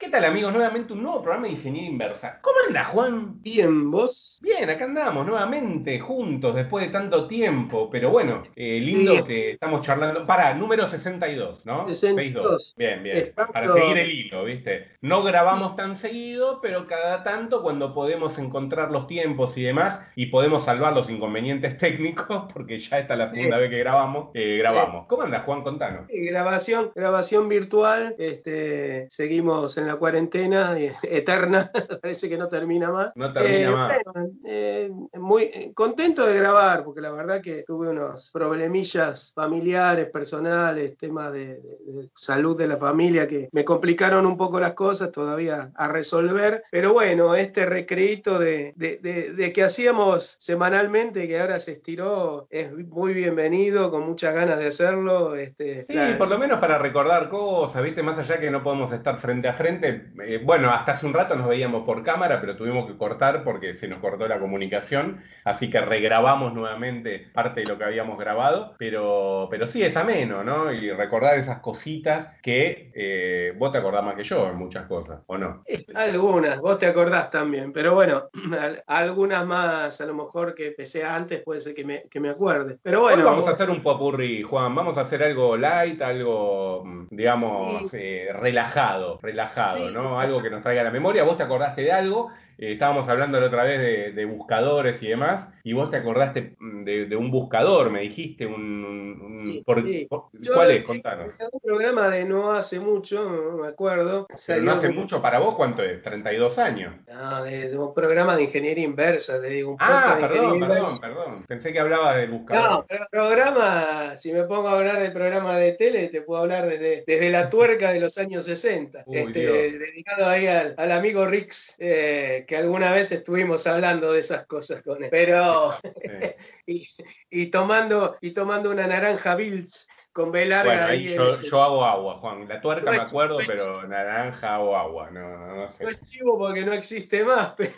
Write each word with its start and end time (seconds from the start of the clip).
¿Qué 0.00 0.08
tal 0.08 0.24
amigos? 0.24 0.50
Nuevamente 0.54 0.94
un 0.94 1.02
nuevo 1.02 1.20
programa 1.20 1.46
de 1.46 1.52
Ingeniería 1.52 1.90
Inversa. 1.90 2.38
¿Cómo 2.40 2.56
anda 2.66 2.84
Juan? 2.86 3.42
Bien, 3.42 3.90
¿vos? 3.90 4.38
Bien, 4.40 4.70
acá 4.70 4.86
andamos 4.86 5.26
nuevamente 5.26 6.00
juntos 6.00 6.54
después 6.54 6.86
de 6.86 6.90
tanto 6.90 7.26
tiempo, 7.28 7.90
pero 7.90 8.08
bueno, 8.08 8.42
eh, 8.56 8.80
lindo 8.80 9.16
Sí. 9.16 9.22
que 9.24 9.50
estamos 9.50 9.82
charlando. 9.84 10.24
Para, 10.26 10.54
número 10.54 10.88
62, 10.88 11.66
¿no? 11.66 11.86
62. 11.86 12.74
Bien, 12.78 13.02
bien. 13.02 13.32
Para 13.36 13.74
seguir 13.74 13.98
el 13.98 14.10
hilo, 14.10 14.44
¿viste? 14.44 14.86
No 15.02 15.22
grabamos 15.22 15.76
tan 15.76 15.98
seguido, 15.98 16.60
pero 16.62 16.86
cada 16.86 17.22
tanto 17.22 17.60
cuando 17.60 17.92
podemos 17.92 18.38
encontrar 18.38 18.90
los 18.90 19.06
tiempos 19.06 19.54
y 19.58 19.62
demás 19.64 20.00
y 20.16 20.26
podemos 20.26 20.64
salvar 20.64 20.94
los 20.94 21.10
inconvenientes 21.10 21.76
técnicos, 21.78 22.50
porque 22.54 22.78
ya 22.80 23.00
esta 23.00 23.12
es 23.12 23.18
la 23.18 23.30
segunda 23.32 23.56
Sí. 23.56 23.60
vez 23.60 23.70
que 23.70 23.78
grabamos, 23.78 24.30
eh, 24.32 24.56
grabamos. 24.56 25.06
¿Cómo 25.08 25.22
anda 25.24 25.40
Juan? 25.40 25.62
Contanos. 25.62 26.06
Grabación, 26.08 26.90
grabación 26.94 27.50
virtual, 27.50 28.14
este, 28.18 29.06
seguimos 29.10 29.76
en 29.76 29.88
la 29.89 29.89
cuarentena 29.96 30.78
eh, 30.78 30.94
eterna, 31.02 31.70
parece 32.02 32.28
que 32.28 32.36
no 32.38 32.48
termina 32.48 32.90
más. 32.90 33.12
No 33.14 33.32
termina 33.32 33.68
Eh, 33.68 33.70
más. 33.70 33.92
bueno, 34.04 34.28
eh, 34.46 34.90
muy 35.14 35.72
contento 35.74 36.26
de 36.26 36.34
grabar, 36.36 36.84
porque 36.84 37.00
la 37.00 37.10
verdad 37.10 37.40
que 37.40 37.64
tuve 37.66 37.88
unos 37.90 38.30
problemillas 38.32 39.32
familiares, 39.34 40.08
personales, 40.10 40.96
temas 40.96 41.32
de, 41.32 41.46
de- 41.60 41.78
de 41.86 42.08
salud 42.14 42.56
de 42.56 42.68
la 42.68 42.76
familia 42.76 43.26
que 43.26 43.48
me 43.52 43.64
complicaron 43.64 44.26
un 44.26 44.36
poco 44.36 44.60
las 44.60 44.74
cosas 44.74 45.10
todavía 45.12 45.70
a 45.74 45.88
resolver. 45.88 46.62
Pero 46.70 46.92
bueno, 46.92 47.34
este 47.34 47.66
recreito 47.66 48.38
de, 48.38 48.72
de- 48.76 48.98
de- 49.02 49.32
de 49.32 49.52
que 49.52 49.62
hacíamos 49.64 50.36
semanalmente, 50.38 51.26
que 51.26 51.40
ahora 51.40 51.60
se 51.60 51.72
estiró, 51.72 52.46
es 52.50 52.72
muy 52.72 53.12
bienvenido, 53.14 53.90
con 53.90 54.06
muchas 54.06 54.34
ganas 54.34 54.58
de 54.58 54.68
hacerlo. 54.68 55.34
Este, 55.34 55.86
Sí, 55.86 55.94
la- 55.94 56.18
por 56.18 56.28
lo 56.28 56.38
menos 56.38 56.60
para 56.60 56.78
recordar 56.78 57.28
cosas, 57.28 57.82
¿viste? 57.82 58.02
Más 58.02 58.18
allá 58.18 58.38
que 58.40 58.50
no 58.50 58.62
podemos 58.62 58.92
estar 58.92 59.18
frente 59.20 59.48
a 59.48 59.54
frente. 59.54 59.79
Eh, 59.82 60.40
bueno, 60.44 60.70
hasta 60.70 60.92
hace 60.92 61.06
un 61.06 61.14
rato 61.14 61.34
nos 61.36 61.48
veíamos 61.48 61.84
por 61.84 62.02
cámara, 62.04 62.40
pero 62.40 62.56
tuvimos 62.56 62.86
que 62.86 62.96
cortar 62.96 63.42
porque 63.44 63.74
se 63.78 63.88
nos 63.88 64.00
cortó 64.00 64.26
la 64.28 64.38
comunicación. 64.38 65.22
Así 65.44 65.70
que 65.70 65.80
regrabamos 65.80 66.52
nuevamente 66.54 67.26
parte 67.32 67.60
de 67.60 67.66
lo 67.66 67.78
que 67.78 67.84
habíamos 67.84 68.18
grabado. 68.18 68.74
Pero, 68.78 69.48
pero 69.50 69.66
sí, 69.68 69.82
es 69.82 69.96
ameno, 69.96 70.42
¿no? 70.44 70.72
Y 70.72 70.90
recordar 70.92 71.38
esas 71.38 71.60
cositas 71.60 72.28
que 72.42 72.90
eh, 72.94 73.52
vos 73.56 73.72
te 73.72 73.78
acordás 73.78 74.04
más 74.04 74.14
que 74.16 74.24
yo 74.24 74.48
en 74.48 74.56
muchas 74.56 74.86
cosas, 74.86 75.22
¿o 75.26 75.38
no? 75.38 75.62
Algunas, 75.94 76.58
vos 76.60 76.78
te 76.78 76.86
acordás 76.86 77.30
también, 77.30 77.72
pero 77.72 77.94
bueno, 77.94 78.24
al- 78.60 78.82
algunas 78.86 79.46
más, 79.46 80.00
a 80.00 80.06
lo 80.06 80.14
mejor 80.14 80.54
que 80.54 80.68
empecé 80.68 81.04
antes, 81.04 81.42
puede 81.42 81.60
ser 81.60 81.74
que 81.74 81.84
me, 81.84 82.02
que 82.10 82.20
me 82.20 82.30
acuerde. 82.30 82.78
Pero 82.82 83.00
Hoy 83.04 83.14
bueno, 83.14 83.24
vamos 83.24 83.48
a 83.48 83.52
hacer 83.52 83.70
un 83.70 83.82
popurrí, 83.82 84.42
Juan. 84.42 84.74
Vamos 84.74 84.96
a 84.98 85.02
hacer 85.02 85.22
algo 85.22 85.56
light, 85.56 86.00
algo, 86.02 86.84
mm, 86.84 87.06
digamos, 87.10 87.90
Sí. 87.90 87.96
eh, 88.00 88.28
relajado, 88.32 89.18
relajado, 89.22 89.69
Sí. 89.76 89.92
¿no? 89.92 90.18
Algo 90.20 90.42
que 90.42 90.50
nos 90.50 90.62
traiga 90.62 90.82
a 90.82 90.84
la 90.84 90.90
memoria. 90.90 91.24
Vos 91.24 91.36
te 91.36 91.42
acordaste 91.42 91.82
de 91.82 91.92
algo. 91.92 92.30
Eh, 92.62 92.72
estábamos 92.72 93.08
hablando 93.08 93.40
la 93.40 93.46
otra 93.46 93.64
vez 93.64 93.80
de, 93.80 94.12
de 94.12 94.24
buscadores 94.26 95.02
y 95.02 95.08
demás, 95.08 95.48
y 95.64 95.72
vos 95.72 95.90
te 95.90 95.96
acordaste 95.96 96.56
mm, 96.58 96.84
de, 96.84 97.06
de 97.06 97.16
un 97.16 97.30
buscador, 97.30 97.90
me 97.90 98.00
dijiste 98.02 98.44
un... 98.46 98.54
un- 98.84 99.20
un- 99.22 99.30
Sí, 99.40 99.62
por- 99.64 99.82
sí. 99.82 100.06
por- 100.08 100.24
Yo- 100.34 100.52
¿Cuál 100.52 100.70
es? 100.72 100.84
Contanos. 100.84 101.32
un 101.50 101.60
programa 101.60 102.08
de 102.10 102.24
no 102.26 102.52
hace 102.52 102.78
mucho, 102.78 103.24
no 103.24 103.62
me 103.62 103.68
acuerdo. 103.68 104.26
Pero 104.28 104.38
salió 104.38 104.64
no 104.64 104.72
hace 104.72 104.90
mucho 104.90 105.22
para 105.22 105.38
vos, 105.38 105.54
¿cuánto 105.56 105.82
es? 105.82 106.02
32 106.02 106.58
años. 106.58 106.94
No, 107.10 107.42
de, 107.42 107.70
de 107.70 107.78
un 107.78 107.94
programa 107.94 108.36
de 108.36 108.42
ingeniería 108.44 108.84
inversa, 108.84 109.40
te 109.40 109.48
digo, 109.48 109.70
un 109.72 109.76
Ah, 109.80 110.16
de 110.20 110.28
perdón, 110.28 110.60
perdón, 110.60 111.00
perdón. 111.00 111.44
Pensé 111.48 111.72
que 111.72 111.80
hablaba 111.80 112.16
del 112.16 112.30
buscador. 112.30 112.70
No, 112.70 112.86
pero 112.86 113.06
programa, 113.10 114.16
si 114.18 114.30
me 114.32 114.44
pongo 114.44 114.68
a 114.68 114.72
hablar 114.72 115.00
del 115.00 115.12
programa 115.12 115.56
de 115.56 115.72
tele, 115.72 116.08
te 116.08 116.20
puedo 116.22 116.42
hablar 116.42 116.68
desde, 116.68 117.04
desde 117.06 117.30
la 117.30 117.48
tuerca 117.48 117.92
de 117.92 118.00
los 118.00 118.16
años 118.18 118.44
60, 118.44 119.02
Uy, 119.06 119.16
este, 119.20 119.78
dedicado 119.78 120.26
ahí 120.26 120.46
al, 120.46 120.74
al 120.76 120.92
amigo 120.92 121.24
Rix, 121.26 121.74
eh, 121.78 122.44
que 122.50 122.56
alguna 122.56 122.90
vez 122.90 123.12
estuvimos 123.12 123.64
hablando 123.68 124.12
de 124.12 124.18
esas 124.18 124.44
cosas 124.48 124.82
con 124.82 125.04
él. 125.04 125.08
Pero, 125.08 125.76
y 126.66 127.46
tomando, 127.46 128.18
y 128.20 128.32
tomando 128.32 128.72
una 128.72 128.88
naranja 128.88 129.36
Bills 129.36 129.86
con 130.12 130.32
B 130.32 130.44
larga 130.46 130.72
Bueno, 130.72 130.86
ahí. 130.88 131.14
yo, 131.48 131.62
hago 131.62 131.84
agua, 131.84 132.18
Juan. 132.18 132.48
La 132.48 132.60
tuerca 132.60 132.90
me 132.90 132.96
acuerdo, 132.98 133.38
pero 133.46 133.86
naranja 133.86 134.56
hago 134.56 134.76
agua. 134.76 135.10
No, 135.10 135.38
no, 135.38 135.54
no 135.56 135.68
sé. 135.70 135.84
No 135.84 135.90
es 135.90 136.00
chivo 136.08 136.38
porque 136.38 136.64
no 136.64 136.72
existe 136.72 137.22
más, 137.24 137.54
pero 137.56 137.72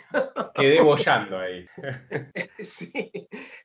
Quedé 0.55 0.81
bollando 0.81 1.37
ahí. 1.39 1.65
sí. 2.59 3.11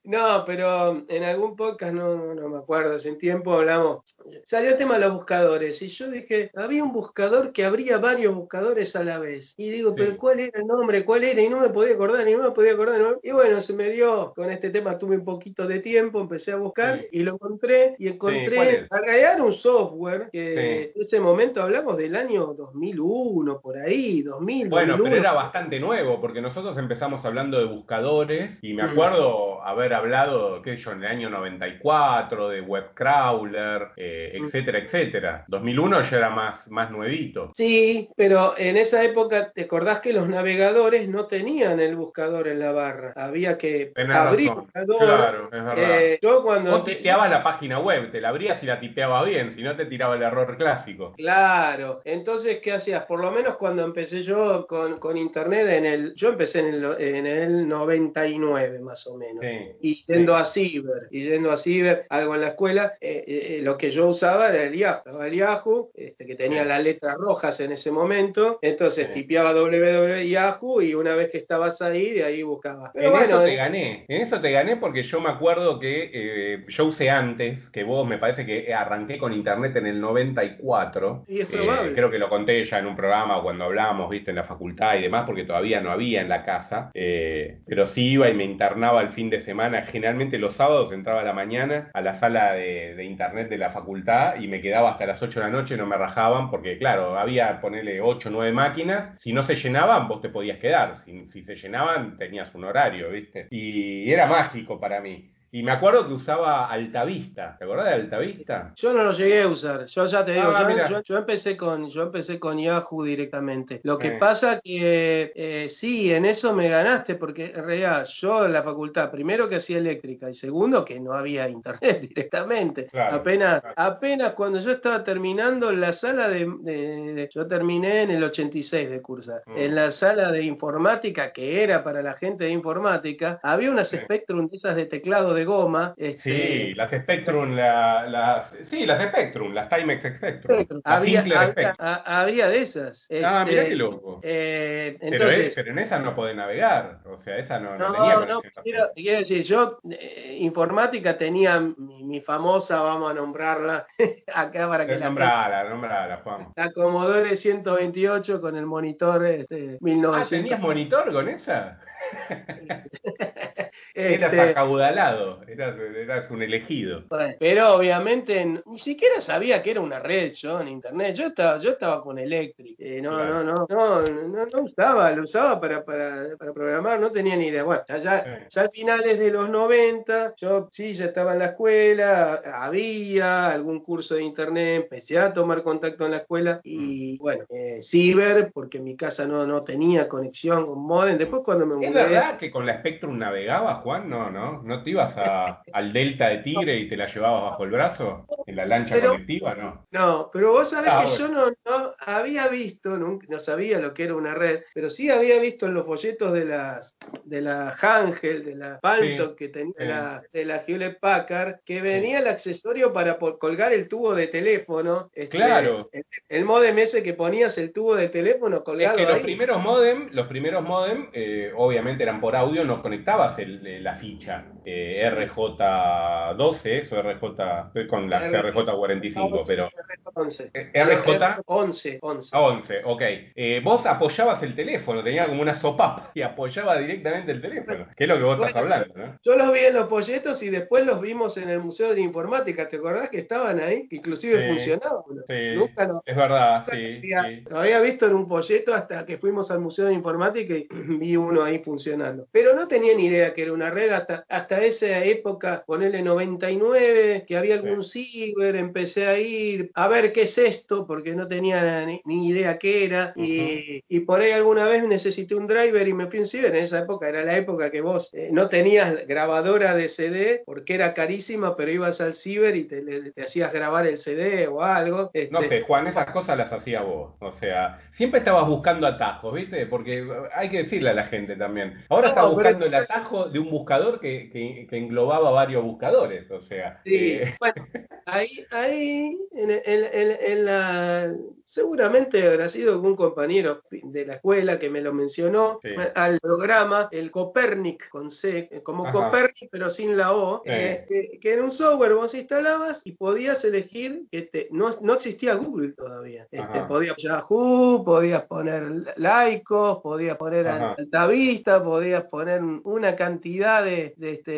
No, 0.05 0.45
pero 0.47 1.05
en 1.09 1.25
algún 1.25 1.55
podcast, 1.57 1.93
no, 1.93 2.15
no, 2.17 2.35
no 2.35 2.49
me 2.49 2.59
acuerdo, 2.59 2.95
hace 2.95 3.11
un 3.11 3.19
tiempo 3.19 3.53
hablamos, 3.55 4.05
salió 4.45 4.71
el 4.71 4.77
tema 4.77 4.95
de 4.95 5.01
los 5.01 5.15
buscadores 5.15 5.81
y 5.83 5.89
yo 5.89 6.09
dije, 6.11 6.51
había 6.57 6.83
un 6.83 6.93
buscador 6.93 7.53
que 7.53 7.65
abría 7.65 7.99
varios 7.99 8.35
buscadores 8.35 8.97
a 8.97 9.05
la 9.05 9.19
vez. 9.19 9.53
Y 9.59 9.69
digo, 9.71 9.91
Sí. 9.91 9.97
pero 9.99 10.17
¿cuál 10.17 10.41
era 10.41 10.61
el 10.61 10.67
nombre? 10.67 11.05
¿Cuál 11.05 11.25
era? 11.25 11.43
Y 11.43 11.49
no 11.51 11.61
me 11.61 11.69
podía 11.71 11.95
acordar, 11.95 12.27
y 12.27 12.33
no 12.35 12.43
me 12.43 12.51
podía 12.53 12.73
acordar. 12.73 13.01
no- 13.01 13.19
Y 13.23 13.33
bueno, 13.33 13.61
se 13.61 13.73
me 13.75 13.91
dio, 13.91 14.33
con 14.35 14.51
este 14.51 14.71
tema 14.71 14.99
tuve 14.99 15.17
un 15.17 15.25
poquito 15.25 15.67
de 15.67 15.81
tiempo, 15.81 16.21
empecé 16.21 16.53
a 16.53 16.57
buscar 16.57 17.01
Sí. 17.01 17.07
y 17.13 17.23
lo 17.23 17.35
encontré 17.35 17.95
y 17.99 18.11
¿cuál 18.17 18.37
encontré, 18.37 18.57
es? 18.71 18.91
en 18.91 19.05
realidad 19.05 19.35
era 19.35 19.45
un 19.45 19.53
software 19.55 20.29
que 20.33 20.83
en 20.95 21.03
ese 21.03 21.21
momento 21.21 21.63
hablamos 21.63 21.97
del 21.97 22.15
año 22.17 22.55
2001, 22.55 23.61
por 23.61 23.77
ahí, 23.79 24.23
2000, 24.23 24.69
Bueno, 24.69 24.93
2001. 24.93 25.05
pero 25.11 25.17
era 25.23 25.33
bastante 25.33 25.79
nuevo, 25.81 26.21
porque 26.21 26.41
nosotros 26.41 26.77
empezamos 26.79 27.25
hablando 27.25 27.59
de 27.59 27.65
buscadores 27.67 28.59
y 28.63 28.75
me 28.75 28.83
Mm. 28.85 28.91
acuerdo 28.91 29.63
haber 29.65 29.93
hablado, 29.95 30.63
qué 30.63 30.77
sé 30.77 30.85
yo, 30.85 30.93
en 30.93 31.03
el 31.05 31.11
año 31.11 31.31
94, 31.31 32.49
de 32.49 32.61
web 32.61 32.85
crawler, 32.95 33.89
eh, 33.97 34.37
Mm. 34.41 34.45
etcétera, 34.47 34.79
etcétera. 34.79 35.45
2001 35.49 36.03
ya 36.03 36.17
era 36.17 36.31
más, 36.31 36.67
más 36.71 36.91
nuevito. 36.91 37.53
Sí, 37.57 38.09
pero 38.17 38.55
en 38.57 38.77
esa 38.77 39.03
época, 39.05 39.51
¿te 39.53 39.63
acordás 39.65 40.01
que 40.01 40.13
los 40.13 40.29
navegadores 40.29 41.09
no 41.09 41.27
tenían 41.27 41.81
el 41.81 41.97
buscador 41.97 42.49
en 42.49 42.61
la 42.61 42.73
barra? 42.73 43.13
Había 43.17 43.59
que 43.59 43.93
Tenés 43.95 44.17
abrir 44.17 44.49
razón. 44.49 44.65
buscador. 44.65 44.99
Claro, 44.99 45.45
es 45.45 45.51
verdad. 45.51 46.01
Eh, 46.03 46.19
yo 46.23 46.43
cuando... 46.43 46.71
Vos 46.71 46.85
tipeabas 46.85 47.31
la 47.31 47.43
página 47.43 47.79
web, 47.81 48.11
te 48.11 48.21
la 48.21 48.29
abrías 48.31 48.48
y 48.63 48.67
la 48.67 48.81
tipeabas 48.81 49.27
bien, 49.27 49.55
si 49.55 49.63
no 49.63 49.77
te 49.77 49.87
tiraba 49.87 50.17
el 50.17 50.23
error 50.23 50.57
clásico. 50.57 51.13
Claro, 51.17 52.01
entonces, 52.05 52.59
¿qué 52.63 52.73
hacías? 52.73 53.05
Por 53.05 53.21
lo 53.21 53.31
menos 53.31 53.57
cuando 53.57 53.85
empecé 53.85 54.23
yo 54.23 54.67
con, 54.67 54.99
con 54.99 55.17
internet, 55.17 55.67
en 55.69 55.85
el, 55.87 56.15
yo 56.15 56.31
empecé 56.31 56.61
en 56.61 56.67
el, 56.75 56.85
en 57.01 57.27
el 57.27 57.69
99 57.69 58.79
más 58.81 59.07
o 59.07 59.17
menos. 59.17 59.45
Sí. 59.45 59.59
Y 59.81 60.05
yendo 60.07 60.35
a 60.37 60.45
Ciber, 60.45 61.09
y 61.11 61.25
yendo 61.29 61.51
a 61.51 61.57
Ciber, 61.57 62.07
algo 62.09 62.35
en 62.35 62.41
la 62.43 62.49
escuela, 62.49 62.95
eh, 63.01 63.25
eh, 63.27 63.61
lo 63.63 63.77
que 63.79 63.91
yo 63.91 64.07
usaba 64.09 64.49
era 64.49 64.65
el 64.65 64.75
Yahoo, 64.75 65.23
el 65.23 65.35
Yahoo 65.35 65.91
este, 65.95 66.27
que 66.27 66.35
tenía 66.35 66.63
Sí. 66.63 66.69
las 66.69 66.83
letras 66.83 67.17
rojas 67.19 67.61
en 67.61 67.73
ese 67.73 67.91
momento, 67.91 68.59
entonces 68.63 69.13
tipeaba 69.13 69.53
www 69.53 70.29
Yahoo 70.29 70.83
y 70.83 70.95
una 70.95 71.15
vez 71.15 71.31
que 71.31 71.39
estabas 71.39 71.81
ahí, 71.83 72.11
de 72.11 72.25
ahí 72.25 72.43
buscabas. 72.43 72.91
Pero 72.95 73.07
en 73.07 73.13
bueno, 73.13 73.35
eso 73.37 73.45
te 73.45 73.53
es- 73.55 73.59
gané, 73.59 74.05
en 74.09 74.23
eso 74.23 74.41
te 74.41 74.51
gané 74.51 74.77
porque 74.77 75.03
yo 75.03 75.21
me 75.21 75.31
acuerdo 75.31 75.79
que 75.79 76.11
eh, 76.13 76.65
yo 76.69 76.87
usé 76.87 77.11
antes, 77.11 77.69
que 77.71 77.85
vos 77.85 78.07
me 78.07 78.19
parece 78.19 78.38
que 78.47 78.73
arranqué 78.75 79.19
con 79.19 79.33
internet 79.33 79.77
en 79.77 79.87
el 79.87 80.01
94. 80.01 81.25
Y 81.29 81.41
es 81.41 81.49
Eh, 81.53 81.57
probable. 81.57 81.95
creo 81.95 82.11
que 82.11 82.19
lo 82.19 82.29
conté 82.29 82.65
ya 82.65 82.79
en 82.79 82.87
un 82.87 82.97
programa 82.97 83.41
cuando 83.43 83.65
hablábamos, 83.65 84.11
viste, 84.11 84.31
en 84.31 84.37
la 84.37 84.45
facultad 84.45 84.97
y 84.97 85.03
demás, 85.03 85.25
porque 85.27 85.45
todavía 85.45 85.81
no 85.81 85.91
había 85.91 86.21
en 86.21 86.29
la 86.29 86.45
casa. 86.45 86.91
Eh, 86.95 87.59
pero 87.67 87.89
sí 87.89 88.13
iba 88.13 88.29
y 88.29 88.35
me 88.35 88.45
internaba 88.45 89.01
el 89.03 89.11
fin 89.11 89.31
de 89.31 89.43
semana. 89.43 89.83
Generalmente 89.83 90.39
los 90.39 90.55
sábados 90.57 90.93
entraba 90.93 91.21
a 91.21 91.25
la 91.25 91.33
mañana 91.33 91.91
a 91.95 92.01
la 92.01 92.17
sala 92.17 92.53
de, 92.53 92.95
de 92.95 93.05
internet 93.05 93.49
de 93.49 93.59
la 93.59 93.71
facultad 93.71 94.37
y 94.41 94.49
me 94.49 94.61
quedaba 94.61 94.91
hasta 94.93 95.07
las 95.07 95.23
8 95.23 95.41
de 95.41 95.47
la 95.47 95.53
noche, 95.53 95.77
no 95.77 95.87
me 95.87 95.97
rajaban, 95.97 96.51
porque 96.51 96.79
claro, 96.79 97.19
había, 97.19 97.61
ponerle 97.61 98.01
8 98.01 98.29
o 98.29 98.33
9 98.33 98.53
máquinas. 98.53 99.21
Si 99.21 99.33
no 99.33 99.45
se 99.47 99.55
llenaban, 99.57 100.09
vos 100.09 100.21
te 100.21 100.29
podías 100.29 100.59
quedar. 100.59 100.99
Si, 101.05 101.27
si 101.31 101.43
se 101.45 101.57
llenaban, 101.57 102.17
tenías 102.19 102.55
un 102.55 102.65
horario, 102.65 103.11
viste. 103.11 103.47
Y 103.51 104.11
era 104.13 104.27
mágico 104.27 104.79
para 104.81 105.01
mí. 105.01 105.31
Y 105.51 105.63
me 105.63 105.73
acuerdo 105.73 106.07
que 106.07 106.13
usaba 106.13 106.67
Altavista. 106.71 107.57
¿Te 107.59 107.65
acordás 107.65 107.87
de 107.87 107.93
Altavista? 107.95 108.73
Yo 108.77 108.93
no 108.93 109.03
lo 109.03 109.13
llegué 109.13 109.41
a 109.43 109.49
usar. 109.49 109.87
Yo 109.87 110.05
ya 110.05 110.23
te 110.25 110.33
digo, 110.33 110.53
Ah, 110.55 110.63
yo, 110.63 110.69
mira. 110.69 110.89
yo- 110.91 111.03
yo 111.03 111.17
empecé 111.17 111.57
con 111.57 111.89
yo 111.89 112.03
empecé 112.03 112.39
con 112.39 112.59
Yahoo 112.59 113.03
directamente. 113.03 113.81
Lo 113.83 113.97
que 113.97 114.09
Eh. 114.09 114.19
pasa 114.19 114.61
que 114.63 115.33
eh, 115.35 115.69
sí, 115.71 116.13
en 116.13 116.27
eso 116.27 116.53
me 116.55 116.69
ganaste 116.69 117.15
porque 117.15 117.47
en 117.55 117.65
realidad 117.65 118.07
yo 118.21 118.45
en 118.45 118.53
la 118.53 118.63
facultad, 118.63 119.11
primero 119.11 119.49
que 119.49 119.57
hacía 119.57 119.79
eléctrica 119.79 120.29
y 120.29 120.35
segundo 120.35 120.85
que 120.85 121.01
no 121.01 121.13
había 121.15 121.49
internet 121.49 122.01
directamente. 122.15 122.87
Claro, 122.89 123.17
apenas 123.17 123.61
claro. 123.63 123.75
apenas 123.79 124.35
cuando 124.35 124.61
yo 124.61 124.73
estaba 124.73 125.03
terminando 125.03 125.73
la 125.73 125.93
sala 125.93 126.29
de, 126.29 126.47
de- 126.61 127.13
de- 127.15 127.29
yo 127.33 127.47
terminé 127.47 128.03
en 128.03 128.11
el 128.11 128.23
86 128.23 128.91
de 128.91 129.01
cursar. 129.01 129.43
Mm. 129.47 129.57
En 129.59 129.75
la 129.75 129.91
sala 129.93 130.31
de 130.31 130.43
informática 130.43 131.33
que 131.33 131.63
era 131.63 131.83
para 131.83 132.03
la 132.03 132.13
gente 132.15 132.45
de 132.45 132.51
informática, 132.51 133.41
había 133.43 133.71
unas 133.71 133.89
Sí. 133.89 133.97
Spectrum 133.97 134.49
de 134.49 134.57
esas 134.59 134.77
de 134.77 134.85
teclado 134.85 135.33
de 135.35 135.38
goma, 135.45 135.95
este, 135.97 136.69
Sí, 136.69 136.75
las 136.75 136.91
Spectrum, 136.91 137.55
la- 137.55 138.07
las, 138.07 138.53
sí, 138.69 138.85
las 138.87 139.01
Spectrum, 139.09 139.53
las 139.55 139.69
Timex 139.69 140.03
Spectrum. 140.17 140.67
Las 140.69 140.81
había, 140.85 141.23
Sinclair 141.23 141.39
había, 141.51 141.53
Spectrum. 141.53 141.87
a- 141.89 142.21
había 142.23 142.49
de 142.49 142.63
esas. 142.63 143.07
Ah, 143.25 143.43
Este, 143.47 143.51
mirá 143.53 143.69
qué 143.69 143.77
loco. 143.77 144.21
eh, 144.23 144.97
Pero, 145.01 145.15
entonces, 145.15 145.39
es- 145.49 145.55
pero 145.55 145.71
en 145.73 145.79
esa 145.81 145.99
no 145.99 146.15
podés 146.15 146.37
navegar, 146.37 147.01
o 147.07 147.21
sea, 147.23 147.37
esa 147.39 147.59
no, 147.59 147.77
no 147.79 147.89
no, 147.89 147.95
tenía 147.95 148.15
no, 148.35 148.41
quiero, 148.63 148.91
quiero 148.95 149.19
decir, 149.21 149.43
yo 149.43 149.79
eh, 149.91 150.37
informática 150.41 151.17
tenía 151.17 151.61
mi, 151.61 152.05
mi 152.05 152.21
famosa, 152.21 152.81
vamos 152.81 153.11
a 153.11 153.15
nombrarla 153.15 153.87
acá 154.35 154.69
para 154.69 154.87
que 154.87 154.97
la, 154.99 155.07
Nombrala, 155.07 155.65
nombrala, 155.65 156.17
Juan. 156.25 156.49
la 156.57 156.71
Commodore 156.73 157.37
128 157.37 158.41
con 158.41 158.57
el 158.57 158.67
monitor 158.67 159.25
este, 159.27 159.75
Ah, 159.75 159.79
1900. 159.81 160.29
¿tenías 160.31 160.61
monitor 160.61 161.13
con 161.13 161.29
esa? 161.29 161.81
Eras 163.99 164.33
Este, 164.33 164.51
acaudalado, 164.51 165.41
eras, 165.47 165.75
eras 165.97 166.31
un 166.31 166.43
elegido. 166.43 167.03
Bueno, 167.09 167.35
pero 167.41 167.75
obviamente 167.75 168.45
ni 168.65 168.79
siquiera 168.79 169.21
sabía 169.21 169.63
que 169.63 169.73
era 169.73 169.81
una 169.81 169.99
red 169.99 170.33
yo 170.35 170.61
en 170.61 170.69
internet. 170.69 171.17
Yo 171.17 171.27
estaba, 171.27 171.59
yo 171.59 171.71
estaba 171.71 172.03
con 172.03 172.19
Electric. 172.19 172.77
Eh, 172.79 173.01
no, 173.03 173.11
Claro. 173.17 173.43
no, 173.43 173.67
no, 173.69 174.01
no, 174.03 174.09
no, 174.29 174.47
no 174.47 174.63
usaba, 174.63 175.11
lo 175.13 175.25
usaba 175.25 175.61
para, 175.61 175.85
para, 175.85 176.37
para 176.39 176.53
programar, 176.53 177.01
no 177.01 177.11
tenía 177.11 177.37
ni 177.37 177.49
idea. 177.49 177.65
Bueno, 177.65 177.83
ya, 177.89 177.99
ya, 177.99 178.25
Sí. 178.25 178.45
ya 178.51 178.63
al 178.63 178.71
finales 178.71 179.19
de 179.19 179.31
los 179.31 179.51
90, 179.51 180.35
yo 180.37 180.69
sí, 180.71 180.95
ya 180.95 181.07
estaba 181.07 181.33
en 181.33 181.41
la 181.41 181.47
escuela, 181.47 182.41
había 182.55 183.51
algún 183.51 183.81
curso 183.81 184.15
de 184.15 184.23
internet, 184.23 184.83
empecé 184.85 185.19
a 185.19 185.33
tomar 185.33 185.63
contacto 185.63 186.05
en 186.05 186.13
la 186.13 186.19
escuela 186.19 186.61
y 186.63 187.15
Mm. 187.15 187.19
bueno, 187.19 187.45
eh, 187.51 187.81
ciber, 187.83 188.51
porque 188.53 188.79
mi 188.79 188.97
casa 188.97 189.27
no, 189.27 189.47
no 189.47 189.61
tenía 189.63 190.09
conexión 190.09 190.67
con 190.67 190.79
modem. 190.81 191.19
Después 191.19 191.43
cuando 191.45 191.67
me 191.67 191.75
¿Es 191.85 191.91
mudé, 191.93 192.03
verdad 192.05 192.39
que 192.39 192.51
con 192.51 192.67
la 192.67 192.79
Spectrum 192.79 193.19
navegabas, 193.19 193.83
Juan? 193.89 194.11
No, 194.11 194.31
¿no? 194.31 194.63
¿No 194.65 194.83
te 194.83 194.91
ibas 194.91 195.17
a- 195.17 195.63
al 195.73 195.93
Delta 195.95 196.29
de 196.29 196.39
Tigre 196.39 196.77
y 196.77 196.91
te 196.91 196.97
la 196.99 197.07
llevabas 197.07 197.53
bajo 197.53 197.65
el 197.65 197.71
brazo? 197.71 198.27
¿En 198.47 198.57
la 198.57 198.67
lancha 198.67 198.95
Pero- 198.97 199.13
colectiva? 199.13 199.55
No. 199.55 199.87
No, 199.91 200.29
pero 200.31 200.53
vos 200.53 200.69
sabés 200.69 200.91
Ah, 200.93 201.05
que 201.07 201.17
yo 201.19 201.29
no, 201.29 201.47
no 201.49 201.95
había 202.01 202.49
visto, 202.49 202.91
nunca, 202.99 203.27
no 203.31 203.39
sabía 203.39 203.79
lo 203.79 203.95
que 203.95 204.05
era 204.05 204.15
una 204.15 204.35
red, 204.35 204.61
pero 204.75 204.91
sí 204.91 205.09
había 205.09 205.41
visto 205.41 205.65
en 205.67 205.73
los 205.75 205.87
folletos 205.87 206.35
de 206.35 206.45
las 206.45 206.95
de 207.25 207.41
la 207.41 207.75
Hangel, 207.81 208.45
de 208.45 208.55
la 208.57 208.79
Paltok 208.81 209.37
que 209.37 209.49
tenía 209.49 209.73
sí. 209.79 209.85
la, 209.87 210.23
de 210.33 210.45
la 210.45 210.63
Hewlett 210.67 210.99
Packard, 211.01 211.61
que 211.65 211.81
venía 211.81 212.19
el 212.19 212.27
accesorio 212.27 212.93
para 212.93 213.19
por- 213.19 213.39
colgar 213.39 213.73
el 213.73 213.89
tubo 213.89 214.15
de 214.15 214.27
teléfono. 214.27 215.09
este, 215.15 215.37
Claro. 215.37 215.89
El, 215.93 216.05
el 216.29 216.45
modem 216.45 216.79
ese 216.79 217.03
que 217.03 217.15
ponías 217.15 217.57
el 217.59 217.73
tubo 217.73 217.95
de 217.97 218.09
teléfono 218.09 218.57
Es 218.57 218.63
colgado 218.63 218.97
que 218.97 219.03
los 219.05 219.15
ahí. 219.15 219.23
primeros 219.23 219.63
modem, 219.63 220.09
los 220.13 220.27
primeros 220.27 220.63
modem, 220.63 221.09
eh, 221.15 221.53
obviamente 221.57 222.03
eran 222.03 222.21
por 222.21 222.37
audio, 222.37 222.65
no 222.65 222.83
conectabas 222.83 223.39
el- 223.39 223.67
eh, 223.79 223.83
la 223.83 223.95
ficha 223.97 224.45
eh, 224.65 225.11
RJ12, 225.13 226.61
eso 226.67 227.01
RJ, 227.03 227.25
estoy 227.69 227.87
con 227.87 228.11
la 228.11 228.29
RJ45, 228.31 229.45
pero 229.47 229.69
11. 230.15 230.51
eh, 230.53 230.71
RJ 230.85 231.43
11, 231.47 231.99
11. 232.03 232.37
11, 232.37 232.81
ok. 232.85 233.03
Eh, 233.35 233.61
vos 233.63 233.85
apoyabas 233.87 234.43
el 234.43 234.55
teléfono, 234.55 235.03
tenía 235.03 235.27
como 235.27 235.43
una 235.43 235.61
sopapa 235.61 236.11
y 236.15 236.23
apoyaba 236.23 236.79
directamente 236.79 237.33
el 237.33 237.41
teléfono, 237.41 237.87
que 237.97 238.05
es 238.05 238.09
lo 238.09 238.17
que 238.17 238.23
vos 238.25 238.39
estás 238.41 238.57
hablando, 238.57 238.95
¿no? 238.97 239.19
Yo 239.25 239.35
los 239.37 239.53
vi 239.53 239.61
en 239.61 239.75
los 239.75 239.89
folletos 239.89 240.43
y 240.43 240.51
después 240.51 240.85
los 240.85 241.01
vimos 241.01 241.37
en 241.39 241.49
el 241.49 241.61
Museo 241.61 241.95
de 241.95 242.01
Informática. 242.01 242.69
¿Te 242.69 242.77
acordás 242.77 243.11
que 243.11 243.19
estaban 243.19 243.61
ahí? 243.61 243.87
Inclusive 243.91 244.39
Sí, 244.43 244.49
funcionaban. 244.49 245.03
sí. 245.29 245.55
Nunca 245.57 245.85
lo, 245.87 246.03
Es 246.05 246.17
verdad, 246.17 246.59
nunca 246.61 246.73
sí, 246.73 246.83
lo 246.83 246.99
había, 247.19 247.23
sí. 247.39 247.45
lo 247.49 247.61
había 247.61 247.81
visto 247.81 248.07
en 248.07 248.15
un 248.15 248.29
folleto 248.29 248.75
hasta 248.75 249.07
que 249.07 249.19
fuimos 249.19 249.51
al 249.51 249.61
Museo 249.61 249.87
de 249.87 249.95
Informática 249.95 250.55
y 250.55 250.69
vi 250.99 251.17
uno 251.17 251.43
ahí 251.43 251.59
funcionando. 251.61 252.27
Pero 252.33 252.55
no 252.55 252.69
tenía 252.69 252.95
ni 252.95 253.07
idea 253.07 253.35
que 253.35 253.43
era 253.43 253.53
una 253.53 253.68
red 253.71 253.91
hasta, 253.91 254.25
hasta 254.29 254.63
esa 254.65 255.05
época, 255.05 255.65
ponerle 255.67 256.03
99, 256.03 257.25
que 257.27 257.37
había 257.37 257.55
algún 257.55 257.85
ciber, 257.85 258.57
empecé 258.57 259.07
a 259.07 259.19
ir 259.19 259.71
a 259.75 259.89
ver 259.89 260.13
qué 260.13 260.23
es 260.23 260.39
esto, 260.39 260.87
porque 260.87 261.15
no 261.15 261.27
tenía 261.29 261.85
ni, 261.87 262.01
ni 262.05 262.29
idea 262.29 262.59
qué 262.59 262.85
era. 262.85 263.13
y, 263.17 263.83
y 263.89 264.01
por 264.01 264.21
ahí 264.21 264.33
alguna 264.33 264.67
vez 264.67 264.85
necesité 264.85 265.35
un 265.35 265.47
driver 265.47 265.87
y 265.87 265.93
me 265.95 266.07
fui 266.07 266.21
un 266.21 266.27
ciber. 266.27 266.55
En 266.55 266.65
esa 266.65 266.81
época 266.81 267.09
era 267.09 267.25
la 267.25 267.37
época 267.37 267.71
que 267.71 267.81
vos 267.81 268.11
eh, 268.15 268.29
no 268.33 268.49
tenías 268.49 269.07
grabadora 269.07 269.75
de 269.75 269.89
CD 269.89 270.43
porque 270.45 270.75
era 270.75 270.95
carísima, 270.95 271.57
pero 271.57 271.71
ibas 271.71 272.01
al 272.01 272.15
ciber 272.15 272.57
y 272.57 272.65
te, 272.65 272.83
le- 272.83 273.13
te 273.13 273.23
hacías 273.23 273.53
grabar 273.53 273.87
el 273.87 273.99
CD 273.99 274.47
o 274.49 274.63
algo. 274.63 275.11
No 275.31 275.41
este, 275.41 275.49
sé, 275.49 275.63
Juan, 275.63 275.87
esas 275.87 276.11
cosas 276.11 276.37
las 276.39 276.53
hacía 276.53 276.83
vos. 276.83 277.15
O 277.21 277.33
sea, 277.35 277.79
siempre 277.93 278.21
estabas 278.21 278.47
buscando 278.49 278.87
atajos, 278.87 279.35
¿viste? 279.35 279.67
Porque 279.67 280.07
hay 280.35 280.49
que 280.49 280.63
decirle 280.65 280.91
a 280.91 280.95
la 280.95 281.05
gente 281.07 281.37
también. 281.37 281.75
Ahora 281.89 282.09
No, 282.09 282.11
está 282.11 282.21
pero- 282.23 282.35
buscando 282.35 282.67
el 282.67 282.75
atajo 282.75 283.29
de 283.29 283.39
un 283.39 283.48
buscador 283.51 284.01
que, 284.01 284.31
que- 284.31 284.67
que 284.69 284.77
englobaba 284.77 285.31
varios 285.31 285.63
buscadores. 285.65 286.31
O 286.31 286.41
sea, 286.41 286.81
Sí, 286.85 286.95
eh, 286.95 287.35
bueno, 287.41 287.67
ahí, 288.07 288.45
ahí 288.51 289.19
en, 289.33 289.51
en- 289.51 289.61
en- 289.65 290.17
en 290.33 290.45
la, 290.45 291.15
seguramente 291.45 292.27
habrá 292.27 292.49
sido 292.49 292.73
algún 292.73 292.95
compañero 292.95 293.63
de 293.71 294.05
la 294.07 294.15
escuela 294.15 294.59
que 294.59 294.69
me 294.69 294.81
lo 294.83 294.93
mencionó 294.93 295.59
Sí. 295.63 295.71
al 295.95 296.21
programa, 296.21 296.89
el 296.93 297.11
Copernic 297.11 297.89
con 297.89 298.11
C, 298.11 298.49
eh, 298.51 298.63
como 298.63 298.87
Ajá. 298.87 298.93
Copernic 298.93 299.49
pero 299.51 299.71
sin 299.71 299.97
la 299.97 300.15
O, 300.15 300.43
Sí. 300.45 300.51
eh, 300.53 300.85
que, 300.89 301.19
que 301.21 301.35
en 301.35 301.41
un 301.43 301.51
software 301.51 301.95
vos 301.95 302.15
instalabas 302.15 302.83
y 302.85 302.93
podías 302.93 303.43
elegir, 303.45 304.03
que 304.11 304.23
te, 304.23 304.49
no, 304.51 304.71
no 304.83 304.95
existía 304.95 305.35
Google 305.35 305.73
todavía, 305.73 306.27
este, 306.31 306.61
podías 306.69 306.97
Yahoo, 306.99 307.83
podías 307.85 308.25
poner 308.27 308.95
Laicos, 308.97 309.81
podías 309.83 310.17
poner 310.17 310.49
Ajá. 310.49 310.75
Altavista, 310.79 311.63
podías 311.65 312.05
poner 312.05 312.43
una 312.65 312.95
cantidad 312.95 313.19
de, 313.39 313.95
de, 313.97 314.13
este, 314.13 314.33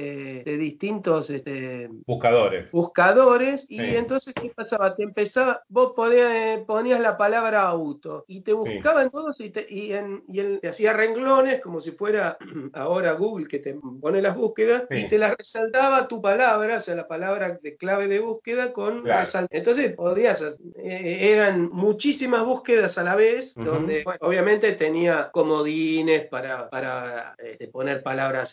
de 0.44 0.56
distintos 0.58 1.31
este, 1.31 1.88
buscadores. 2.06 2.70
buscadores 2.70 3.64
y 3.69 3.79
Sí. 3.79 3.97
entonces 3.97 4.35
¿qué 4.35 4.50
pasaba? 4.55 4.94
Te 4.94 5.02
empezaba, 5.05 5.62
vos 5.69 5.93
ponías 5.94 7.00
la 7.00 7.17
palabra 7.17 7.62
auto 7.62 8.25
y 8.29 8.43
te 8.43 8.52
buscaban 8.52 9.11
todos 9.11 9.41
y, 9.41 9.50
te, 9.50 9.67
y, 9.69 9.93
en, 9.93 10.23
y 10.29 10.41
en- 10.41 10.61
te 10.61 10.69
hacía 10.69 10.93
renglones 10.93 11.61
como 11.62 11.81
si 11.81 11.93
fuera 11.93 12.37
ahora 12.75 13.12
Google 13.12 13.49
que 13.49 13.58
te 13.58 13.75
pone 14.00 14.20
las 14.23 14.37
búsquedas 14.37 14.85
Sí. 14.91 14.97
y 14.99 15.08
te 15.08 15.19
las 15.19 15.37
resaltaba 15.37 16.06
tu 16.08 16.20
palabra, 16.20 16.76
o 16.79 16.81
sea, 16.81 16.94
la 16.94 17.08
palabra 17.08 17.58
de 17.62 17.76
clave 17.76 18.06
de 18.08 18.20
búsqueda 18.20 18.73
con 18.73 19.02
Claro. 19.02 19.26
resal- 19.26 19.47
Entonces 19.50 19.94
podías, 19.94 20.41
eh, 20.76 21.31
eran 21.32 21.70
muchísimas 21.73 22.44
búsquedas 22.44 22.99
a 22.99 23.02
la 23.02 23.14
vez, 23.17 23.55
donde 23.55 24.02
bueno, 24.05 24.19
obviamente 24.23 24.73
tenía 24.73 25.31
comodines 25.32 26.26
para, 26.28 26.69
para 26.71 27.35
este, 27.38 27.69
poner 27.69 28.02
palabras 28.02 28.52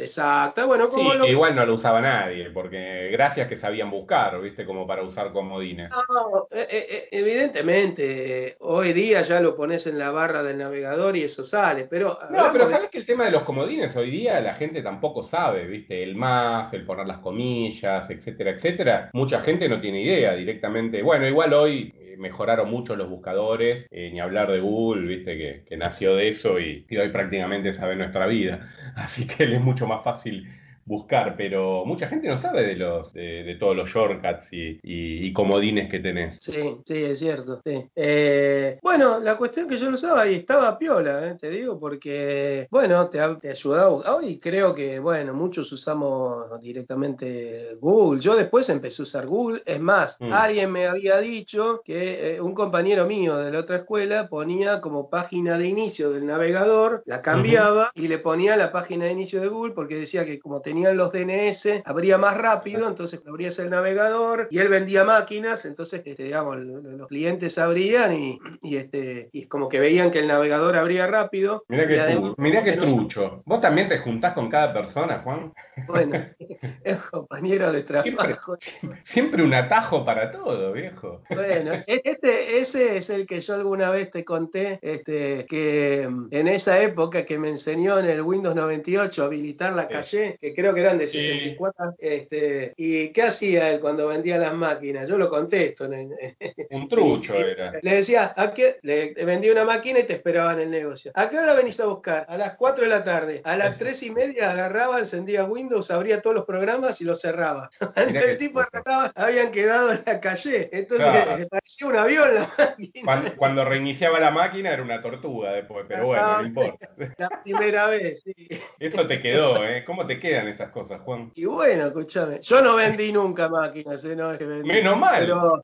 bueno, 0.65 0.89
Sí, 0.93 1.03
lo 1.17 1.27
igual 1.27 1.55
no 1.55 1.65
lo 1.65 1.75
usaba 1.75 2.01
nadie, 2.01 2.49
porque 2.51 3.09
gracias 3.11 3.47
que 3.47 3.57
sabían 3.57 3.89
buscar, 3.91 4.39
¿viste? 4.41 4.65
Como 4.65 4.85
para 4.87 5.03
usar 5.03 5.31
comodines. 5.31 5.89
No, 5.89 6.47
eh, 6.51 6.67
eh, 6.69 6.87
eh, 6.89 7.07
evidentemente, 7.11 8.55
hoy 8.59 8.93
día 8.93 9.21
ya 9.21 9.39
lo 9.39 9.55
pones 9.55 9.85
en 9.87 9.97
la 9.97 10.11
barra 10.11 10.43
del 10.43 10.57
navegador 10.57 11.15
y 11.17 11.23
eso 11.23 11.43
sale, 11.43 11.85
pero... 11.89 12.17
No, 12.29 12.51
pero 12.51 12.67
de- 12.67 12.75
sabes 12.75 12.89
que 12.89 12.97
el 12.99 13.05
tema 13.05 13.25
de 13.25 13.31
los 13.31 13.43
comodines 13.43 13.95
hoy 13.95 14.09
día 14.09 14.39
la 14.41 14.55
gente 14.55 14.81
tampoco 14.81 15.23
sabe, 15.27 15.65
¿viste? 15.67 16.03
El 16.03 16.15
más, 16.15 16.73
el 16.73 16.85
poner 16.85 17.07
las 17.07 17.19
comillas, 17.19 18.09
etcétera, 18.09 18.51
etcétera. 18.51 19.09
Mucha 19.13 19.41
gente 19.41 19.67
no 19.69 19.79
tiene 19.81 20.01
idea 20.01 20.33
directamente. 20.35 21.01
Bueno, 21.01 21.27
igual 21.27 21.53
hoy 21.53 21.93
mejoraron 22.17 22.69
mucho 22.69 22.95
los 22.95 23.09
buscadores, 23.09 23.87
eh, 23.91 24.09
ni 24.11 24.19
hablar 24.19 24.51
de 24.51 24.59
Google, 24.59 25.07
¿viste? 25.07 25.37
Que, 25.37 25.63
que 25.65 25.77
nació 25.77 26.15
de 26.15 26.29
eso 26.29 26.59
y, 26.59 26.85
y 26.89 26.97
hoy 26.97 27.09
prácticamente 27.09 27.73
sabe 27.75 27.95
nuestra 27.95 28.27
vida. 28.27 28.69
Así 28.95 29.27
que 29.27 29.45
le 29.45 29.57
es 29.57 29.61
mucho 29.61 29.87
más 29.87 30.03
fácil 30.03 30.47
buscar, 30.87 31.35
pero 31.37 31.85
mucha 31.85 32.07
gente 32.07 32.27
no 32.27 32.39
sabe 32.39 32.63
de 32.65 32.75
los 32.75 33.13
de, 33.13 33.43
de 33.43 33.55
todos 33.55 33.75
los 33.75 33.89
shortcuts 33.89 34.51
y, 34.51 34.79
y- 34.83 35.27
y 35.27 35.33
comodines 35.33 35.89
que 35.91 35.99
tenés. 35.99 36.37
Sí, 36.41 36.77
sí, 36.85 37.03
es 37.03 37.19
cierto. 37.19 37.61
sí. 37.65 37.83
Eh, 37.95 38.79
bueno, 38.81 39.19
la 39.19 39.35
cuestión 39.37 39.67
que 39.67 39.77
yo 39.77 39.89
lo 39.89 39.95
usaba 39.95 40.27
y 40.27 40.35
estaba 40.35 40.77
piola, 40.79 41.27
eh, 41.27 41.35
te 41.39 41.49
digo, 41.49 41.79
porque, 41.79 42.67
bueno, 42.71 43.07
te, 43.09 43.19
ha- 43.19 43.37
te 43.37 43.49
ayudaba. 43.51 44.15
Hoy 44.15 44.39
creo 44.39 44.73
que, 44.73 44.97
bueno, 44.99 45.33
muchos 45.33 45.71
usamos 45.71 46.59
directamente 46.61 47.75
Google. 47.81 48.21
Yo 48.21 48.35
después 48.35 48.69
empecé 48.69 49.01
a 49.01 49.03
usar 49.03 49.27
Google. 49.27 49.61
Es 49.65 49.79
más, 49.79 50.15
Mm. 50.19 50.31
alguien 50.33 50.71
me 50.71 50.87
había 50.87 51.17
dicho 51.19 51.81
que 51.83 52.35
eh, 52.35 52.41
un 52.41 52.53
compañero 52.53 53.05
mío 53.05 53.37
de 53.37 53.51
la 53.51 53.59
otra 53.59 53.77
escuela 53.77 54.27
ponía 54.29 54.79
como 54.81 55.09
página 55.09 55.57
de 55.57 55.67
inicio 55.67 56.11
del 56.11 56.25
navegador, 56.25 57.03
la 57.05 57.21
cambiaba 57.21 57.91
y 57.93 58.07
le 58.07 58.17
ponía 58.19 58.55
la 58.55 58.71
página 58.71 59.05
de 59.05 59.11
inicio 59.11 59.41
de 59.41 59.47
Google 59.49 59.73
porque 59.73 59.95
decía 59.95 60.25
que 60.25 60.39
como 60.39 60.61
tenía 60.61 60.76
venían 60.77 60.97
los 60.97 61.11
DNS, 61.11 61.81
abría 61.85 62.17
más 62.19 62.37
rápido, 62.37 62.87
entonces 62.87 63.23
abrías 63.27 63.57
el 63.57 63.71
navegador 63.71 64.47
y 64.51 64.59
él 64.59 64.69
vendía 64.69 65.03
máquinas, 65.03 65.65
entonces, 65.65 66.03
este, 66.05 66.23
digamos, 66.23 66.57
los 66.57 67.07
clientes 67.07 67.57
abrían 67.57 68.13
y, 68.13 68.39
y, 68.61 68.77
este, 68.77 69.29
y 69.31 69.47
como 69.47 69.69
que 69.69 69.79
veían 69.79 70.11
que 70.11 70.19
el 70.19 70.27
navegador 70.27 70.77
abría 70.77 71.07
rápido. 71.07 71.63
Mira 71.67 71.87
que, 71.87 72.33
mira 72.37 72.63
que 72.63 72.73
trucho. 72.73 73.41
¿Vos 73.45 73.59
también 73.59 73.89
te 73.89 73.99
juntás 73.99 74.33
con 74.33 74.49
cada 74.49 74.71
persona, 74.71 75.21
Juan? 75.23 75.51
Bueno, 75.87 76.25
es 76.83 76.99
compañero 77.09 77.71
de 77.71 77.83
trabajo. 77.83 78.57
Siempre, 79.05 79.41
un 79.41 79.53
atajo 79.53 80.05
para 80.05 80.31
todo, 80.31 80.73
viejo. 80.73 81.21
Bueno, 81.29 81.73
e-, 81.87 82.01
este, 82.03 82.59
ese 82.59 82.97
es 82.97 83.09
el 83.09 83.25
que 83.25 83.39
yo 83.39 83.55
alguna 83.55 83.89
vez 83.89 84.11
te 84.11 84.23
conté, 84.23 84.77
este, 84.81 85.45
que 85.47 86.07
mm, 86.07 86.27
en 86.31 86.47
esa 86.47 86.79
época 86.81 87.25
que 87.25 87.39
me 87.39 87.49
enseñó 87.49 87.97
en 87.97 88.05
el 88.05 88.21
Windows 88.21 88.55
98 88.55 89.23
a 89.23 89.25
habilitar 89.25 89.73
la 89.73 89.87
calle, 89.87 90.37
que 90.39 90.53
creo 90.53 90.66
que 90.73 90.81
eran 90.81 90.97
de 90.97 91.07
64, 91.07 91.95
este, 91.99 92.73
y 92.77 93.09
¿qué 93.09 93.23
hacía 93.23 93.71
él 93.71 93.79
cuando 93.79 94.07
vendía 94.07 94.37
las 94.37 94.53
máquinas? 94.53 95.07
Yo 95.07 95.17
lo 95.17 95.29
contesto. 95.29 95.87
Un 96.69 96.89
trucho 96.89 97.35
era. 97.35 97.73
Le 97.81 97.95
decía, 97.95 98.33
¿a 98.35 98.53
qué? 98.53 98.77
Le 98.81 99.13
vendía 99.25 99.51
una 99.51 99.65
máquina 99.65 99.99
y 99.99 100.03
te 100.03 100.13
esperaba 100.13 100.53
en 100.53 100.59
el 100.59 100.71
negocio. 100.71 101.11
¿A 101.15 101.29
qué 101.29 101.37
hora 101.37 101.53
venís 101.53 101.79
a 101.79 101.85
buscar? 101.85 102.25
A 102.27 102.37
las 102.37 102.55
4 102.55 102.83
de 102.83 102.89
la 102.89 103.03
tarde. 103.03 103.41
A 103.43 103.55
las 103.55 103.77
3 103.77 104.03
y 104.03 104.11
media 104.11 104.51
agarraba, 104.51 104.99
encendía 104.99 105.45
Windows, 105.45 105.91
abría 105.91 106.21
todos 106.21 106.35
los 106.35 106.45
programas 106.45 106.99
y 107.01 107.03
los 107.03 107.21
cerraba. 107.21 107.69
el 107.95 108.37
tipo 108.37 108.59
agarraba, 108.59 109.11
habían 109.15 109.51
quedado 109.51 109.91
en 109.91 110.01
la 110.05 110.19
calle. 110.19 110.69
Entonces 110.71 111.47
parecía 111.49 111.87
un 111.87 111.95
avión 111.95 112.35
la 112.35 112.53
máquina. 112.57 113.33
Cuando, 113.35 113.65
reiniciaba 113.65 114.19
la 114.19 114.31
máquina 114.31 114.71
era 114.71 114.83
una 114.83 115.01
tortuga 115.01 115.51
después, 115.51 115.85
pero 115.87 116.07
bueno, 116.07 116.41
no 116.41 116.47
importa. 116.47 116.89
La 117.17 117.29
primera 117.43 117.87
vez, 117.87 118.21
sí. 118.23 118.33
Eso 118.79 119.07
te 119.07 119.21
quedó, 119.21 119.63
¿eh? 119.63 119.83
¿Cómo 119.85 120.05
te 120.05 120.19
quedan 120.19 120.47
esas 120.57 120.71
cosas, 120.71 121.01
Juan? 121.01 121.31
Y 121.35 121.45
bueno, 121.45 121.87
escúchame, 121.87 122.39
yo 122.41 122.61
no 122.61 122.75
vendí 122.75 123.11
nunca 123.11 123.47
máquinas, 123.47 124.03
¿eh? 124.03 124.15
No, 124.15 124.31
Menos 124.63 124.97
mal. 124.97 125.61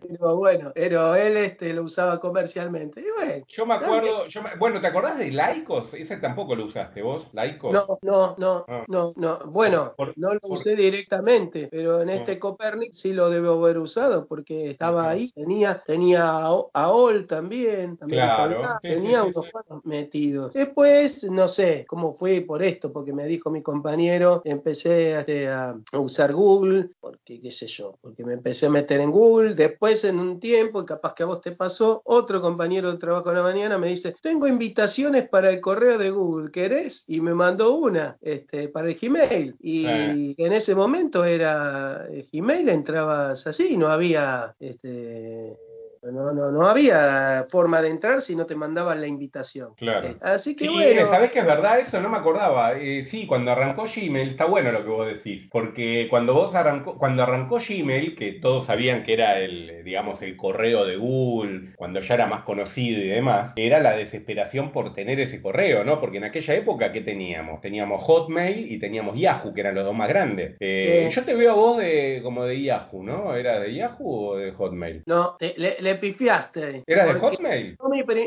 Pero, 0.00 0.36
bueno, 0.36 0.72
pero 0.74 1.14
él 1.14 1.36
este, 1.36 1.72
lo 1.72 1.84
usaba 1.84 2.18
comercialmente. 2.18 3.00
Y 3.00 3.10
bueno, 3.16 3.44
yo 3.46 3.66
me 3.66 3.74
acuerdo, 3.74 4.26
yo 4.26 4.40
bueno, 4.58 4.80
¿te 4.80 4.86
acordás 4.86 5.18
de 5.18 5.30
Laicos? 5.30 5.92
Ese 5.94 6.16
tampoco 6.16 6.54
lo 6.56 6.64
usaste 6.64 7.02
vos, 7.02 7.28
Laicos. 7.32 7.72
No, 7.72 7.98
no, 8.02 8.34
no, 8.38 8.64
ah. 8.66 8.84
no, 8.88 9.12
no. 9.16 9.38
Bueno, 9.46 9.94
no 10.16 10.34
lo 10.34 10.40
usé 10.42 10.74
directamente, 10.74 11.68
pero 11.70 12.02
en 12.02 12.10
este 12.10 12.38
Copernic 12.38 12.94
sí 12.94 13.12
lo 13.12 13.30
debo 13.30 13.62
haber 13.62 13.78
usado 13.78 14.26
porque 14.26 14.70
estaba 14.70 15.08
ahí. 15.08 15.30
Tenía, 15.32 15.80
tenía 15.86 16.40
AOL 16.72 17.26
también, 17.26 17.96
también 17.96 18.24
claro, 18.24 18.78
tenía 18.82 19.22
unos 19.22 19.50
cuantos 19.50 19.84
metidos. 19.84 20.52
Después, 20.54 21.24
no 21.24 21.46
sé 21.46 21.84
cómo 21.86 22.14
fue 22.14 22.40
por 22.40 22.62
esto, 22.62 22.92
porque 22.92 23.12
me 23.12 23.26
dijo 23.26 23.50
mi 23.50 23.62
compañero, 23.62 24.19
empecé 24.44 25.16
a, 25.46 25.76
a 25.92 25.98
usar 25.98 26.32
Google, 26.32 26.90
porque 27.00 27.40
qué 27.40 27.50
sé 27.50 27.66
yo, 27.66 27.98
porque 28.00 28.24
me 28.24 28.34
empecé 28.34 28.66
a 28.66 28.70
meter 28.70 29.00
en 29.00 29.10
Google. 29.10 29.54
Después, 29.54 30.04
en 30.04 30.18
un 30.18 30.40
tiempo, 30.40 30.84
capaz 30.84 31.14
que 31.14 31.22
a 31.22 31.26
vos 31.26 31.40
te 31.40 31.52
pasó, 31.52 32.02
otro 32.04 32.40
compañero 32.40 32.92
de 32.92 32.98
trabajo 32.98 33.30
en 33.30 33.36
la 33.36 33.42
mañana 33.42 33.78
me 33.78 33.88
dice, 33.88 34.14
tengo 34.20 34.46
invitaciones 34.46 35.28
para 35.28 35.50
el 35.50 35.60
correo 35.60 35.98
de 35.98 36.10
Google, 36.10 36.50
¿querés? 36.50 37.04
Y 37.06 37.20
me 37.20 37.34
mandó 37.34 37.74
una 37.74 38.16
este, 38.20 38.68
para 38.68 38.88
el 38.88 38.98
Gmail. 38.98 39.56
Y 39.60 39.86
en 39.86 40.52
ese 40.52 40.74
momento 40.74 41.24
era 41.24 42.06
el 42.10 42.26
Gmail, 42.32 42.68
entrabas 42.68 43.46
así, 43.46 43.76
no 43.76 43.88
había 43.88 44.54
este, 44.58 45.56
no, 46.02 46.32
no, 46.32 46.50
no 46.50 46.66
había 46.66 47.46
forma 47.50 47.82
de 47.82 47.90
entrar 47.90 48.22
si 48.22 48.34
no 48.34 48.46
te 48.46 48.54
mandaban 48.54 49.00
la 49.00 49.06
invitación. 49.06 49.74
Claro. 49.74 50.08
Eh, 50.08 50.16
así 50.20 50.56
que 50.56 50.66
sí, 50.66 50.72
bueno. 50.72 51.08
¿Sabés 51.10 51.30
que 51.32 51.40
es 51.40 51.46
verdad 51.46 51.80
eso? 51.80 52.00
No 52.00 52.08
me 52.08 52.16
acordaba. 52.16 52.78
Eh, 52.78 53.06
sí, 53.10 53.26
cuando 53.26 53.52
arrancó 53.52 53.84
Gmail, 53.84 54.30
está 54.30 54.46
bueno 54.46 54.72
lo 54.72 54.82
que 54.82 54.90
vos 54.90 55.06
decís. 55.06 55.48
Porque 55.50 56.06
cuando 56.08 56.34
vos 56.34 56.54
arrancó, 56.54 56.96
cuando 56.96 57.22
arrancó 57.22 57.58
Gmail, 57.58 58.16
que 58.16 58.32
todos 58.32 58.66
sabían 58.66 59.04
que 59.04 59.12
era 59.12 59.38
el, 59.38 59.84
digamos, 59.84 60.22
el 60.22 60.36
correo 60.36 60.84
de 60.86 60.96
Google, 60.96 61.74
cuando 61.76 62.00
ya 62.00 62.14
era 62.14 62.26
más 62.26 62.44
conocido 62.44 63.02
y 63.02 63.08
demás, 63.08 63.52
era 63.56 63.80
la 63.80 63.96
desesperación 63.96 64.72
por 64.72 64.94
tener 64.94 65.20
ese 65.20 65.42
correo, 65.42 65.84
¿no? 65.84 66.00
Porque 66.00 66.16
en 66.16 66.24
aquella 66.24 66.54
época, 66.54 66.92
¿qué 66.92 67.02
teníamos? 67.02 67.60
Teníamos 67.60 68.02
Hotmail 68.02 68.72
y 68.72 68.78
teníamos 68.78 69.18
Yahoo, 69.18 69.52
que 69.52 69.60
eran 69.60 69.74
los 69.74 69.84
dos 69.84 69.94
más 69.94 70.08
grandes. 70.08 70.56
Eh, 70.60 71.10
yo 71.14 71.24
te 71.24 71.34
veo 71.34 71.52
a 71.52 71.54
vos 71.54 71.78
de, 71.78 72.20
como 72.22 72.44
de 72.44 72.62
Yahoo, 72.62 73.02
¿no? 73.02 73.34
¿Era 73.34 73.60
de 73.60 73.74
Yahoo 73.74 74.30
o 74.30 74.36
de 74.36 74.52
Hotmail? 74.52 75.02
No, 75.06 75.36
le, 75.38 75.76
le 75.80 75.89
pifiaste. 75.96 76.84
¿Era 76.86 77.06
de 77.06 77.20
Hotmail? 77.20 77.76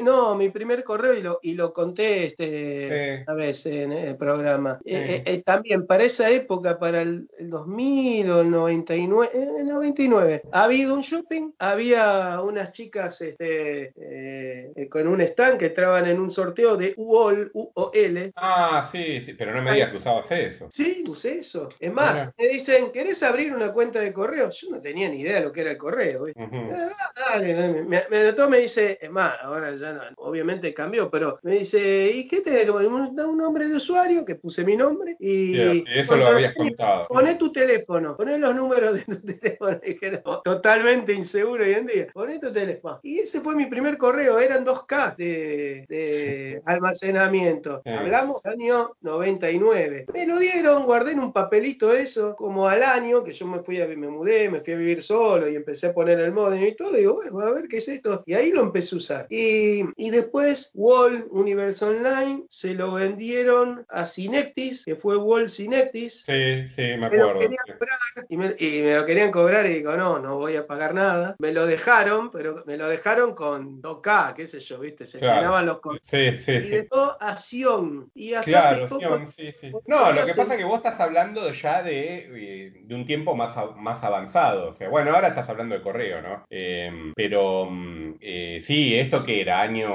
No 0.03 0.35
mi, 0.35 0.49
primer 0.49 0.83
correo 0.83 1.13
y 1.13 1.21
lo, 1.21 1.39
y 1.41 1.53
lo 1.53 1.73
conté 1.73 2.25
este, 2.25 3.23
a 3.25 3.33
vez 3.33 3.65
en 3.65 3.91
el 3.91 4.15
programa. 4.15 4.79
Eh, 4.85 5.23
eh, 5.25 5.43
también 5.43 5.85
para 5.85 6.03
esa 6.03 6.29
época, 6.29 6.77
para 6.77 7.01
el, 7.01 7.27
2000 7.39 8.29
o 8.29 8.41
el 8.41 8.51
99, 8.51 9.31
el 9.59 9.67
99, 9.67 10.41
ha 10.51 10.63
habido 10.63 10.93
un 10.95 11.01
shopping, 11.01 11.51
había 11.59 12.41
unas 12.41 12.71
chicas 12.71 13.19
este, 13.21 13.93
eh, 13.95 14.87
con 14.89 15.07
un 15.07 15.21
stand 15.21 15.57
que 15.57 15.67
entraban 15.67 16.07
en 16.07 16.19
un 16.19 16.31
sorteo 16.31 16.77
de 16.77 16.93
UOL, 16.97 17.51
UOL. 17.53 18.31
Ah, 18.35 18.89
sí, 18.91 19.21
sí, 19.21 19.33
pero 19.33 19.53
no 19.53 19.61
me 19.61 19.73
digas 19.73 19.91
que 19.91 19.97
usabas 19.97 20.31
eso. 20.31 20.69
Sí, 20.71 21.03
usé 21.07 21.39
eso. 21.39 21.69
Es 21.79 21.91
más, 21.91 22.33
me 22.37 22.47
dicen, 22.47 22.91
¿querés 22.91 23.21
abrir 23.23 23.53
una 23.53 23.71
cuenta 23.71 23.99
de 23.99 24.13
correo? 24.13 24.49
Yo 24.51 24.69
no 24.69 24.81
tenía 24.81 25.09
ni 25.09 25.21
idea 25.21 25.35
de 25.35 25.45
lo 25.45 25.51
que 25.51 25.61
era 25.61 25.71
el 25.71 25.77
correo. 25.77 26.25
Ah, 27.15 27.37
me, 27.53 28.03
me 28.09 28.33
me 28.49 28.59
dice, 28.59 28.97
es 29.01 29.09
más, 29.09 29.35
ahora 29.41 29.75
ya 29.75 29.93
no, 29.93 30.01
obviamente 30.17 30.73
cambió, 30.73 31.09
pero 31.09 31.39
me 31.43 31.59
dice, 31.59 32.11
¿y 32.11 32.27
qué 32.27 32.41
te 32.41 32.69
un, 32.69 33.19
un 33.19 33.37
nombre 33.37 33.67
de 33.67 33.75
usuario? 33.75 34.25
Que 34.25 34.35
puse 34.35 34.63
mi 34.63 34.75
nombre 34.75 35.15
y... 35.19 35.83
eso 35.89 36.15
lo 36.15 36.27
habías 36.27 36.53
contado. 36.53 37.07
Poné 37.07 37.35
tu 37.35 37.51
teléfono, 37.51 38.15
poné 38.15 38.37
los 38.37 38.55
números 38.55 38.93
de 38.95 39.01
tu 39.01 39.21
teléfono. 39.39 39.79
dije, 39.83 40.21
totalmente 40.43 41.13
inseguro 41.13 41.63
hoy 41.63 41.73
en 41.73 41.87
día. 41.87 42.07
Poné 42.13 42.39
tu 42.39 42.51
teléfono. 42.51 42.99
Y 43.03 43.19
ese 43.19 43.41
fue 43.41 43.55
mi 43.55 43.65
primer 43.67 43.97
correo, 43.97 44.39
eran 44.39 44.65
2K 44.65 45.15
de, 45.15 45.85
de 45.87 46.61
almacenamiento. 46.65 47.81
Hablamos 47.85 48.45
año 48.45 48.91
99. 49.01 50.05
Me 50.13 50.27
lo 50.27 50.39
dieron, 50.39 50.85
guardé 50.85 51.11
en 51.11 51.19
un 51.19 51.33
papelito 51.33 51.93
eso, 51.93 52.35
como 52.35 52.67
al 52.67 52.83
año, 52.83 53.23
que 53.23 53.33
yo 53.33 53.45
me 53.47 53.59
fui 53.59 53.81
a, 53.81 53.87
me 53.87 54.07
mudé, 54.07 54.49
me 54.49 54.61
fui 54.61 54.73
a 54.73 54.77
vivir 54.77 55.03
solo 55.03 55.49
y 55.49 55.55
empecé 55.55 55.87
a 55.87 55.93
poner 55.93 56.19
el 56.19 56.31
modem 56.31 56.63
y 56.63 56.75
todo, 56.75 56.93
digo, 56.93 57.15
bueno, 57.15 57.42
a 57.47 57.51
ver 57.51 57.67
qué 57.67 57.77
es 57.77 57.87
esto. 57.87 58.23
Y 58.25 58.33
ahí 58.33 58.51
lo 58.51 58.61
empecé 58.61 58.95
a 58.95 58.97
usar. 58.97 59.27
Y, 59.29 59.83
y 59.95 60.09
después 60.09 60.71
Wall 60.73 61.27
Universe 61.29 61.83
Online 61.83 62.43
se 62.49 62.73
lo 62.73 62.93
vendieron 62.93 63.85
a 63.89 64.05
Synectis, 64.05 64.85
que 64.85 64.95
fue 64.95 65.17
Wall 65.17 65.49
Synectis. 65.49 66.23
Sí, 66.25 66.67
sí, 66.75 66.81
me 66.97 67.05
acuerdo. 67.07 67.41
y, 68.29 68.37
me, 68.37 68.55
y, 68.57 68.81
me, 68.81 68.95
lo 68.95 69.05
querían 69.05 69.31
cobrar 69.31 69.65
y 69.65 69.75
digo, 69.75 69.95
no, 69.95 70.19
no 70.19 70.37
voy 70.37 70.55
a 70.55 70.67
pagar 70.67 70.93
nada. 70.93 71.35
Me 71.39 71.51
lo 71.51 71.65
dejaron, 71.65 72.31
pero 72.31 72.63
me 72.65 72.77
lo 72.77 72.87
dejaron 72.87 73.35
con 73.35 73.81
2K, 73.81 74.33
qué 74.35 74.47
sé 74.47 74.59
yo, 74.59 74.79
¿viste? 74.79 75.05
Se 75.05 75.19
llenaban 75.19 75.65
los 75.65 75.79
Sí, 76.03 76.37
sí. 76.45 76.51
Y 76.51 76.69
después 76.69 77.11
a 77.19 77.37
Sion. 77.37 78.09
Y 78.13 78.33
claro, 78.33 78.87
Sion, 78.87 79.31
sí, 79.31 79.51
sí. 79.59 79.71
No, 79.87 80.11
lo 80.11 80.25
que 80.25 80.33
pasa 80.33 80.53
es 80.53 80.59
que 80.59 80.65
vos 80.65 80.77
estás 80.77 80.99
hablando 80.99 81.51
ya 81.51 81.83
de, 81.83 82.27
eh, 82.33 82.73
de 82.83 82.95
un 82.95 83.05
tiempo 83.05 83.35
más, 83.35 83.55
más 83.75 84.03
avanzado. 84.03 84.69
O 84.69 84.73
sea, 84.75 84.89
bueno, 84.89 85.13
ahora 85.13 85.29
estás 85.29 85.49
hablando 85.49 85.75
de 85.75 85.81
correo, 85.81 86.21
¿no? 86.21 86.45
Eh, 86.49 87.11
pero 87.15 87.32
mm, 87.41 88.15
eh, 88.21 88.63
sí, 88.65 88.95
esto 88.95 89.23
que 89.25 89.41
era 89.41 89.61
año, 89.61 89.89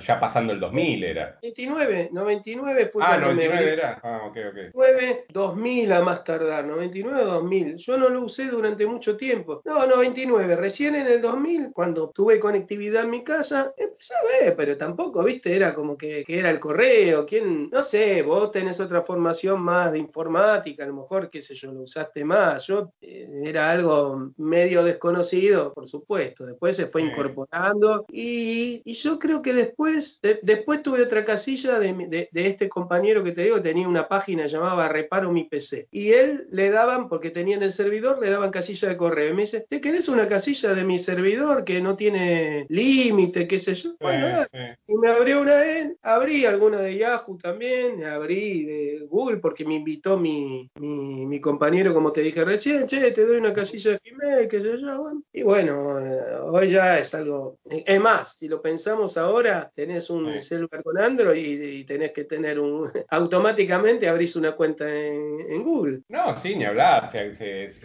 ya 0.00 0.18
pasando 0.18 0.52
el 0.52 0.60
2000 0.60 1.04
era. 1.04 1.38
99, 1.42 2.08
99 2.12 2.90
fue 2.92 3.04
Ah, 3.04 3.18
99 3.18 3.72
era. 3.72 4.00
Ah, 4.02 4.22
ok, 4.26 4.36
ok. 4.50 4.74
99, 4.74 5.26
2000 5.28 5.92
a 5.92 6.02
más 6.02 6.24
tardar, 6.24 6.64
99, 6.64 7.24
2000. 7.24 7.76
Yo 7.76 7.98
no 7.98 8.08
lo 8.08 8.22
usé 8.22 8.46
durante 8.46 8.86
mucho 8.86 9.16
tiempo. 9.16 9.62
No, 9.64 9.86
99, 9.86 10.56
recién 10.56 10.94
en 10.94 11.06
el 11.06 11.20
2000, 11.20 11.72
cuando 11.72 12.10
tuve 12.10 12.40
conectividad 12.40 13.04
en 13.04 13.10
mi 13.10 13.22
casa, 13.22 13.72
empecé 13.76 14.14
a 14.14 14.44
ver, 14.44 14.56
pero 14.56 14.76
tampoco, 14.76 15.22
viste, 15.22 15.54
era 15.54 15.74
como 15.74 15.96
que, 15.96 16.24
era 16.26 16.50
el 16.50 16.60
correo, 16.60 17.26
quién, 17.26 17.70
no 17.70 17.82
sé, 17.82 18.22
vos 18.22 18.50
tenés 18.50 18.80
otra 18.80 19.02
formación 19.02 19.60
más 19.60 19.92
de 19.92 19.98
informática, 19.98 20.84
a 20.84 20.88
lo 20.88 20.94
mejor, 20.94 21.30
qué 21.30 21.42
sé 21.42 21.54
yo, 21.54 21.72
lo 21.72 21.82
usaste 21.82 22.24
más. 22.24 22.66
Yo 22.66 22.92
eh, 23.00 23.28
era 23.44 23.70
algo 23.70 24.32
medio 24.36 24.82
desconocido, 24.82 25.72
por 25.72 25.88
supuesto 25.88 26.45
después 26.46 26.76
se 26.76 26.86
fue 26.86 27.02
incorporando 27.02 28.06
y, 28.10 28.82
yo 28.96 29.18
creo 29.18 29.42
que 29.42 29.52
después, 29.52 30.20
después 30.42 30.82
tuve 30.82 31.02
otra 31.02 31.24
casilla 31.24 31.78
de, 31.78 32.28
este 32.32 32.68
compañero 32.68 33.22
que 33.22 33.32
te 33.32 33.42
digo, 33.42 33.60
tenía 33.60 33.86
una 33.86 34.08
página 34.08 34.46
llamada 34.46 34.88
Reparo 34.88 35.30
mi 35.30 35.44
PC 35.44 35.88
y 35.90 36.12
él 36.12 36.46
le 36.50 36.70
daban, 36.70 37.08
porque 37.08 37.30
tenía 37.30 37.56
en 37.56 37.62
el 37.62 37.72
servidor, 37.72 38.18
le 38.20 38.30
daban 38.30 38.50
casilla 38.50 38.88
de 38.88 38.96
correo. 38.96 39.30
Y 39.30 39.34
me 39.34 39.42
dice, 39.42 39.66
¿te 39.68 39.80
querés 39.80 40.08
una 40.08 40.28
casilla 40.28 40.74
de 40.74 40.84
mi 40.84 40.98
servidor 40.98 41.64
que 41.64 41.80
no 41.80 41.96
tiene 41.96 42.66
límite, 42.68 43.46
qué 43.46 43.58
sé 43.58 43.74
yo? 43.74 43.94
Bueno, 44.00 44.44
y 44.86 44.94
me 44.96 45.08
abrió 45.08 45.42
una 45.42 45.64
él, 45.64 45.96
abrí 46.02 46.44
alguna 46.44 46.80
de 46.80 46.96
Yahoo 46.96 47.38
también, 47.38 48.04
abrí 48.04 48.64
de 48.64 49.06
Google 49.08 49.38
porque 49.38 49.64
me 49.64 49.74
invitó 49.74 50.18
mi, 50.18 50.70
mi, 50.78 51.40
compañero, 51.40 51.92
como 51.92 52.12
te 52.12 52.22
dije 52.22 52.44
recién, 52.44 52.86
che, 52.86 53.12
te 53.12 53.26
doy 53.26 53.36
una 53.36 53.52
casilla 53.52 53.92
de 53.92 54.00
Gmail, 54.04 54.48
qué 54.48 54.60
sé 54.60 54.76
yo, 54.78 55.12
y 55.32 55.42
bueno, 55.42 55.98
hoy 56.42 56.70
ya 56.70 56.98
es 56.98 57.12
algo. 57.14 57.58
Es 57.64 58.00
más, 58.00 58.36
si 58.38 58.48
lo 58.48 58.60
pensamos 58.60 59.16
ahora, 59.16 59.70
tenés 59.74 60.10
un 60.10 60.40
celular 60.40 60.82
con 60.82 60.98
Android 60.98 61.62
y, 61.62 61.84
tenés 61.84 62.12
que 62.12 62.24
tener 62.24 62.58
un. 62.58 62.90
automáticamente 63.10 64.08
abrís 64.08 64.36
una 64.36 64.52
cuenta 64.52 64.84
en, 64.88 65.62
Google. 65.62 66.00
No, 66.08 66.40
sí, 66.40 66.54
ni 66.54 66.64
hablar. 66.64 67.10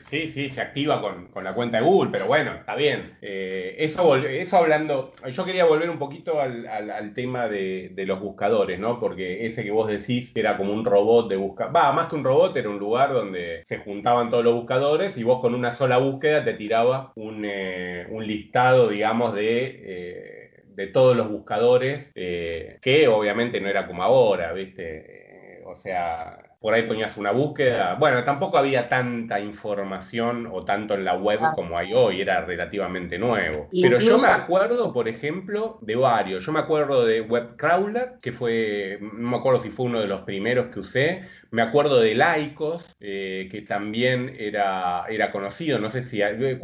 sí, 0.10 0.32
sí, 0.32 0.50
se 0.50 0.62
activa 0.62 1.02
con, 1.02 1.28
con, 1.28 1.44
la 1.44 1.54
cuenta 1.54 1.78
de 1.78 1.84
Google, 1.84 2.12
pero 2.12 2.28
bueno, 2.28 2.54
está 2.54 2.76
bien. 2.76 3.18
Eh, 3.22 3.76
eso, 3.80 4.16
eso 4.16 4.58
hablando. 4.58 5.14
Yo 5.32 5.46
quería 5.46 5.66
volver 5.66 5.90
un 5.90 6.00
poquito 6.00 6.40
al, 6.40 6.68
al, 6.68 7.14
tema 7.14 7.48
de, 7.48 7.90
de, 7.94 8.06
los 8.06 8.20
buscadores, 8.20 8.80
¿no? 8.80 9.00
Porque 9.00 9.46
ese 9.48 9.64
que 9.64 9.72
vos 9.72 9.88
decís 9.88 10.32
era 10.36 10.58
como 10.58 10.74
un 10.74 10.86
robot 10.86 11.30
de 11.30 11.36
buscar. 11.38 11.76
Va, 11.76 11.92
más 11.92 12.10
que 12.10 12.16
un 12.16 12.24
robot, 12.24 12.56
era 12.56 12.70
un 12.70 12.80
lugar 12.80 13.14
donde 13.14 13.64
se 13.66 13.80
juntaban 13.80 14.30
todos 14.30 14.44
los 14.44 14.56
buscadores 14.56 15.18
y 15.18 15.24
vos 15.24 15.42
con 15.42 15.56
una 15.56 15.76
sola 15.76 15.98
búsqueda 15.98 16.44
te 16.44 16.54
tiraba 16.54 17.12
un, 17.16 17.44
eh, 17.46 18.08
un 18.10 18.26
listado, 18.36 18.90
digamos, 18.90 19.34
de, 19.36 19.82
eh, 19.84 20.64
de 20.66 20.88
todos 20.88 21.16
los 21.16 21.30
buscadores, 21.30 22.12
eh, 22.16 22.78
que 22.82 23.08
obviamente 23.08 23.60
no 23.62 23.68
era 23.68 23.88
como 23.88 24.04
ahora, 24.04 24.54
¿viste? 24.54 25.64
o 25.66 25.78
sea, 25.78 26.38
por 26.62 26.76
ahí 26.76 26.84
ponías 26.84 27.18
una 27.18 27.32
búsqueda. 27.32 27.96
Bueno, 27.96 28.24
tampoco 28.24 28.58
había 28.58 28.88
tanta 28.88 29.40
información 29.40 30.48
o 30.52 30.64
tanto 30.64 30.94
en 30.94 31.04
la 31.04 31.16
web 31.16 31.40
ah. 31.42 31.54
como 31.56 31.76
hay 31.76 31.92
hoy, 31.92 32.22
era 32.22 32.46
relativamente 32.46 33.18
nuevo. 33.18 33.68
Pero 33.72 34.00
yo 34.00 34.20
me 34.20 34.28
acuerdo, 34.28 34.94
por 34.94 35.08
ejemplo, 35.08 35.80
de 35.82 35.96
varios. 35.96 36.46
Yo 36.46 36.52
me 36.52 36.60
acuerdo 36.60 37.04
de 37.04 37.22
Webcrawler, 37.22 38.20
que 38.22 38.32
fue, 38.32 39.00
no 39.02 39.30
me 39.30 39.38
acuerdo 39.38 39.64
si 39.64 39.70
fue 39.70 39.88
uno 39.88 40.02
de 40.02 40.08
los 40.08 40.22
primeros 40.22 40.68
que 40.68 40.82
usé. 40.82 41.28
Me 41.52 41.62
acuerdo 41.62 42.00
de 42.00 42.16
Laicos, 42.16 42.84
eh, 43.00 43.50
que 43.52 43.62
también 43.64 44.36
era, 44.40 45.06
era 45.10 45.32
conocido. 45.32 45.80
No 45.80 45.92
sé 45.92 46.04
si, 46.04 46.22
eh, 46.22 46.60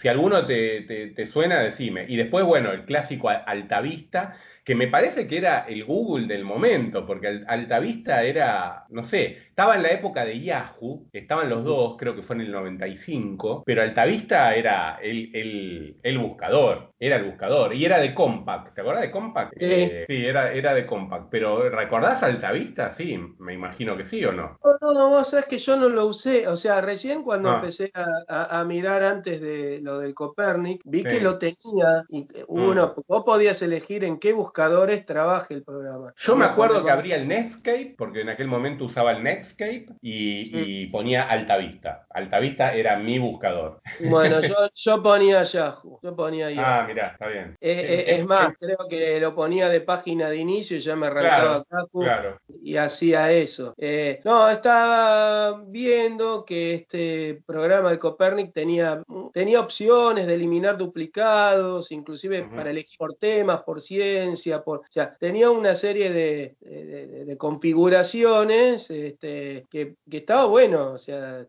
si 0.00 0.08
alguno 0.08 0.46
te, 0.46 0.82
te, 0.82 1.08
te 1.08 1.26
suena, 1.26 1.60
decime. 1.60 2.06
Y 2.08 2.16
después, 2.16 2.44
bueno, 2.44 2.70
el 2.70 2.84
clásico 2.84 3.28
Altavista 3.28 4.36
que 4.68 4.74
me 4.74 4.88
parece 4.88 5.26
que 5.26 5.38
era 5.38 5.60
el 5.60 5.82
Google 5.86 6.26
del 6.26 6.44
momento, 6.44 7.06
porque 7.06 7.40
Altavista 7.46 8.22
era, 8.22 8.84
no 8.90 9.04
sé, 9.04 9.38
estaba 9.48 9.76
en 9.76 9.82
la 9.82 9.92
época 9.92 10.26
de 10.26 10.42
Yahoo, 10.42 11.08
estaban 11.10 11.48
los 11.48 11.64
dos, 11.64 11.96
creo 11.96 12.14
que 12.14 12.20
fue 12.20 12.36
en 12.36 12.42
el 12.42 12.52
95, 12.52 13.62
pero 13.64 13.80
Altavista 13.80 14.54
era 14.54 14.98
el, 15.02 15.96
el, 16.02 16.18
buscador, 16.18 16.92
era 17.00 17.16
el 17.16 17.24
buscador, 17.24 17.74
y 17.74 17.82
era 17.82 17.98
de 17.98 18.12
Compact, 18.12 18.74
¿te 18.74 18.82
acordás 18.82 19.00
de 19.04 19.10
Compact? 19.10 19.54
Sí, 19.54 19.64
eh, 19.64 20.04
sí 20.06 20.26
era, 20.26 20.52
era 20.52 20.74
de 20.74 20.84
Compact, 20.84 21.28
pero 21.30 21.70
¿recordás 21.70 22.22
Altavista? 22.22 22.94
Sí, 22.94 23.18
me 23.38 23.54
imagino 23.54 23.96
que 23.96 24.04
sí 24.04 24.22
o 24.28 24.32
no. 24.32 24.58
No, 24.80 24.92
no, 24.92 25.08
vos 25.08 25.30
sabés 25.30 25.46
que 25.46 25.58
yo 25.58 25.76
no 25.76 25.88
lo 25.88 26.06
usé, 26.06 26.46
o 26.46 26.56
sea, 26.56 26.80
recién 26.80 27.22
cuando 27.22 27.50
ah. 27.50 27.54
empecé 27.56 27.90
a, 27.94 28.64
mirar 28.68 29.02
antes 29.02 29.40
de 29.40 29.80
lo 29.80 29.98
del 29.98 30.14
Copernic, 30.14 30.82
vi 30.84 31.02
que 31.02 31.20
lo 31.20 31.38
tenía, 31.38 32.04
y 32.10 32.26
uno, 32.46 32.94
mm. 32.96 33.00
vos 33.06 33.24
podías 33.24 33.60
elegir 33.62 34.04
en 34.04 34.18
qué 34.18 34.32
buscar 34.32 34.68
trabaje 35.06 35.54
el 35.54 35.62
programa. 35.62 36.12
Yo 36.16 36.36
me 36.36 36.44
acuerdo 36.44 36.84
que 36.84 36.90
abría 36.90 37.16
el 37.16 37.28
Netscape, 37.28 37.94
porque 37.96 38.20
en 38.20 38.28
aquel 38.28 38.48
momento 38.48 38.84
usaba 38.84 39.12
el 39.12 39.22
Netscape 39.22 39.86
y, 40.02 40.86
ponía 40.88 41.22
Altavista. 41.22 42.06
Altavista 42.10 42.74
era 42.74 42.98
mi 42.98 43.18
buscador. 43.18 43.80
Bueno, 44.00 44.40
yo, 44.74 45.02
ponía 45.02 45.42
Yahoo. 45.42 46.00
Yo 46.02 46.16
ponía 46.16 46.50
Yahoo. 46.50 46.64
Ah, 46.66 46.84
mira, 46.86 47.08
está 47.08 47.28
bien. 47.28 47.56
Eh, 47.60 48.04
eh, 48.08 48.16
es 48.16 48.26
más, 48.26 48.54
creo 48.58 48.78
que 48.88 49.20
lo 49.20 49.34
ponía 49.34 49.68
de 49.68 49.80
página 49.80 50.28
de 50.28 50.36
inicio 50.36 50.76
y 50.76 50.80
ya 50.80 50.96
me 50.96 51.06
arrancaba 51.06 51.64
claro, 51.92 52.40
y 52.62 52.76
hacía 52.76 53.30
eso. 53.32 53.74
Eh, 53.78 54.17
no, 54.24 54.50
estaba 54.50 55.62
viendo 55.66 56.44
que 56.44 56.74
este 56.74 57.42
programa 57.46 57.90
de 57.90 57.98
Copernic 57.98 58.52
tenía, 58.52 59.02
tenía 59.32 59.60
opciones 59.60 60.26
de 60.26 60.34
eliminar 60.34 60.78
duplicados, 60.78 61.90
inclusive 61.92 62.42
para 62.54 62.70
elegir 62.70 62.98
por 62.98 63.14
temas, 63.14 63.62
por 63.62 63.80
ciencia 63.80 64.62
o 64.64 64.82
sea, 64.90 65.16
tenía 65.18 65.50
una 65.50 65.74
serie 65.74 66.10
de, 66.10 67.36
configuraciones 67.36 68.90
este, 68.90 69.66
que, 69.70 69.94
estaba 70.10 70.46
bueno, 70.46 70.92
o 70.92 70.98
sea, 70.98 71.46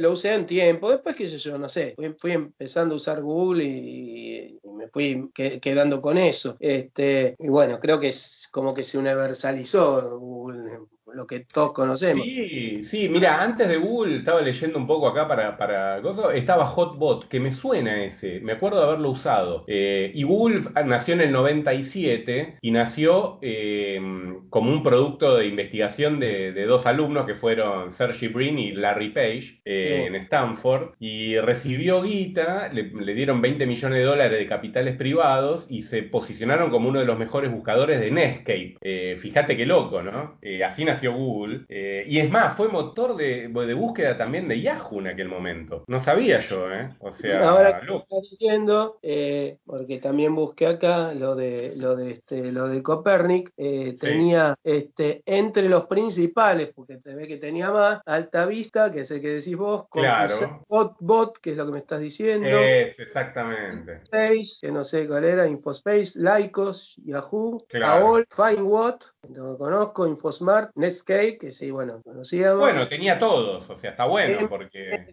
lo 0.00 0.12
usé 0.12 0.34
en 0.34 0.46
tiempo, 0.46 0.90
después 0.90 1.16
qué 1.16 1.26
sé 1.26 1.38
yo, 1.38 1.58
no 1.58 1.68
sé, 1.68 1.94
fui, 2.18 2.32
empezando 2.32 2.94
a 2.94 2.96
usar 2.96 3.20
Google 3.22 3.64
y, 3.64 4.58
me 4.72 4.88
fui 4.88 5.30
quedando 5.32 6.00
con 6.00 6.18
eso. 6.18 6.56
Este, 6.58 7.36
y 7.38 7.48
bueno, 7.48 7.78
creo 7.78 8.00
que 8.00 8.08
es 8.08 8.48
como 8.50 8.74
que 8.74 8.84
se 8.84 8.98
universalizó 8.98 10.18
Google 10.18 10.41
lo 11.14 11.26
que 11.26 11.40
todos 11.40 11.72
conocemos. 11.72 12.24
Sí, 12.24 12.84
sí, 12.84 13.08
mira, 13.08 13.42
antes 13.42 13.68
de 13.68 13.76
Google 13.76 14.18
estaba 14.18 14.40
leyendo 14.40 14.78
un 14.78 14.86
poco 14.86 15.08
acá 15.08 15.28
para, 15.28 15.56
para 15.56 16.00
estaba 16.34 16.66
Hotbot, 16.66 17.28
que 17.28 17.40
me 17.40 17.52
suena 17.52 18.04
ese, 18.04 18.40
me 18.40 18.52
acuerdo 18.52 18.78
de 18.78 18.84
haberlo 18.84 19.10
usado. 19.10 19.64
Eh, 19.66 20.10
y 20.14 20.22
Google 20.22 20.64
nació 20.84 21.14
en 21.14 21.22
el 21.22 21.32
97 21.32 22.58
y 22.60 22.70
nació 22.70 23.38
em, 23.42 24.48
como 24.48 24.70
un 24.72 24.82
producto 24.82 25.36
de 25.36 25.46
investigación 25.46 26.20
de, 26.20 26.52
dos 26.62 26.86
alumnos 26.86 27.26
que 27.26 27.34
fueron 27.34 27.92
Sergey 27.94 28.28
Brin 28.28 28.58
y 28.58 28.72
Larry 28.72 29.10
Page 29.10 29.60
eh, 29.64 30.04
en 30.06 30.14
Stanford 30.14 30.92
y 31.00 31.36
recibió 31.38 32.02
guita, 32.02 32.72
le, 32.72 32.84
le 32.84 33.14
dieron 33.14 33.42
20 33.42 33.66
millones 33.66 33.98
de 33.98 34.04
dólares 34.04 34.38
de 34.38 34.46
capitales 34.46 34.96
privados 34.96 35.66
y 35.68 35.82
se 35.84 36.04
posicionaron 36.04 36.70
como 36.70 36.88
uno 36.88 37.00
de 37.00 37.04
los 37.04 37.18
mejores 37.18 37.50
buscadores 37.50 38.00
de 38.00 38.10
Netscape. 38.10 38.76
Eh, 38.80 39.18
fíjate 39.20 39.56
qué 39.56 39.66
loco, 39.66 40.02
¿no? 40.02 40.38
así 40.66 40.84
nació 40.84 41.01
Google. 41.08 41.64
Eh, 41.68 42.04
y 42.08 42.18
es 42.18 42.30
más, 42.30 42.56
fue 42.56 42.68
motor 42.68 43.16
de, 43.16 43.48
búsqueda 43.74 44.16
también 44.16 44.48
de 44.48 44.60
Yahoo 44.60 45.00
en 45.00 45.08
aquel 45.08 45.28
momento. 45.28 45.84
No 45.86 46.02
sabía 46.02 46.40
yo, 46.40 46.72
¿eh? 46.72 46.90
O 47.00 47.12
sea, 47.12 47.48
ahora 47.48 47.80
que 47.80 47.94
estás 47.94 48.22
diciendo, 48.30 48.98
eh, 49.02 49.58
porque 49.64 49.98
también 49.98 50.34
busqué 50.34 50.66
acá 50.66 51.12
lo 51.14 51.34
de 51.34 51.74
lo 51.76 51.96
de 51.96 52.12
este 52.12 52.52
lo 52.52 52.68
de 52.68 52.82
Copernic, 52.82 53.52
eh, 53.56 53.96
tenía 53.98 54.54
este 54.62 55.22
entre 55.26 55.68
los 55.68 55.86
principales, 55.86 56.70
porque 56.74 56.98
te 56.98 57.14
ve 57.14 57.26
que 57.26 57.38
tenía 57.38 57.70
más, 57.70 58.02
Alta 58.06 58.46
Vista, 58.46 58.90
que 58.90 59.00
es 59.00 59.10
el 59.10 59.20
que 59.20 59.28
decís 59.28 59.56
vos, 59.56 59.88
con 59.88 60.02
claro. 60.02 60.64
Bot, 60.68 61.38
que 61.38 61.52
es 61.52 61.56
lo 61.56 61.66
que 61.66 61.72
me 61.72 61.78
estás 61.78 62.00
diciendo. 62.00 62.48
Es, 62.48 62.98
exactamente. 62.98 64.00
Space, 64.04 64.50
que 64.60 64.70
no 64.70 64.84
sé 64.84 65.06
cuál 65.06 65.24
era, 65.24 65.46
Infospace, 65.46 66.12
Lycos, 66.16 66.96
Yahoo, 67.04 67.64
AOL, 67.82 68.26
FindWhat, 68.30 69.02
no 69.30 69.52
lo 69.52 69.58
conozco, 69.58 70.06
Infosmart, 70.06 70.70
Que 71.04 71.50
sí, 71.50 71.70
bueno, 71.70 72.02
conocíamos. 72.02 72.58
Bueno, 72.58 72.88
tenía 72.88 73.18
todos, 73.18 73.68
o 73.68 73.78
sea, 73.78 73.90
está 73.90 74.04
bueno 74.04 74.48
porque... 74.48 75.06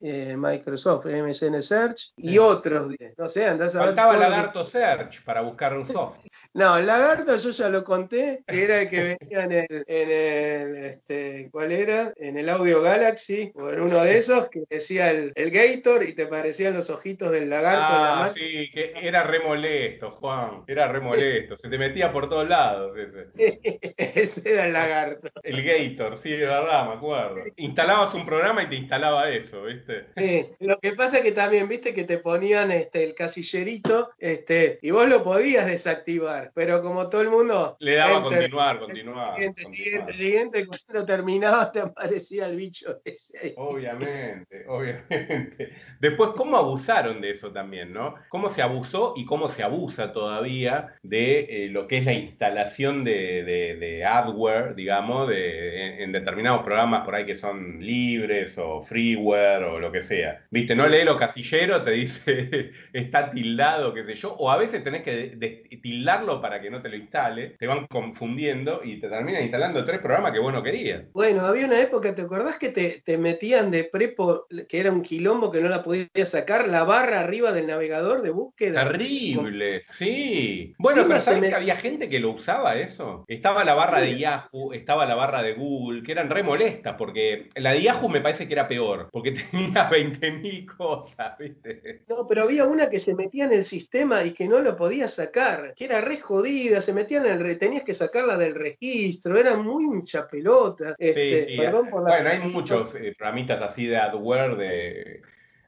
Eh, 0.00 0.34
Microsoft, 0.36 1.06
MSN 1.06 1.62
Search 1.62 2.12
y 2.16 2.38
otros, 2.38 2.92
no 3.16 3.28
sé, 3.28 3.44
andás 3.44 3.74
a 3.74 3.80
Faltaba 3.80 4.16
Lagarto 4.16 4.64
Search 4.66 5.22
para 5.24 5.42
buscar 5.42 5.76
un 5.76 5.86
soft. 5.92 6.18
no, 6.54 6.76
el 6.76 6.86
Lagarto 6.86 7.36
yo 7.36 7.50
ya 7.50 7.68
lo 7.68 7.84
conté, 7.84 8.42
que 8.46 8.64
era 8.64 8.82
el 8.82 8.90
que 8.90 9.16
venía 9.20 9.44
en 9.44 9.52
el, 9.52 9.84
en 9.86 10.10
el 10.10 10.84
este, 10.84 11.48
¿cuál 11.50 11.72
era? 11.72 12.12
En 12.16 12.36
el 12.38 12.48
Audio 12.48 12.82
Galaxy, 12.82 13.52
o 13.54 13.70
en 13.70 13.80
uno 13.80 14.02
de 14.02 14.18
esos, 14.18 14.48
que 14.48 14.64
decía 14.68 15.10
el, 15.10 15.32
el 15.34 15.50
Gator 15.50 16.02
y 16.02 16.14
te 16.14 16.26
parecían 16.26 16.74
los 16.74 16.90
ojitos 16.90 17.30
del 17.30 17.50
lagarto. 17.50 17.86
Ah, 17.88 18.32
sí, 18.34 18.70
que 18.72 18.92
era 19.00 19.22
remolesto, 19.22 20.12
Juan, 20.12 20.62
era 20.66 20.88
remolesto, 20.88 21.56
se 21.56 21.68
te 21.68 21.78
metía 21.78 22.12
por 22.12 22.28
todos 22.28 22.48
lados. 22.48 22.96
Ese, 22.96 23.94
ese 23.96 24.52
era 24.52 24.66
el 24.66 24.72
lagarto. 24.72 25.25
El 25.42 25.62
Gator, 25.62 26.18
sí, 26.18 26.30
de 26.30 26.46
verdad, 26.46 26.88
me 26.88 26.94
acuerdo. 26.94 27.36
Instalabas 27.56 28.14
un 28.14 28.26
programa 28.26 28.62
y 28.62 28.68
te 28.68 28.74
instalaba 28.76 29.28
eso, 29.30 29.62
¿viste? 29.64 30.06
Sí, 30.16 30.46
lo 30.60 30.78
que 30.78 30.92
pasa 30.92 31.18
es 31.18 31.24
que 31.24 31.32
también, 31.32 31.68
viste, 31.68 31.94
que 31.94 32.04
te 32.04 32.18
ponían 32.18 32.70
este 32.70 33.04
el 33.04 33.14
casillerito, 33.14 34.10
este, 34.18 34.78
y 34.82 34.90
vos 34.90 35.08
lo 35.08 35.22
podías 35.22 35.66
desactivar, 35.66 36.50
pero 36.54 36.82
como 36.82 37.08
todo 37.08 37.20
el 37.20 37.30
mundo. 37.30 37.76
Le 37.80 37.96
daba 37.96 38.22
continuar, 38.22 38.78
continuar. 38.78 39.34
Siguiente, 39.34 39.64
siguiente, 39.64 40.12
siguiente, 40.14 40.66
cuando 40.66 41.06
terminabas 41.06 41.72
te 41.72 41.80
aparecía 41.80 42.46
el 42.46 42.56
bicho 42.56 43.00
ese. 43.04 43.54
Obviamente, 43.56 44.64
obviamente. 44.68 45.72
Después, 46.00 46.30
¿cómo 46.36 46.56
abusaron 46.56 47.20
de 47.20 47.30
eso 47.30 47.52
también, 47.52 47.92
no? 47.92 48.14
¿Cómo 48.28 48.50
se 48.50 48.62
abusó 48.62 49.14
y 49.16 49.24
cómo 49.24 49.50
se 49.50 49.62
abusa 49.62 50.12
todavía 50.12 50.94
de 51.02 51.40
eh, 51.40 51.68
lo 51.70 51.86
que 51.86 51.98
es 51.98 52.04
la 52.04 52.12
instalación 52.12 53.04
de, 53.04 53.44
de, 53.44 53.76
de 53.76 54.02
hardware, 54.04 54.74
digamos? 54.74 55.15
De, 55.24 56.02
en, 56.02 56.12
determinados 56.12 56.62
programas 56.62 57.04
por 57.04 57.14
ahí 57.14 57.24
que 57.24 57.36
son 57.36 57.80
libres 57.80 58.58
o 58.58 58.82
freeware 58.82 59.64
o 59.64 59.80
lo 59.80 59.92
que 59.92 60.02
sea. 60.02 60.44
Viste, 60.50 60.74
no 60.74 60.86
lee 60.86 61.04
lo 61.04 61.16
casillero, 61.16 61.82
te 61.82 61.92
dice 61.92 62.72
está 62.92 63.30
tildado, 63.30 63.94
qué 63.94 64.04
sé 64.04 64.16
yo, 64.16 64.34
o 64.34 64.50
a 64.50 64.56
veces 64.56 64.82
tenés 64.84 65.02
que 65.02 65.62
tildarlo 65.82 66.40
para 66.40 66.60
que 66.60 66.70
no 66.70 66.82
te 66.82 66.88
lo 66.88 66.96
instale, 66.96 67.56
te 67.58 67.66
van 67.66 67.86
confundiendo 67.86 68.80
y 68.84 69.00
te 69.00 69.08
terminan 69.08 69.42
instalando 69.42 69.84
tres 69.84 70.00
programas 70.00 70.32
que 70.32 70.40
vos 70.40 70.52
no 70.52 70.62
querías. 70.62 71.04
Bueno, 71.12 71.42
había 71.42 71.66
una 71.66 71.80
época, 71.80 72.14
¿te 72.14 72.22
acordás 72.22 72.58
que 72.58 72.70
te, 73.04 73.18
metían 73.18 73.70
de 73.70 73.84
prepo, 73.84 74.46
que 74.68 74.80
era 74.80 74.92
un 74.92 75.02
quilombo 75.02 75.50
que 75.50 75.60
no 75.60 75.68
la 75.68 75.82
podías 75.82 76.28
sacar, 76.28 76.68
la 76.68 76.84
barra 76.84 77.20
arriba 77.20 77.52
del 77.52 77.66
navegador 77.66 78.22
de 78.22 78.30
búsqueda? 78.30 78.84
Terrible, 78.84 79.82
sí. 79.98 80.74
Bueno, 80.78 81.04
pero 81.06 81.20
¿sabés 81.20 81.48
que 81.48 81.54
había 81.54 81.76
gente 81.76 82.08
que 82.08 82.20
lo 82.20 82.30
usaba 82.30 82.76
eso? 82.76 83.24
Estaba 83.28 83.64
la 83.64 83.74
barra 83.74 84.00
de 84.00 84.18
Yahoo, 84.18 84.72
estaba 84.72 85.05
la 85.06 85.14
barra 85.14 85.42
de 85.42 85.54
Google, 85.54 86.02
que 86.02 86.12
eran 86.12 86.28
re 86.30 86.42
molestas, 86.42 86.94
porque 86.96 87.48
la 87.56 87.72
de 87.72 87.82
Yahoo 87.82 88.08
me 88.08 88.20
parece 88.20 88.46
que 88.46 88.54
era 88.54 88.68
peor, 88.68 89.08
porque 89.12 89.32
tenía 89.50 89.88
20.000 89.90 90.66
cosas, 90.76 91.38
¿viste? 91.38 92.02
No, 92.08 92.26
pero 92.26 92.42
había 92.42 92.66
una 92.66 92.88
que 92.90 93.00
se 93.00 93.14
metía 93.14 93.44
en 93.46 93.52
el 93.52 93.64
sistema 93.64 94.24
y 94.24 94.32
que 94.32 94.46
no 94.48 94.58
lo 94.60 94.76
podía 94.76 95.08
sacar, 95.08 95.74
que 95.76 95.84
era 95.84 96.00
re 96.00 96.20
jodida, 96.20 96.82
se 96.82 96.92
metía 96.92 97.18
en 97.18 97.26
el 97.26 97.40
re, 97.40 97.56
tenías 97.56 97.84
que 97.84 97.94
sacarla 97.94 98.36
del 98.36 98.54
registro, 98.54 99.38
era 99.38 99.56
muy 99.56 99.86
mucha 99.86 100.28
pelota. 100.28 100.94
Este, 100.98 101.46
Sí, 101.46 101.50
sí, 101.52 101.56
perdón 101.58 101.90
por 101.90 102.02
la- 102.02 102.10
Bueno, 102.10 102.30
hay 102.30 102.38
muchos 102.50 102.94
eh, 102.94 103.14
programitas 103.16 103.60
así 103.62 103.86
de 103.86 103.96
adware 103.96 104.56
de, 104.56 105.22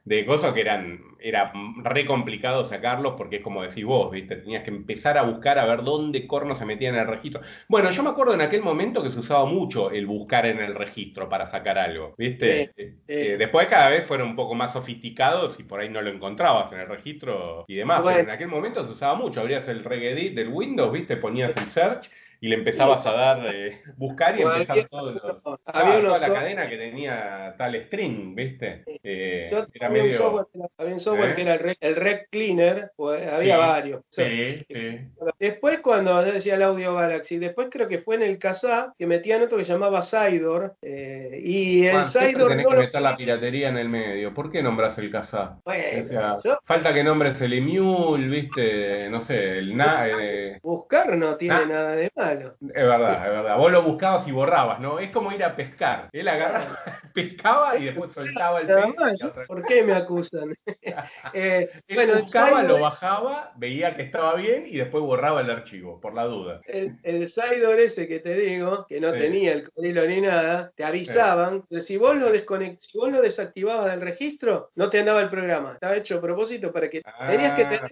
de 0.09 0.25
cosas 0.25 0.53
que 0.53 0.61
eran 0.61 0.99
era 1.21 1.51
re 1.83 2.05
complicado 2.05 2.65
sacarlos 2.65 3.13
porque 3.15 3.35
es 3.37 3.41
como 3.43 3.61
decís 3.61 3.83
vos, 3.85 4.09
¿viste? 4.09 4.37
Tenías 4.37 4.63
que 4.63 4.71
empezar 4.71 5.17
a 5.17 5.21
buscar 5.23 5.59
a 5.59 5.65
ver 5.65 5.83
dónde 5.83 6.25
corno 6.25 6.55
se 6.55 6.65
metía 6.65 6.89
en 6.89 6.95
el 6.95 7.05
registro. 7.05 7.41
Bueno, 7.67 7.91
yo 7.91 8.01
me 8.01 8.09
acuerdo 8.09 8.33
en 8.33 8.41
aquel 8.41 8.61
momento 8.63 9.03
que 9.03 9.11
se 9.11 9.19
usaba 9.19 9.45
mucho 9.45 9.91
el 9.91 10.07
buscar 10.07 10.45
en 10.47 10.59
el 10.59 10.73
registro 10.73 11.29
para 11.29 11.51
sacar 11.51 11.77
algo, 11.77 12.15
¿viste? 12.17 12.71
Sí, 12.75 12.81
Eh, 12.81 12.93
sí. 12.95 13.03
eh, 13.07 13.35
después 13.37 13.67
cada 13.67 13.89
vez 13.89 14.07
fueron 14.07 14.29
un 14.29 14.35
poco 14.35 14.55
más 14.55 14.73
sofisticados 14.73 15.59
y 15.59 15.63
por 15.63 15.79
ahí 15.79 15.89
no 15.89 16.01
lo 16.01 16.09
encontrabas 16.09 16.71
en 16.73 16.79
el 16.79 16.87
registro 16.87 17.65
y 17.67 17.75
demás, 17.75 18.01
Bueno. 18.01 18.17
pero 18.17 18.29
en 18.29 18.35
aquel 18.35 18.47
momento 18.47 18.85
se 18.85 18.93
usaba 18.93 19.13
mucho. 19.15 19.41
Abrías 19.41 19.67
el 19.67 19.83
regedit 19.83 20.33
del 20.33 20.47
Windows, 20.49 20.91
¿viste? 20.91 21.17
Ponías 21.17 21.55
el 21.55 21.67
search 21.71 22.09
y 22.41 22.47
le 22.47 22.55
empezabas 22.55 23.05
a 23.05 23.11
dar 23.11 23.45
eh, 23.53 23.81
buscar 23.97 24.37
y 24.39 24.43
empezar 24.43 24.87
todos 24.89 25.13
los 25.13 25.45
Había 25.65 25.97
Ah, 25.97 26.01
toda 26.01 26.19
la 26.19 26.33
cadena 26.33 26.69
que 26.69 26.77
tenía 26.77 27.55
tal 27.57 27.75
string, 27.85 28.33
¿viste? 28.35 28.83
Eh, 29.03 29.49
Yo 29.51 29.65
era 29.73 29.87
había 29.87 30.03
un 30.03 30.07
medio... 30.09 30.17
software, 30.21 30.69
había 30.77 30.93
un 30.93 30.99
software 30.99 31.29
¿Eh? 31.31 31.35
que 31.35 31.41
era 31.41 31.53
el 31.55 31.59
Rec, 31.59 31.77
el 31.81 31.95
Rec 31.95 32.29
Cleaner, 32.29 32.91
pues, 32.95 33.27
había 33.27 33.55
Sí, 33.55 33.59
varios. 33.61 34.01
Sí, 34.09 34.65
sí. 34.67 34.99
Después 35.39 35.79
cuando 35.81 36.21
decía 36.23 36.55
el 36.55 36.63
Audio 36.63 36.93
Galaxy, 36.95 37.37
después 37.39 37.67
creo 37.71 37.87
que 37.87 37.99
fue 37.99 38.15
en 38.15 38.23
el 38.23 38.37
Kazaa 38.39 38.93
que 38.97 39.05
metían 39.07 39.41
otro 39.41 39.57
que 39.57 39.63
llamaba 39.65 40.01
Sidor, 40.01 40.75
eh, 40.81 41.41
y 41.43 41.85
el 41.87 42.03
Sidor 42.05 42.49
tenés 42.49 42.63
no 42.65 42.69
que 42.69 42.75
lo 42.75 42.81
meter 42.81 43.01
la 43.01 43.17
piratería 43.17 43.69
en 43.69 43.77
el 43.77 43.89
medio. 43.89 44.33
¿Por 44.33 44.51
qué 44.51 44.61
nombras 44.63 44.97
el 44.97 45.11
Kazaa? 45.11 45.59
Bueno, 45.65 46.03
O 46.03 46.07
sea, 46.07 46.37
yo- 46.43 46.59
falta 46.65 46.93
que 46.93 47.03
nombres 47.03 47.39
el 47.41 47.53
Emule, 47.53 48.27
¿viste? 48.27 49.09
No 49.09 49.21
sé, 49.21 49.57
el 49.59 49.75
na... 49.75 50.07
eh, 50.07 50.59
buscar 50.61 51.15
no 51.17 51.35
tiene 51.35 51.65
nada 51.65 51.95
de 51.95 52.09
Es 52.37 52.85
verdad, 52.87 53.25
es 53.25 53.31
verdad. 53.31 53.57
Vos 53.57 53.71
lo 53.71 53.83
buscabas 53.83 54.27
y 54.27 54.31
borrabas, 54.31 54.79
¿no? 54.79 54.99
Es 54.99 55.11
como 55.11 55.31
ir 55.31 55.43
a 55.43 55.55
pescar. 55.55 56.09
Él 56.11 56.27
agarraba, 56.27 56.79
pescaba 57.13 57.77
y 57.77 57.85
después 57.85 58.11
soltaba 58.13 58.61
el 58.61 58.67
pez. 58.67 58.75
¿Por 59.47 59.65
qué 59.65 59.83
me 59.83 59.93
acusan? 59.93 60.53
Eh, 61.33 61.69
Él 61.87 61.95
bueno, 61.95 62.21
buscaba, 62.21 62.63
lo 62.63 62.79
bajaba, 62.79 63.51
veía 63.57 63.95
que 63.95 64.03
estaba 64.03 64.35
bien 64.35 64.65
y 64.67 64.77
después 64.77 65.03
borraba 65.03 65.41
el 65.41 65.49
archivo, 65.49 65.99
por 65.99 66.13
la 66.13 66.25
duda. 66.25 66.61
el, 66.65 66.97
el 67.03 67.31
Sidor 67.31 67.79
ese 67.79 68.07
que 68.07 68.19
te 68.19 68.33
digo, 68.33 68.85
que 68.87 68.99
no 68.99 69.11
Sí. 69.11 69.19
tenía 69.19 69.53
el 69.53 69.69
código 69.69 70.01
ni 70.03 70.21
nada, 70.21 70.71
te 70.75 70.83
avisaban, 70.83 71.63
que 71.69 71.81
si 71.81 71.97
vos 71.97 72.15
lo 72.15 72.31
desconect, 72.31 72.81
si 72.81 72.97
vos 72.97 73.11
lo 73.11 73.21
desactivabas 73.21 73.91
del 73.91 74.01
registro, 74.01 74.71
no 74.75 74.89
te 74.89 74.99
andaba 74.99 75.21
el 75.21 75.29
programa. 75.29 75.73
Estaba 75.73 75.95
hecho 75.95 76.17
a 76.17 76.21
propósito 76.21 76.71
para 76.71 76.89
que 76.89 77.01
tenías 77.27 77.53
que 77.53 77.63
Ah, 77.63 77.87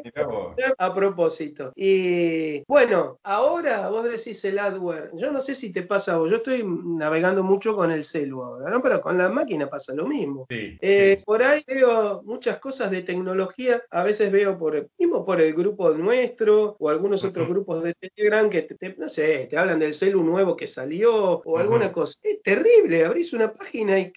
tener 0.55 0.75
a 0.77 0.93
propósito. 0.93 1.71
Y 1.75 2.63
bueno, 2.67 3.19
ahora 3.23 3.89
vos 3.89 4.03
decís 4.05 4.26
el 4.45 4.59
adware. 4.59 5.11
Yo 5.15 5.31
no 5.31 5.41
sé 5.41 5.55
si 5.55 5.71
te 5.71 5.83
pasa 5.83 6.13
a 6.13 6.17
vos. 6.17 6.29
Yo 6.29 6.37
estoy 6.37 6.63
navegando 6.65 7.43
mucho 7.43 7.75
con 7.75 7.91
el 7.91 8.03
celu 8.03 8.43
ahora, 8.43 8.69
¿no? 8.69 8.81
Pero 8.81 8.99
con 9.01 9.17
la 9.17 9.29
máquina 9.29 9.67
pasa 9.69 9.93
lo 9.93 10.07
mismo. 10.07 10.45
Sí, 10.49 10.77
Eh, 10.81 11.15
sí. 11.19 11.23
Por 11.25 11.43
ahí 11.43 11.63
veo 11.67 12.21
muchas 12.23 12.57
cosas 12.59 12.91
de 12.91 13.01
tecnología, 13.03 13.81
a 13.91 14.03
veces 14.03 14.31
veo 14.31 14.57
por 14.57 14.89
mismo 14.97 15.25
por 15.25 15.41
el 15.41 15.53
grupo 15.53 15.89
nuestro 15.91 16.75
o 16.79 16.89
algunos 16.89 17.23
otros 17.23 17.47
grupos 17.49 17.83
de 17.83 17.93
Telegram 17.93 18.49
que 18.49 18.61
te, 18.63 18.75
te- 18.75 18.95
no 18.97 19.09
sé, 19.09 19.47
te 19.49 19.57
hablan 19.57 19.79
del 19.79 19.93
celu 19.95 20.23
nuevo 20.23 20.55
que 20.55 20.67
salió 20.67 21.41
o 21.43 21.57
alguna 21.57 21.91
cosa. 21.91 22.19
Es 22.23 22.41
terrible, 22.43 23.05
abrís 23.05 23.33
una 23.33 23.51
página 23.53 23.99
y 23.99 24.11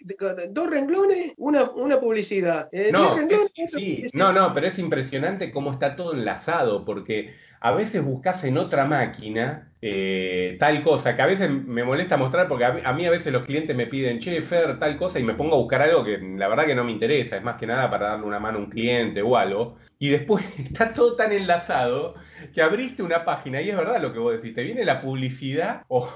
dos 0.51 0.71
renglones, 0.71 1.33
una, 1.37 1.71
una 1.71 2.01
publicidad. 2.01 2.69
Eh, 2.73 2.91
No, 2.93 3.17
renglones, 3.17 3.53
es- 3.55 3.71
sí, 3.73 4.05
no, 4.15 4.33
no, 4.33 4.53
pero 4.55 4.67
es 4.69 4.79
impresionante 4.79 5.51
cómo 5.53 5.73
está 5.73 5.97
todo 5.97 6.13
enlazado, 6.15 6.85
porque 6.85 7.35
a 7.61 7.73
veces 7.73 8.03
buscas 8.03 8.43
en 8.45 8.59
otra 8.59 8.87
máquina 8.87 9.71
eh, 9.83 10.57
tal 10.61 10.83
cosa, 10.83 11.17
que 11.17 11.23
a 11.23 11.27
veces 11.27 11.51
me 11.51 11.85
molesta 11.85 12.17
mostrar, 12.17 12.49
porque 12.49 12.65
a 12.65 12.93
mí, 12.93 13.07
a 13.07 13.11
veces 13.11 13.33
los 13.33 13.45
clientes 13.45 13.75
me 13.75 13.87
piden, 13.87 14.21
che, 14.21 14.43
Fer, 14.43 14.79
tal 14.79 14.97
cosa, 14.99 15.19
y 15.19 15.23
me 15.23 15.35
pongo 15.35 15.55
a 15.55 15.59
buscar 15.59 15.81
algo 15.81 16.05
que 16.05 16.19
la 16.19 16.49
verdad 16.49 16.67
que 16.67 16.75
no 16.75 16.85
me 16.85 16.93
interesa, 16.93 17.37
es 17.37 17.43
más 17.43 17.57
que 17.57 17.67
nada 17.67 17.91
para 17.91 18.11
darle 18.11 18.27
una 18.27 18.39
mano 18.39 18.59
a 18.59 18.61
un 18.63 18.71
cliente 18.71 19.23
o 19.23 19.37
algo, 19.37 19.79
y 19.99 20.09
después 20.09 20.45
está 20.59 20.93
todo 20.93 21.17
tan 21.17 21.33
enlazado 21.33 22.15
que 22.55 22.63
abriste 22.63 23.03
una 23.03 23.25
página, 23.25 23.63
y 23.63 23.71
es 23.71 23.77
verdad 23.77 24.03
lo 24.03 24.13
que 24.13 24.19
vos 24.19 24.35
decís, 24.35 24.55
te 24.55 24.65
viene 24.65 24.85
la 24.85 25.01
publicidad 25.01 25.83
o 25.89 26.09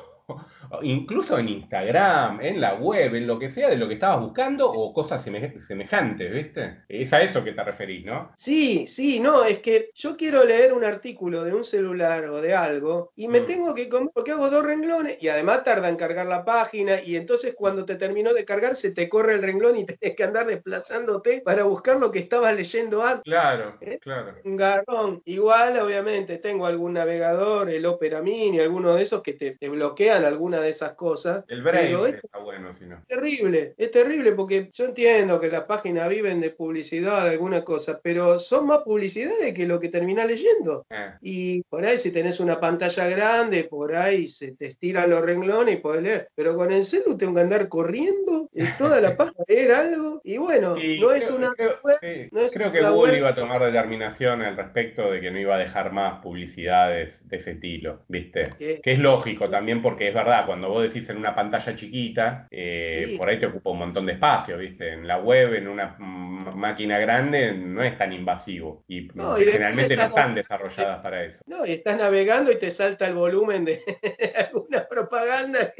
Incluso 0.82 1.38
en 1.38 1.48
Instagram, 1.48 2.40
en 2.40 2.60
la 2.60 2.74
web, 2.74 3.14
en 3.14 3.26
lo 3.26 3.38
que 3.38 3.50
sea 3.50 3.68
de 3.70 3.76
lo 3.76 3.86
que 3.88 3.94
estabas 3.94 4.20
buscando 4.20 4.70
o 4.70 4.92
cosas 4.92 5.24
seme- 5.26 5.64
semejantes, 5.66 6.32
¿viste? 6.32 6.84
Es 6.88 7.12
a 7.12 7.22
eso 7.22 7.42
que 7.44 7.52
te 7.52 7.64
referís, 7.64 8.04
¿no? 8.04 8.32
Sí, 8.36 8.86
sí, 8.86 9.20
no, 9.20 9.44
es 9.44 9.58
que 9.60 9.90
yo 9.94 10.16
quiero 10.16 10.44
leer 10.44 10.72
un 10.72 10.84
artículo 10.84 11.44
de 11.44 11.54
un 11.54 11.64
celular 11.64 12.24
o 12.26 12.40
de 12.40 12.54
algo 12.54 13.12
y 13.16 13.28
me 13.28 13.40
Mm. 13.40 13.46
tengo 13.46 13.74
que 13.74 13.88
comer 13.88 14.10
porque 14.14 14.32
hago 14.32 14.50
dos 14.50 14.64
renglones 14.64 15.16
y 15.20 15.28
además 15.28 15.64
tarda 15.64 15.88
en 15.88 15.96
cargar 15.96 16.26
la 16.26 16.44
página 16.44 17.00
y 17.02 17.16
entonces 17.16 17.54
cuando 17.56 17.84
te 17.84 17.96
terminó 17.96 18.32
de 18.32 18.44
cargar 18.44 18.76
se 18.76 18.90
te 18.92 19.08
corre 19.08 19.34
el 19.34 19.42
renglón 19.42 19.76
y 19.76 19.84
tenés 19.98 20.16
que 20.16 20.24
andar 20.24 20.46
desplazándote 20.46 21.40
para 21.44 21.64
buscar 21.64 21.98
lo 21.98 22.10
que 22.10 22.18
estabas 22.20 22.54
leyendo 22.54 23.02
antes. 23.02 23.22
Claro, 23.24 23.76
¿Eh? 23.80 23.98
claro. 24.00 24.34
Un 24.44 24.56
garrón. 24.56 25.22
Igual, 25.24 25.78
obviamente, 25.80 26.38
tengo 26.38 26.66
algún 26.66 26.94
navegador, 26.94 27.70
el 27.70 27.86
Opera 27.86 28.20
Mini, 28.22 28.60
alguno 28.60 28.94
de 28.94 29.02
esos 29.02 29.22
que 29.22 29.32
te, 29.34 29.56
te 29.56 29.68
bloquean 29.68 30.24
alguna 30.24 30.60
de 30.64 30.70
esas 30.70 30.92
cosas. 30.94 31.44
El 31.48 31.62
Brave 31.62 32.08
es 32.10 32.24
está 32.24 32.38
bueno, 32.38 32.74
si 32.78 32.84
no. 32.86 33.02
terrible, 33.06 33.74
es 33.78 33.90
terrible 33.90 34.32
porque 34.32 34.70
yo 34.72 34.84
entiendo 34.86 35.40
que 35.40 35.48
las 35.48 35.62
páginas 35.64 36.08
viven 36.08 36.40
de 36.40 36.50
publicidad, 36.50 37.24
de 37.24 37.30
alguna 37.30 37.64
cosa, 37.64 38.00
pero 38.02 38.38
son 38.38 38.66
más 38.66 38.80
publicidades 38.80 39.54
que 39.54 39.66
lo 39.66 39.78
que 39.80 39.88
terminás 39.88 40.26
leyendo. 40.26 40.84
Eh, 40.90 41.10
Y 41.20 41.62
por 41.62 41.84
ahí 41.84 41.98
si 41.98 42.10
tenés 42.10 42.40
una 42.40 42.58
pantalla 42.60 43.06
grande, 43.08 43.64
por 43.64 43.94
ahí 43.94 44.26
se 44.26 44.52
te 44.56 44.66
estiran 44.66 45.10
los 45.10 45.22
renglones 45.22 45.74
y 45.76 45.78
podés 45.80 46.02
leer. 46.02 46.28
Pero 46.34 46.56
con 46.56 46.72
el 46.72 46.84
celu 46.84 47.16
tengo 47.16 47.34
que 47.34 47.40
andar 47.40 47.68
corriendo 47.68 48.48
en 48.54 48.76
toda 48.78 49.00
la 49.00 49.16
página 49.16 49.44
a 49.46 49.52
leer 49.52 49.72
algo. 49.72 50.20
Y 50.24 50.36
bueno, 50.38 50.76
no 50.76 51.12
es 51.12 51.30
una 51.30 51.50
creo- 51.54 51.78
web, 51.82 51.96
sí, 52.00 52.28
no 52.32 52.40
es 52.40 52.52
creo 52.52 52.72
que 52.72 52.80
Google 52.80 53.12
web. 53.12 53.18
iba 53.18 53.28
a 53.30 53.34
tomar 53.34 53.62
determinación 53.62 54.42
al 54.42 54.56
respecto 54.56 55.10
de 55.10 55.20
que 55.20 55.30
no 55.30 55.38
iba 55.38 55.54
a 55.54 55.58
dejar 55.58 55.92
más 55.92 56.20
publicidades 56.22 57.26
de 57.28 57.36
ese 57.36 57.52
estilo, 57.52 58.00
¿viste? 58.08 58.50
Que 58.58 58.80
es 58.84 58.98
lógico 58.98 59.48
también 59.50 59.82
porque 59.82 60.08
es 60.08 60.14
verdad, 60.14 60.46
cuando 60.54 60.68
vos 60.68 60.84
decís 60.84 61.08
en 61.10 61.16
una 61.16 61.34
pantalla 61.34 61.74
chiquita, 61.74 62.46
eh, 62.48 63.06
Sí. 63.08 63.18
por 63.18 63.28
ahí 63.28 63.40
te 63.40 63.46
ocupa 63.46 63.70
un 63.70 63.78
montón 63.80 64.06
de 64.06 64.12
espacio, 64.12 64.56
¿viste? 64.56 64.92
En 64.92 65.04
la 65.04 65.18
web, 65.18 65.52
en 65.54 65.66
una 65.66 65.96
máquina 65.98 67.00
grande, 67.00 67.52
no 67.52 67.82
es 67.82 67.98
tan 67.98 68.12
invasivo. 68.12 68.84
Y, 68.86 69.08
No, 69.14 69.36
y 69.36 69.40
después 69.40 69.52
generalmente 69.52 69.96
no 69.96 70.04
están- 70.04 70.34
desarrolladas 70.36 71.00
para 71.02 71.24
eso. 71.24 71.40
No, 71.46 71.66
y 71.66 71.72
estás 71.72 71.98
navegando 71.98 72.52
y 72.52 72.58
te 72.60 72.70
salta 72.70 73.08
el 73.08 73.14
volumen 73.14 73.64
de 73.64 73.82
alguna 74.52 74.86
propaganda. 74.88 75.72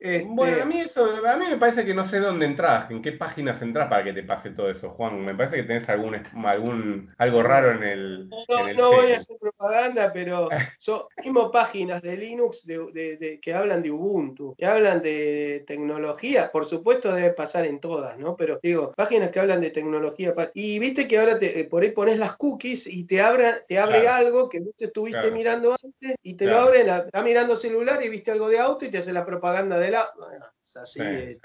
Este, 0.00 0.26
Bueno, 0.28 0.62
a 0.62 0.64
mí 0.66 0.80
eso, 0.80 1.04
a 1.26 1.36
mí 1.36 1.46
me 1.48 1.56
parece 1.56 1.84
que 1.84 1.94
no 1.94 2.04
sé 2.06 2.18
dónde 2.18 2.44
entras, 2.46 2.90
en 2.90 3.00
qué 3.00 3.12
páginas 3.12 3.62
entras 3.62 3.88
para 3.88 4.04
que 4.04 4.12
te 4.12 4.22
pase 4.22 4.50
todo 4.50 4.68
eso, 4.70 4.90
Juan. 4.90 5.24
Me 5.24 5.34
parece 5.34 5.56
que 5.56 5.62
tenés 5.62 5.88
algún, 5.88 6.16
algún 6.44 7.14
algo 7.16 7.42
raro 7.42 7.70
en 7.72 7.82
el, 7.84 8.28
No, 8.28 8.58
en 8.60 8.68
el 8.68 8.76
no 8.76 8.92
voy 8.92 9.12
a 9.12 9.16
hacer 9.18 9.36
propaganda, 9.40 10.10
pero 10.12 10.48
son 10.78 11.02
mismo 11.24 11.50
páginas 11.50 12.02
de 12.02 12.16
Linux 12.18 12.66
de, 12.66 12.78
de- 12.92 13.16
de- 13.16 13.40
que 13.40 13.54
hablan 13.54 13.73
de 13.82 13.90
Ubuntu, 13.90 14.54
que 14.56 14.66
hablan 14.66 15.02
de 15.02 15.64
tecnología, 15.66 16.50
por 16.52 16.66
supuesto 16.68 17.12
debe 17.12 17.32
pasar 17.32 17.64
en 17.66 17.80
todas, 17.80 18.18
¿no? 18.18 18.36
Pero 18.36 18.58
digo, 18.62 18.92
páginas 18.96 19.30
que 19.30 19.40
hablan 19.40 19.60
de 19.60 19.70
tecnología. 19.70 20.34
Y 20.54 20.78
viste 20.78 21.08
que 21.08 21.18
ahora 21.18 21.38
te, 21.38 21.60
eh, 21.60 21.64
por 21.64 21.82
ahí 21.82 21.90
pones 21.90 22.18
las 22.18 22.36
cookies 22.36 22.86
y 22.86 23.04
te, 23.04 23.20
abra, 23.20 23.64
te 23.66 23.78
abre 23.78 24.02
Claro. 24.02 24.26
algo 24.26 24.48
que 24.48 24.60
vos 24.60 24.74
estuviste 24.78 25.20
Claro. 25.20 25.34
mirando 25.36 25.72
antes 25.72 26.16
y 26.22 26.34
te 26.34 26.44
Claro. 26.44 26.60
lo 26.60 26.66
abre, 26.68 27.06
está 27.06 27.22
mirando 27.22 27.56
celular 27.56 28.02
y 28.04 28.08
viste 28.08 28.30
algo 28.30 28.48
de 28.48 28.58
auto 28.58 28.84
y 28.84 28.90
te 28.90 28.98
hace 28.98 29.12
la 29.12 29.24
propaganda 29.24 29.78
del 29.78 29.94
auto. 29.94 30.26
Así. 30.76 30.98
Sí. 31.00 31.38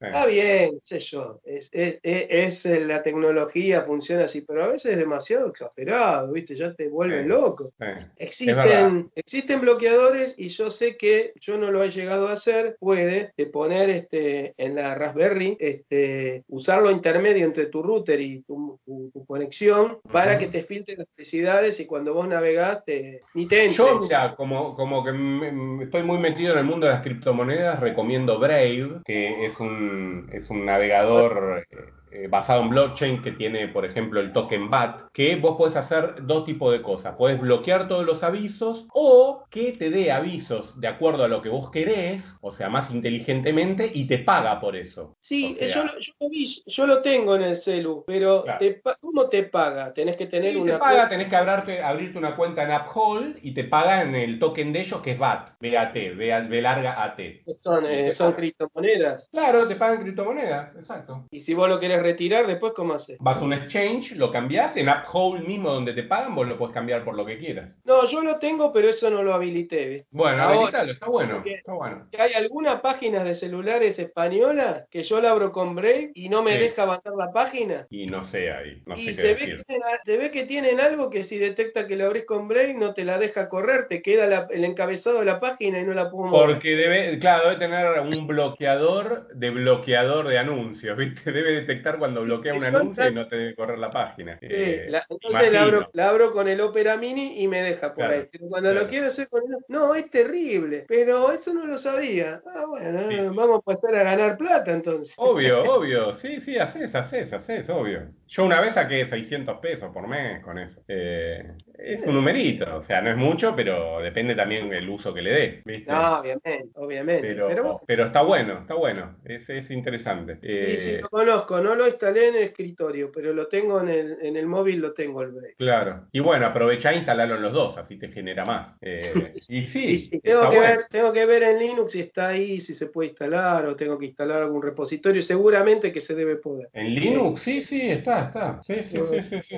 Está 0.00 0.26
bien, 0.26 0.78
sé 0.84 1.00
yo. 1.00 1.40
Es, 1.44 1.68
es, 1.72 1.98
es- 2.02 2.26
es, 2.30 2.66
eh, 2.66 2.84
la 2.84 3.02
tecnología, 3.02 3.82
funciona 3.82 4.24
así, 4.24 4.40
pero 4.42 4.64
a 4.64 4.68
veces 4.68 4.92
es 4.92 4.98
demasiado 4.98 5.48
exagerado, 5.48 6.32
¿viste? 6.32 6.56
Ya 6.56 6.74
te 6.74 6.88
vuelven 6.88 7.24
Sí. 7.24 7.28
loco. 7.28 7.70
Existen, 8.18 9.10
existen 9.14 9.60
bloqueadores 9.60 10.34
y 10.38 10.48
yo 10.48 10.70
sé 10.70 10.96
que 10.96 11.32
yo 11.40 11.58
no 11.58 11.70
lo 11.70 11.82
he 11.82 11.90
llegado 11.90 12.28
a 12.28 12.32
hacer, 12.32 12.76
puede 12.80 13.32
de 13.36 13.46
poner 13.46 13.90
este 13.90 14.54
en 14.56 14.74
la 14.74 14.94
Raspberry, 14.94 15.56
este, 15.60 16.42
usarlo 16.48 16.90
intermedio 16.90 17.44
entre 17.44 17.66
tu 17.66 17.82
router 17.82 18.20
y 18.20 18.42
tu, 18.42 18.78
tu- 18.84 19.10
tu 19.12 19.24
conexión 19.26 19.98
para 20.12 20.38
que 20.38 20.46
te 20.48 20.62
filtre 20.62 20.96
las 20.96 21.06
publicidades 21.08 21.78
y 21.80 21.86
cuando 21.86 22.14
vos 22.14 22.26
navegás 22.28 22.84
te, 22.84 23.20
ni 23.34 23.46
te 23.46 23.64
entre. 23.66 23.76
Yo, 23.78 24.00
mira, 24.00 24.34
como, 24.36 24.74
como 24.74 25.04
que 25.04 25.12
me- 25.12 25.52
me- 25.52 25.84
estoy 25.84 26.02
muy 26.02 26.18
metido 26.18 26.52
en 26.52 26.58
el 26.58 26.64
mundo 26.64 26.86
de 26.86 26.92
las 26.92 27.02
criptomonedas, 27.02 27.80
recomiendo 27.80 28.38
Brave, 28.38 28.71
que 29.04 29.46
es 29.46 29.58
un, 29.60 30.28
es 30.32 30.48
un 30.50 30.64
navegador, 30.64 31.66
eh, 32.12 32.28
basado 32.28 32.62
en 32.62 32.68
blockchain 32.70 33.22
que 33.22 33.32
tiene, 33.32 33.68
por 33.68 33.84
ejemplo, 33.84 34.20
el 34.20 34.32
token 34.32 34.68
BAT, 34.70 35.10
que 35.12 35.36
vos 35.36 35.56
podés 35.56 35.76
hacer 35.76 36.24
dos 36.26 36.44
tipos 36.44 36.72
de 36.72 36.82
cosas. 36.82 37.14
Podés 37.16 37.40
bloquear 37.40 37.88
todos 37.88 38.04
los 38.04 38.22
avisos 38.22 38.86
o 38.92 39.44
que 39.50 39.72
te 39.72 39.90
dé 39.90 40.12
avisos 40.12 40.78
de 40.80 40.88
acuerdo 40.88 41.24
a 41.24 41.28
lo 41.28 41.42
que 41.42 41.48
vos 41.48 41.70
querés, 41.70 42.22
o 42.40 42.52
sea, 42.52 42.68
más 42.68 42.90
inteligentemente, 42.90 43.90
y 43.92 44.06
te 44.06 44.18
paga 44.18 44.60
por 44.60 44.76
eso. 44.76 45.16
Sí, 45.20 45.54
O 45.54 45.58
sea, 45.58 45.74
yo, 45.74 45.84
lo- 45.84 45.98
yo 45.98 46.12
lo 46.20 46.28
vi, 46.28 46.62
yo 46.66 46.86
lo 46.86 47.02
tengo 47.02 47.36
en 47.36 47.42
el 47.42 47.56
celu, 47.56 48.04
pero 48.06 48.42
Claro. 48.44 48.58
te 48.58 48.72
pa- 48.74 48.96
¿cómo 49.00 49.28
te 49.28 49.44
paga? 49.44 49.92
Tenés 49.94 50.16
que 50.16 50.26
tener 50.26 50.54
Y 50.54 50.56
una 50.56 50.74
te 50.74 50.78
paga, 50.78 50.90
cuenta- 50.92 51.08
tenés 51.10 51.28
que 51.28 51.36
abrirte, 51.36 51.82
abrirte 51.82 52.18
una 52.18 52.36
cuenta 52.36 52.62
en 52.64 52.72
AppHole 52.72 53.34
y 53.42 53.52
te 53.54 53.64
pagan 53.64 54.14
el 54.14 54.38
token 54.38 54.72
de 54.72 54.80
ellos 54.80 55.00
que 55.02 55.12
es 55.12 55.18
BAT, 55.18 55.52
BAT, 55.60 55.94
B, 55.94 56.60
larga 56.62 57.02
AT. 57.02 57.42
son, 57.62 57.86
eh, 57.86 58.12
son 58.12 58.32
criptomonedas. 58.32 59.28
Claro, 59.30 59.66
te 59.68 59.76
pagan 59.76 60.02
criptomonedas, 60.02 60.74
exacto. 60.76 61.26
Y 61.30 61.40
si 61.40 61.54
vos 61.54 61.68
lo 61.68 61.78
querés 61.80 62.01
retirar, 62.02 62.46
después, 62.46 62.72
¿cómo 62.74 62.94
haces? 62.94 63.16
Vas 63.20 63.38
a 63.38 63.44
un 63.44 63.52
exchange, 63.52 64.12
lo 64.16 64.30
cambiás, 64.30 64.76
en 64.76 64.88
AppHole 64.88 65.40
mismo 65.46 65.70
donde 65.70 65.92
te 65.94 66.02
pagan, 66.02 66.34
vos 66.34 66.46
lo 66.46 66.58
podés 66.58 66.74
cambiar 66.74 67.04
por 67.04 67.14
lo 67.16 67.24
que 67.24 67.38
quieras. 67.38 67.74
No, 67.84 68.06
yo 68.08 68.20
lo 68.22 68.38
tengo, 68.38 68.72
pero 68.72 68.88
eso 68.88 69.08
no 69.10 69.22
lo 69.22 69.34
habilité, 69.34 69.86
¿viste? 69.88 70.06
Bueno, 70.10 70.42
Ahora, 70.42 70.56
habilitalo, 70.58 70.92
está 70.92 71.06
bueno, 71.06 71.42
está 71.44 71.72
bueno. 71.72 72.08
Hay 72.18 72.32
algunas 72.34 72.80
páginas 72.80 73.24
de 73.24 73.34
celulares 73.34 73.98
españolas 73.98 74.86
que 74.90 75.02
yo 75.04 75.20
la 75.20 75.30
abro 75.30 75.52
con 75.52 75.74
Brave 75.74 76.10
y 76.14 76.28
no 76.28 76.42
me 76.42 76.52
Sí. 76.52 76.58
deja 76.58 76.82
avanzar 76.82 77.12
la 77.16 77.32
página. 77.32 77.86
Y 77.90 78.06
no 78.06 78.24
sé 78.24 78.52
ahí, 78.52 78.82
no 78.86 78.96
y 78.96 79.06
sé 79.06 79.14
se 79.14 79.22
ve, 79.22 79.36
que 79.36 79.46
tienen, 79.64 79.82
se 80.04 80.16
ve 80.18 80.30
que 80.30 80.44
tienen 80.46 80.80
algo 80.80 81.10
que 81.10 81.24
si 81.24 81.38
detecta 81.38 81.86
que 81.86 81.96
lo 81.96 82.06
abrís 82.06 82.24
con 82.26 82.48
Brave 82.48 82.74
no 82.74 82.94
te 82.94 83.04
la 83.04 83.18
deja 83.18 83.48
correr, 83.48 83.86
te 83.88 84.02
queda 84.02 84.26
la- 84.26 84.46
el 84.50 84.64
encabezado 84.64 85.20
de 85.20 85.24
la 85.26 85.40
página 85.40 85.78
y 85.80 85.84
no 85.84 85.94
la 85.94 86.10
puedo 86.10 86.30
mover. 86.30 86.56
Porque 86.56 86.76
debe, 86.76 87.18
claro, 87.18 87.48
debe 87.50 87.58
tener 87.58 88.00
un 88.00 88.26
bloqueador 88.26 89.28
de 89.34 89.50
bloqueador 89.50 90.28
de 90.28 90.38
anuncios, 90.38 90.96
¿viste? 90.96 91.32
Debe 91.32 91.52
detectar 91.52 91.91
cuando 91.98 92.22
bloquea 92.22 92.54
un 92.54 92.64
anuncio 92.64 93.08
y 93.08 93.14
no 93.14 93.28
te 93.28 93.36
debe 93.36 93.54
correr 93.54 93.78
la 93.78 93.90
página. 93.90 94.38
Sí, 94.38 94.46
Eh, 94.50 94.86
la- 94.88 95.06
entonces 95.08 95.52
la 95.52 95.62
abro, 95.62 95.90
la 95.92 96.08
abro 96.08 96.32
con 96.32 96.48
el 96.48 96.60
Opera 96.60 96.96
Mini 96.96 97.42
y 97.42 97.48
me 97.48 97.62
deja 97.62 97.88
por 97.94 98.04
Claro, 98.04 98.14
ahí. 98.14 98.28
Pero 98.30 98.46
cuando 98.48 98.72
lo 98.74 98.88
quiero 98.88 99.08
hacer 99.08 99.28
con 99.28 99.42
el... 99.42 99.58
No, 99.68 99.94
es 99.94 100.10
terrible. 100.10 100.84
Pero 100.88 101.32
eso 101.32 101.52
no 101.54 101.66
lo 101.66 101.78
sabía. 101.78 102.40
Ah, 102.46 102.64
bueno, 102.66 103.08
Sí. 103.08 103.16
vamos 103.34 103.58
a 103.58 103.62
pasar 103.62 103.94
a 103.96 104.02
ganar 104.04 104.36
plata 104.36 104.72
entonces. 104.72 105.14
Obvio, 105.16 105.62
obvio, 105.74 106.14
sí, 106.16 106.40
sí, 106.40 106.58
haces, 106.58 106.94
haces, 106.94 107.32
haces, 107.32 107.68
obvio. 107.70 108.08
Yo 108.34 108.44
una 108.46 108.60
vez 108.62 108.74
saqué 108.74 109.06
600 109.08 109.58
pesos 109.60 109.92
por 109.92 110.08
mes 110.08 110.42
con 110.42 110.58
eso. 110.58 110.80
Eh, 110.88 111.42
es 111.74 112.02
un 112.06 112.14
numerito, 112.14 112.78
o 112.78 112.84
sea, 112.84 113.02
no 113.02 113.10
es 113.10 113.16
mucho, 113.16 113.54
pero 113.54 114.00
depende 114.00 114.34
también 114.34 114.70
del 114.70 114.88
uso 114.88 115.12
que 115.12 115.20
le 115.22 115.32
des, 115.32 115.64
¿viste? 115.64 115.90
No, 115.92 116.20
obviamente, 116.20 116.70
obviamente. 116.74 117.20
pero, 117.20 117.46
Pero, 117.46 117.62
bueno, 117.64 117.80
pero 117.86 118.06
está 118.06 118.22
bueno, 118.22 118.60
está 118.60 118.74
bueno, 118.74 119.18
es, 119.24 119.46
es 119.50 119.70
interesante. 119.70 120.36
sí, 120.36 120.78
sí, 120.78 120.96
Eh, 120.96 121.00
lo 121.02 121.08
conozco, 121.10 121.60
no 121.60 121.74
lo 121.74 121.86
instalé 121.86 122.28
en 122.28 122.36
el 122.36 122.42
escritorio, 122.44 123.10
pero 123.12 123.32
lo 123.34 123.48
tengo 123.48 123.80
en 123.82 123.88
el, 123.88 124.16
en 124.22 124.36
el 124.36 124.46
móvil, 124.46 124.80
lo 124.80 124.94
tengo 124.94 125.22
el 125.22 125.32
Brave. 125.32 125.54
Claro. 125.58 126.08
Y 126.12 126.20
bueno, 126.20 126.46
aprovechá 126.46 126.92
e 126.92 126.96
instalalo 126.98 127.36
en 127.36 127.42
los 127.42 127.52
dos, 127.52 127.76
así 127.78 127.98
te 127.98 128.08
genera 128.10 128.44
más. 128.44 128.76
Eh, 128.80 129.12
y 129.48 129.66
sí, 129.66 130.08
Y 130.10 130.20
tengo, 130.20 130.48
que 130.50 130.56
bueno. 130.56 130.60
ver, 130.60 130.86
tengo 130.90 131.12
que 131.12 131.26
ver 131.26 131.42
en 131.42 131.58
Linux 131.58 131.92
si 131.92 132.00
está 132.00 132.28
ahí, 132.28 132.60
si 132.60 132.74
se 132.74 132.86
puede 132.86 133.08
instalar 133.10 133.66
o 133.66 133.76
tengo 133.76 133.98
que 133.98 134.06
instalar 134.06 134.42
algún 134.42 134.62
repositorio. 134.62 135.20
Seguramente 135.22 135.92
que 135.92 136.00
se 136.00 136.14
debe 136.14 136.36
poder. 136.36 136.68
En 136.72 136.94
Linux, 136.94 137.42
sí, 137.42 137.62
sí, 137.62 137.80
está, 137.90 138.21
está. 138.24 138.62
Sí, 138.64 138.82
sí, 138.82 138.98
sí, 139.10 139.22
sí, 139.28 139.40
sí. 139.48 139.56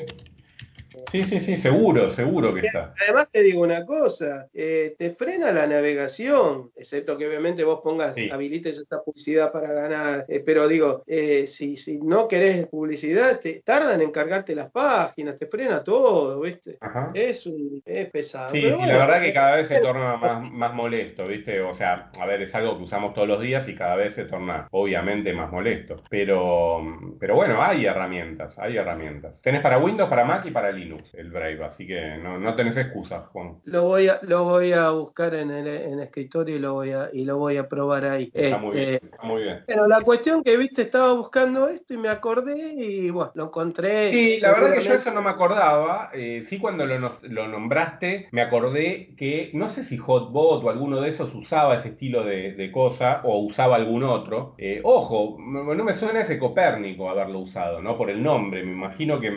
Sí, 1.10 1.24
sí, 1.24 1.40
sí, 1.40 1.56
seguro, 1.56 2.10
seguro 2.10 2.54
que 2.54 2.66
está. 2.66 2.94
Además 3.04 3.28
te 3.30 3.42
digo 3.42 3.62
una 3.62 3.84
cosa, 3.84 4.46
eh, 4.54 4.94
te 4.98 5.10
frena 5.10 5.52
la 5.52 5.66
navegación, 5.66 6.70
excepto 6.76 7.16
que 7.18 7.26
obviamente 7.28 7.64
vos 7.64 7.80
pongas, 7.82 8.14
Sí. 8.14 8.28
habilites 8.30 8.78
esta 8.78 9.02
publicidad 9.02 9.50
para 9.52 9.72
ganar, 9.72 10.24
eh, 10.28 10.42
pero 10.44 10.68
digo, 10.68 11.02
eh, 11.06 11.46
si, 11.46 11.76
si 11.76 11.98
no 11.98 12.28
querés 12.28 12.66
publicidad, 12.68 13.40
te 13.40 13.62
tardan 13.64 14.00
en 14.02 14.10
cargarte 14.12 14.54
las 14.54 14.70
páginas, 14.70 15.38
te 15.38 15.46
frena 15.46 15.82
todo, 15.82 16.40
¿viste? 16.40 16.76
Ajá. 16.80 17.10
Es, 17.14 17.44
un, 17.46 17.82
es 17.84 18.10
pesado. 18.10 18.52
Sí, 18.52 18.60
pero 18.62 18.76
sí, 18.76 18.78
bueno, 18.82 18.98
la 18.98 19.06
verdad 19.06 19.22
que 19.22 19.32
cada 19.32 19.56
vez 19.56 19.68
se 19.68 19.80
torna 19.80 20.16
más, 20.16 20.50
más 20.50 20.74
molesto, 20.74 21.26
¿viste? 21.26 21.60
O 21.60 21.74
sea, 21.74 22.10
a 22.18 22.26
ver, 22.26 22.42
es 22.42 22.54
algo 22.54 22.76
que 22.78 22.84
usamos 22.84 23.14
todos 23.14 23.28
los 23.28 23.40
días 23.40 23.68
y 23.68 23.74
cada 23.74 23.96
vez 23.96 24.14
se 24.14 24.24
torna, 24.24 24.68
obviamente, 24.70 25.32
más 25.32 25.50
molesto. 25.50 25.96
Pero, 26.10 26.80
pero 27.18 27.34
bueno, 27.34 27.62
hay 27.62 27.86
herramientas, 27.86 28.58
hay 28.58 28.76
herramientas. 28.76 29.40
Tenés 29.42 29.60
para 29.62 29.78
Windows, 29.78 30.08
para 30.08 30.24
Mac 30.24 30.44
y 30.46 30.50
para 30.50 30.70
Linux 30.70 30.83
el 31.12 31.30
Brave, 31.30 31.64
así 31.64 31.86
que 31.86 32.16
no, 32.22 32.38
no 32.38 32.54
tenés 32.54 32.76
excusas, 32.76 33.26
Juan. 33.28 33.56
Lo 33.64 33.84
voy 33.84 34.08
a, 34.08 34.18
lo 34.22 34.44
voy 34.44 34.72
a 34.72 34.90
buscar 34.90 35.34
en 35.34 35.50
el, 35.50 35.66
en 35.66 35.92
el 35.94 36.00
escritorio 36.00 36.56
y 36.56 36.58
lo 36.58 36.74
voy 36.74 36.90
a, 36.92 37.10
y 37.12 37.24
lo 37.24 37.38
voy 37.38 37.56
a 37.56 37.68
probar 37.68 38.04
ahí. 38.04 38.30
Está 38.34 38.58
muy 38.58 38.78
Este, 38.78 38.90
bien, 38.90 39.00
está 39.04 39.22
muy 39.26 39.42
bien. 39.42 39.60
Pero 39.66 39.86
la 39.86 40.00
cuestión 40.02 40.42
que 40.42 40.56
viste, 40.56 40.82
estaba 40.82 41.12
buscando 41.14 41.68
esto 41.68 41.94
y 41.94 41.98
me 41.98 42.08
acordé 42.08 42.74
y 42.74 43.10
bueno, 43.10 43.32
lo 43.34 43.44
encontré. 43.44 44.10
Sí, 44.10 44.40
la 44.40 44.52
verdad 44.52 44.74
que 44.74 44.84
yo 44.84 44.94
eso 44.94 45.10
no 45.10 45.22
me 45.22 45.30
acordaba. 45.30 46.10
eh, 46.14 46.44
sí, 46.48 46.58
cuando 46.58 46.86
lo, 46.86 47.18
lo 47.22 47.48
nombraste, 47.48 48.28
me 48.32 48.42
acordé 48.42 49.14
que 49.16 49.50
no 49.54 49.68
sé 49.70 49.84
si 49.84 49.96
Hotbot 49.96 50.64
o 50.64 50.70
alguno 50.70 51.00
de 51.00 51.10
esos 51.10 51.34
usaba 51.34 51.76
ese 51.76 51.88
estilo 51.88 52.24
de, 52.24 52.52
de 52.54 52.72
cosa 52.72 53.20
o 53.24 53.38
usaba 53.38 53.76
algún 53.76 54.02
otro. 54.04 54.54
Eh, 54.58 54.80
ojo, 54.84 55.36
no 55.40 55.84
me 55.84 55.94
suena 55.94 56.22
ese 56.22 56.38
Copérnico 56.38 57.08
haberlo 57.08 57.40
usado, 57.40 57.80
¿no? 57.82 57.96
Por 57.96 58.10
el 58.10 58.22
nombre, 58.22 58.62
me 58.64 58.72
imagino 58.72 59.20
que 59.20 59.30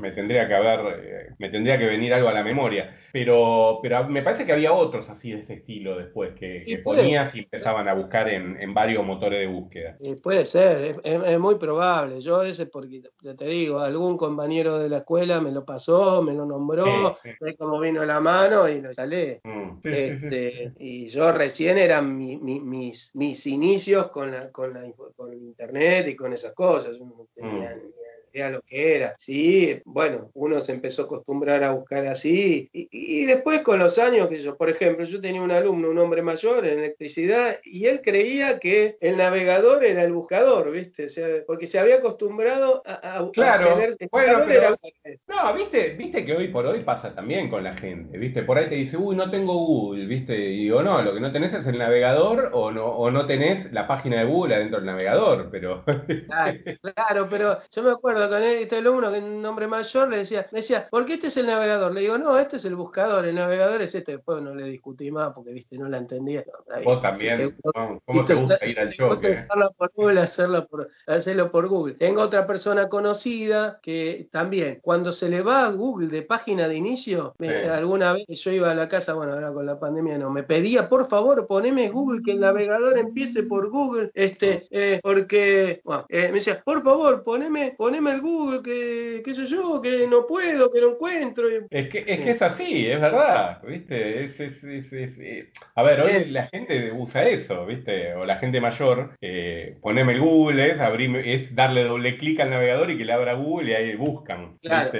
me 0.00 0.12
tendría 0.12 0.46
que 0.48 0.54
haber, 0.54 0.80
eh, 1.04 1.34
me 1.38 1.48
tendría 1.50 1.78
que 1.78 1.86
venir 1.86 2.12
algo 2.14 2.28
a 2.28 2.32
la 2.32 2.42
memoria. 2.42 2.96
Pero, 3.12 3.78
pero 3.80 4.08
me 4.08 4.22
parece 4.22 4.44
que 4.44 4.52
había 4.52 4.72
otros 4.72 5.08
así 5.08 5.30
de 5.30 5.40
ese 5.42 5.54
estilo 5.54 5.96
después, 5.96 6.34
que, 6.34 6.80
ponías 6.82 7.32
y 7.34 7.40
empezaban 7.40 7.86
a 7.88 7.94
buscar 7.94 8.28
en, 8.28 8.60
en 8.60 8.74
varios 8.74 9.04
motores 9.06 9.38
de 9.38 9.46
búsqueda. 9.46 9.96
Puede 10.22 10.46
ser, 10.46 10.96
es, 11.04 11.22
es- 11.24 11.38
muy 11.38 11.54
probable. 11.56 12.20
Yo 12.20 12.42
ese, 12.42 12.66
porque 12.66 13.02
ya 13.22 13.34
te 13.34 13.44
digo, 13.46 13.78
algún 13.80 14.16
compañero 14.16 14.78
de 14.78 14.88
la 14.88 14.98
escuela 14.98 15.40
me 15.40 15.52
lo 15.52 15.64
pasó, 15.64 16.22
me 16.22 16.32
lo 16.32 16.44
nombró, 16.44 17.16
Sí, 17.22 17.30
sí. 17.30 17.36
sé 17.38 17.56
cómo 17.56 17.78
vino 17.78 18.04
la 18.04 18.18
mano 18.20 18.68
y 18.68 18.80
lo 18.80 18.88
instalé. 18.88 19.40
Mm, 19.44 19.80
sí, 19.80 19.88
Este, 19.92 20.72
y 20.78 21.08
yo 21.08 21.30
recién 21.32 21.78
eran 21.78 22.16
mi- 22.16 22.36
mi- 22.38 22.60
mis, 22.60 23.14
mis 23.14 23.46
inicios 23.46 24.08
con, 24.10 24.32
la, 24.32 24.50
con, 24.50 24.74
la, 24.74 24.82
con 25.16 25.32
internet 25.32 26.08
y 26.08 26.16
con 26.16 26.32
esas 26.32 26.52
cosas. 26.54 26.96
Yo 26.98 27.04
no 27.04 27.26
tenía 27.34 27.70
Mm. 27.76 27.78
ni 27.78 27.92
idea 28.34 28.50
lo 28.50 28.60
que 28.62 28.96
era. 28.96 29.14
Sí, 29.20 29.80
bueno, 29.84 30.30
uno 30.34 30.62
se 30.62 30.72
empezó 30.72 31.02
a 31.02 31.04
acostumbrar 31.06 31.62
a 31.64 31.72
buscar 31.72 32.06
así. 32.06 32.68
Y, 32.72 32.88
y 32.90 33.24
después 33.26 33.62
con 33.62 33.78
los 33.78 33.98
años, 33.98 34.28
que 34.28 34.38
yo, 34.42 34.56
por 34.56 34.68
ejemplo, 34.70 35.04
yo 35.04 35.20
tenía 35.20 35.40
un 35.42 35.50
alumno, 35.50 35.90
un 35.90 35.98
hombre 35.98 36.22
mayor 36.22 36.66
en 36.66 36.78
electricidad, 36.80 37.58
y 37.64 37.86
él 37.86 38.00
creía 38.02 38.58
que 38.58 38.96
el 39.00 39.16
navegador 39.16 39.84
era 39.84 40.02
el 40.04 40.12
buscador, 40.12 40.70
¿viste? 40.70 41.06
O 41.06 41.08
sea, 41.10 41.26
porque 41.46 41.66
se 41.66 41.78
había 41.78 41.96
acostumbrado 41.96 42.82
a, 42.84 42.94
a- 42.94 43.18
a 43.18 43.30
Claro, 43.32 43.74
tener 43.74 43.96
bueno, 44.10 44.40
pero- 44.46 44.76
era- 45.04 45.16
No, 45.28 45.54
viste, 45.54 45.90
viste 45.90 46.24
que 46.24 46.34
hoy 46.34 46.48
por 46.48 46.66
hoy 46.66 46.80
pasa 46.80 47.14
también 47.14 47.48
con 47.48 47.62
la 47.64 47.76
gente, 47.76 48.18
viste, 48.18 48.42
por 48.42 48.58
ahí 48.58 48.68
te 48.68 48.74
dice, 48.74 48.96
uy, 48.96 49.14
no 49.16 49.30
tengo 49.30 49.54
Google, 49.54 50.06
viste, 50.06 50.36
y 50.36 50.64
digo, 50.64 50.82
no, 50.82 51.02
lo 51.02 51.14
que 51.14 51.20
no 51.20 51.32
tenés 51.32 51.52
es 51.54 51.66
el 51.66 51.78
navegador 51.78 52.50
o 52.52 52.70
no, 52.70 52.86
o 52.86 53.10
no 53.10 53.26
tenés 53.26 53.70
la 53.72 53.86
página 53.86 54.18
de 54.18 54.24
Google 54.26 54.54
adentro 54.56 54.78
del 54.78 54.86
navegador, 54.86 55.48
pero 55.50 55.84
Claro, 56.26 56.58
claro, 56.94 57.26
pero 57.30 57.58
yo 57.70 57.82
me 57.82 57.90
acuerdo 57.90 58.23
con 58.28 58.42
este 58.42 58.76
alumno, 58.76 59.10
que 59.10 59.18
es 59.18 59.24
un 59.24 59.44
hombre 59.44 59.66
mayor, 59.66 60.08
le 60.08 60.18
decía, 60.18 60.46
le 60.50 60.60
decía, 60.60 60.86
¿por 60.90 61.04
qué 61.04 61.14
este 61.14 61.28
es 61.28 61.36
el 61.36 61.46
navegador? 61.46 61.92
Le 61.92 62.00
digo, 62.00 62.18
no, 62.18 62.38
este 62.38 62.56
es 62.56 62.64
el 62.64 62.74
buscador, 62.76 63.26
el 63.26 63.34
navegador 63.34 63.82
es 63.82 63.94
este. 63.94 64.12
Después 64.12 64.42
no 64.42 64.54
le 64.54 64.64
discutí 64.64 65.10
más 65.10 65.32
porque, 65.34 65.52
viste, 65.52 65.76
no 65.78 65.88
la 65.88 65.98
entendía. 65.98 66.44
No, 66.68 66.82
vos 66.82 67.02
también, 67.02 67.56
¿cómo, 68.04 68.24
te 68.24 68.34
gusta 68.34 68.58
ir 68.66 68.78
al 68.80 68.92
choque? 68.92 69.28
eh? 69.28 69.38
hacerlo 69.48 69.74
por 69.76 69.92
Google, 69.94 70.20
hacerlo 70.20 70.66
por, 70.66 70.88
hacerlo 71.06 71.50
por 71.50 71.68
Google. 71.68 71.94
Tengo 71.94 72.22
otra 72.22 72.46
persona 72.46 72.88
conocida 72.88 73.78
que 73.82 74.28
también, 74.30 74.78
cuando 74.82 75.12
se 75.12 75.28
le 75.28 75.42
va 75.42 75.66
a 75.66 75.70
Google 75.70 76.08
de 76.08 76.22
página 76.22 76.68
de 76.68 76.76
inicio, 76.76 77.34
me- 77.38 77.68
alguna 77.68 78.12
vez 78.12 78.24
yo 78.28 78.50
iba 78.50 78.70
a 78.70 78.74
la 78.74 78.88
casa, 78.88 79.14
bueno, 79.14 79.32
ahora 79.32 79.52
con 79.52 79.66
la 79.66 79.78
pandemia 79.78 80.18
no, 80.18 80.30
me 80.30 80.42
pedía, 80.42 80.88
por 80.88 81.08
favor, 81.08 81.46
poneme 81.46 81.88
Google, 81.88 82.22
que 82.24 82.32
el 82.32 82.40
navegador 82.40 82.98
empiece 82.98 83.42
por 83.42 83.70
Google, 83.70 84.10
este, 84.14 84.66
eh, 84.70 85.00
porque, 85.02 85.80
bueno, 85.84 86.06
eh, 86.08 86.28
me 86.28 86.34
decía, 86.38 86.62
por 86.64 86.82
favor, 86.82 87.22
poneme, 87.24 87.74
poneme 87.76 88.10
Google, 88.20 88.62
que, 88.62 89.22
qué 89.24 89.34
sé 89.34 89.46
yo, 89.46 89.80
que 89.82 90.06
no 90.06 90.26
puedo, 90.26 90.70
que 90.72 90.80
no 90.80 90.90
encuentro. 90.92 91.48
Es 91.70 91.88
que, 91.88 91.98
es 92.06 92.20
que 92.20 92.30
es 92.30 92.42
así, 92.42 92.86
es 92.86 93.00
verdad, 93.00 93.60
¿viste? 93.62 94.24
Es, 94.24 94.40
es- 94.40 94.92
es- 94.92 95.46
A 95.74 95.82
ver, 95.82 96.00
hoy 96.00 96.26
la 96.26 96.46
gente 96.48 96.92
usa 96.92 97.28
eso, 97.28 97.66
¿viste? 97.66 98.14
O 98.14 98.24
la 98.24 98.36
gente 98.36 98.60
mayor, 98.60 99.12
eh, 99.20 99.76
poneme 99.80 100.12
el 100.14 100.20
Google, 100.20 100.70
es, 100.72 100.78
abrirme- 100.78 101.22
es 101.24 101.54
darle 101.54 101.84
doble 101.84 102.16
clic 102.16 102.40
al 102.40 102.50
navegador 102.50 102.90
y 102.90 102.98
que 102.98 103.04
le 103.04 103.12
abra 103.12 103.34
Google 103.34 103.70
y 103.70 103.74
ahí 103.74 103.94
buscan, 103.96 104.58
Claro, 104.62 104.90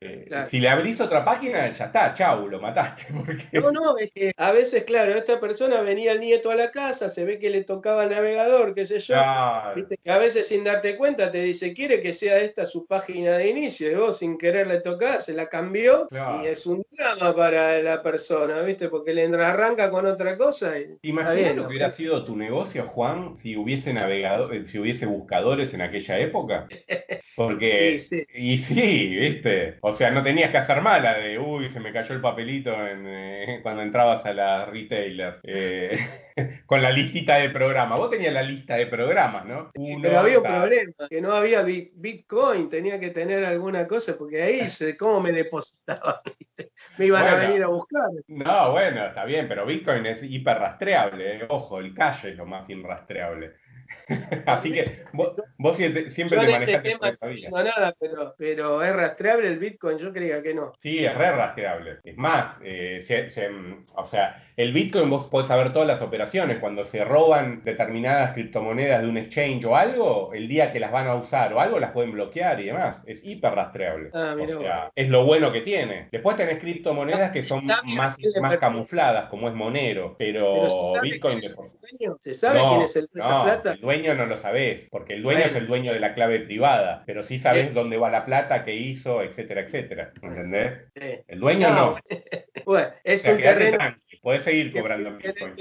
Eh, 0.00 0.24
claro. 0.28 0.48
Si 0.50 0.60
le 0.60 0.68
abrís 0.68 1.00
otra 1.00 1.24
página, 1.24 1.72
ya 1.72 1.84
está, 1.86 2.14
chau, 2.14 2.48
lo 2.48 2.60
mataste, 2.60 3.04
porque... 3.26 3.60
No, 3.60 3.70
no, 3.70 3.98
es 3.98 4.10
que 4.12 4.32
a 4.36 4.52
veces, 4.52 4.84
claro, 4.84 5.14
esta 5.14 5.40
persona 5.40 5.80
venía 5.80 6.12
el 6.12 6.20
nieto 6.20 6.50
a 6.50 6.54
la 6.54 6.70
casa, 6.70 7.10
se 7.10 7.24
ve 7.24 7.38
que 7.38 7.50
le 7.50 7.64
tocaba 7.64 8.04
el 8.04 8.10
navegador, 8.10 8.74
qué 8.74 8.86
sé 8.86 8.98
yo, 9.00 9.14
Claro. 9.14 9.74
Viste 9.76 9.96
que 10.02 10.10
a 10.10 10.18
veces 10.18 10.46
sin 10.48 10.64
darte 10.64 10.96
cuenta 10.96 11.30
te 11.30 11.42
dice, 11.42 11.72
quiere 11.74 12.00
que 12.02 12.12
sea 12.12 12.38
esta 12.54 12.62
es 12.62 12.70
su 12.70 12.86
página 12.86 13.36
de 13.36 13.48
inicio, 13.50 13.90
y 13.90 13.94
vos 13.96 14.18
sin 14.18 14.38
querer 14.38 14.68
le 14.68 14.80
tocás, 14.80 15.24
se 15.24 15.32
la 15.32 15.48
cambió 15.48 16.06
Claro. 16.08 16.44
y 16.44 16.46
es 16.46 16.64
un 16.66 16.84
drama 16.92 17.34
para 17.34 17.82
la 17.82 18.00
persona, 18.00 18.62
¿viste? 18.62 18.88
Porque 18.88 19.12
le 19.12 19.24
arranca 19.24 19.90
con 19.90 20.06
otra 20.06 20.38
cosa 20.38 20.78
y 20.78 20.96
Imagina 21.02 21.34
bien, 21.34 21.56
lo 21.56 21.62
¿no? 21.62 21.68
que 21.68 21.74
hubiera 21.74 21.90
sido 21.96 22.24
tu 22.24 22.36
negocio, 22.36 22.84
Juan, 22.86 23.36
si 23.38 23.56
hubiese 23.56 23.92
navegado, 23.92 24.52
eh, 24.52 24.66
si 24.68 24.78
hubiese 24.78 25.06
buscadores 25.06 25.74
en 25.74 25.82
aquella 25.82 26.18
época. 26.20 26.68
Porque, 27.36 28.04
Sí, 28.08 28.20
sí. 28.20 28.26
y 28.36 28.58
sí, 28.64 29.16
viste, 29.16 29.78
o 29.80 29.96
sea, 29.96 30.12
no 30.12 30.22
tenías 30.22 30.52
que 30.52 30.58
hacer 30.58 30.80
mala 30.80 31.14
de, 31.18 31.36
uy, 31.36 31.68
se 31.70 31.80
me 31.80 31.92
cayó 31.92 32.14
el 32.14 32.20
papelito 32.20 32.70
en, 32.86 33.04
eh, 33.08 33.58
cuando 33.62 33.82
entrabas 33.82 34.24
a 34.24 34.32
la 34.32 34.66
retailer, 34.66 35.40
eh, 35.42 35.98
con 36.66 36.80
la 36.80 36.90
listita 36.92 37.36
de 37.38 37.50
programas. 37.50 37.98
Vos 37.98 38.10
tenías 38.10 38.32
la 38.32 38.42
lista 38.42 38.76
de 38.76 38.86
programas, 38.86 39.44
¿no? 39.46 39.70
Uno, 39.74 40.00
Pero 40.02 40.20
había 40.20 40.38
un 40.38 40.44
problema, 40.44 40.92
que 41.10 41.20
no 41.20 41.32
había 41.32 41.62
bi- 41.62 41.90
Bitcoin, 42.44 42.68
tenía 42.68 43.00
que 43.00 43.10
tener 43.10 43.44
alguna 43.44 43.86
cosa, 43.86 44.16
porque 44.18 44.42
ahí 44.42 44.70
se, 44.70 44.96
¿cómo 44.96 45.20
me 45.20 45.32
depositaban? 45.32 46.16
Me 46.98 47.06
iban 47.06 47.26
a 47.26 47.34
venir 47.34 47.62
a 47.64 47.68
buscar. 47.68 48.08
No, 48.28 48.70
bueno, 48.72 49.06
está 49.06 49.24
bien, 49.24 49.48
pero 49.48 49.66
Bitcoin 49.66 50.06
es 50.06 50.22
hiper 50.22 50.58
rastreable, 50.58 51.38
eh. 51.38 51.46
Ojo, 51.48 51.80
el 51.80 51.92
cash 51.92 52.26
es 52.26 52.36
lo 52.36 52.46
más 52.46 52.70
inrastreable. 52.70 53.54
Así 54.46 54.72
que 54.72 55.02
vos, 55.12 55.32
vos 55.58 55.76
siempre, 55.76 56.10
siempre 56.10 56.38
te 56.38 56.44
este 56.44 56.52
manejaste 56.52 56.92
esa 56.92 57.50
no 57.50 57.62
nada, 57.62 57.94
pero, 57.98 58.34
pero 58.36 58.82
es 58.82 58.94
rastreable 58.94 59.48
el 59.48 59.58
Bitcoin, 59.58 59.98
yo 59.98 60.12
creía 60.12 60.42
que 60.42 60.54
no. 60.54 60.72
Sí, 60.80 61.04
es 61.04 61.14
re 61.16 61.30
rastreable. 61.32 61.98
Es 62.04 62.16
más, 62.16 62.58
eh, 62.62 63.00
se- 63.06 63.30
se- 63.30 63.48
o 63.94 64.06
sea, 64.06 64.42
el 64.56 64.72
Bitcoin 64.72 65.08
vos 65.10 65.26
podés 65.30 65.48
saber 65.48 65.72
todas 65.72 65.88
las 65.88 66.02
operaciones. 66.02 66.58
Cuando 66.58 66.84
se 66.86 67.04
roban 67.04 67.62
determinadas 67.64 68.32
criptomonedas 68.32 69.02
de 69.02 69.08
un 69.08 69.16
exchange 69.16 69.64
o 69.64 69.76
algo, 69.76 70.32
el 70.34 70.48
día 70.48 70.72
que 70.72 70.80
las 70.80 70.92
van 70.92 71.06
a 71.08 71.14
usar 71.14 71.52
o 71.54 71.60
algo, 71.60 71.78
las 71.78 71.92
pueden 71.92 72.12
bloquear 72.12 72.60
y 72.60 72.66
demás. 72.66 73.02
Es 73.06 73.24
hiper 73.24 73.54
rastreable. 73.54 74.10
Ah, 74.12 74.36
o 74.38 74.60
sea, 74.60 74.90
es 74.94 75.08
lo 75.08 75.24
bueno 75.24 75.50
que 75.50 75.62
tiene. 75.62 76.08
Después 76.12 76.36
tenés 76.36 76.58
criptomonedas 76.58 77.32
que 77.32 77.42
son 77.42 77.64
más, 77.66 78.16
más 78.40 78.56
camufladas, 78.58 79.28
como 79.30 79.48
es 79.48 79.54
Monero, 79.54 80.14
pero, 80.18 80.54
Pero 80.54 80.68
¿se 80.70 80.90
sabe 80.94 81.10
Bitcoin... 81.10 81.40
quién 81.40 81.50
es 81.52 81.56
de- 81.56 81.64
el 81.64 81.98
dueño? 81.98 82.16
¿Se 82.22 82.34
sabe 82.34 82.58
no, 82.58 82.68
quién 82.68 82.82
es 82.82 82.96
el 82.96 83.08
esa 83.14 83.28
no, 83.28 83.44
plata? 83.44 83.72
el 83.72 83.80
dueño 83.80 83.93
no 84.02 84.26
lo 84.26 84.36
sabés, 84.38 84.88
porque 84.90 85.14
el 85.14 85.22
dueño 85.22 85.40
Bueno. 85.40 85.50
es 85.52 85.56
el 85.56 85.66
dueño 85.66 85.92
de 85.92 86.00
la 86.00 86.14
clave 86.14 86.40
privada, 86.40 87.02
pero 87.06 87.22
sí 87.22 87.38
sabés 87.38 87.68
Sí. 87.68 87.74
dónde 87.74 87.96
va 87.96 88.10
la 88.10 88.24
plata, 88.26 88.64
qué 88.64 88.74
hizo, 88.74 89.22
etcétera, 89.22 89.62
etcétera. 89.62 90.12
¿Entendés? 90.22 90.90
Sí. 90.94 91.18
El 91.28 91.40
dueño 91.40 91.68
No, 91.70 91.74
no. 91.74 91.96
Bueno, 92.66 92.88
O 92.88 92.92
es 93.04 93.22
sea, 93.22 93.32
un 93.34 93.40
terreno 93.40 93.76
tranqui, 93.76 94.16
podés 94.18 94.42
seguir 94.42 94.72
cobrando 94.72 95.16
Bitcoin. 95.16 95.54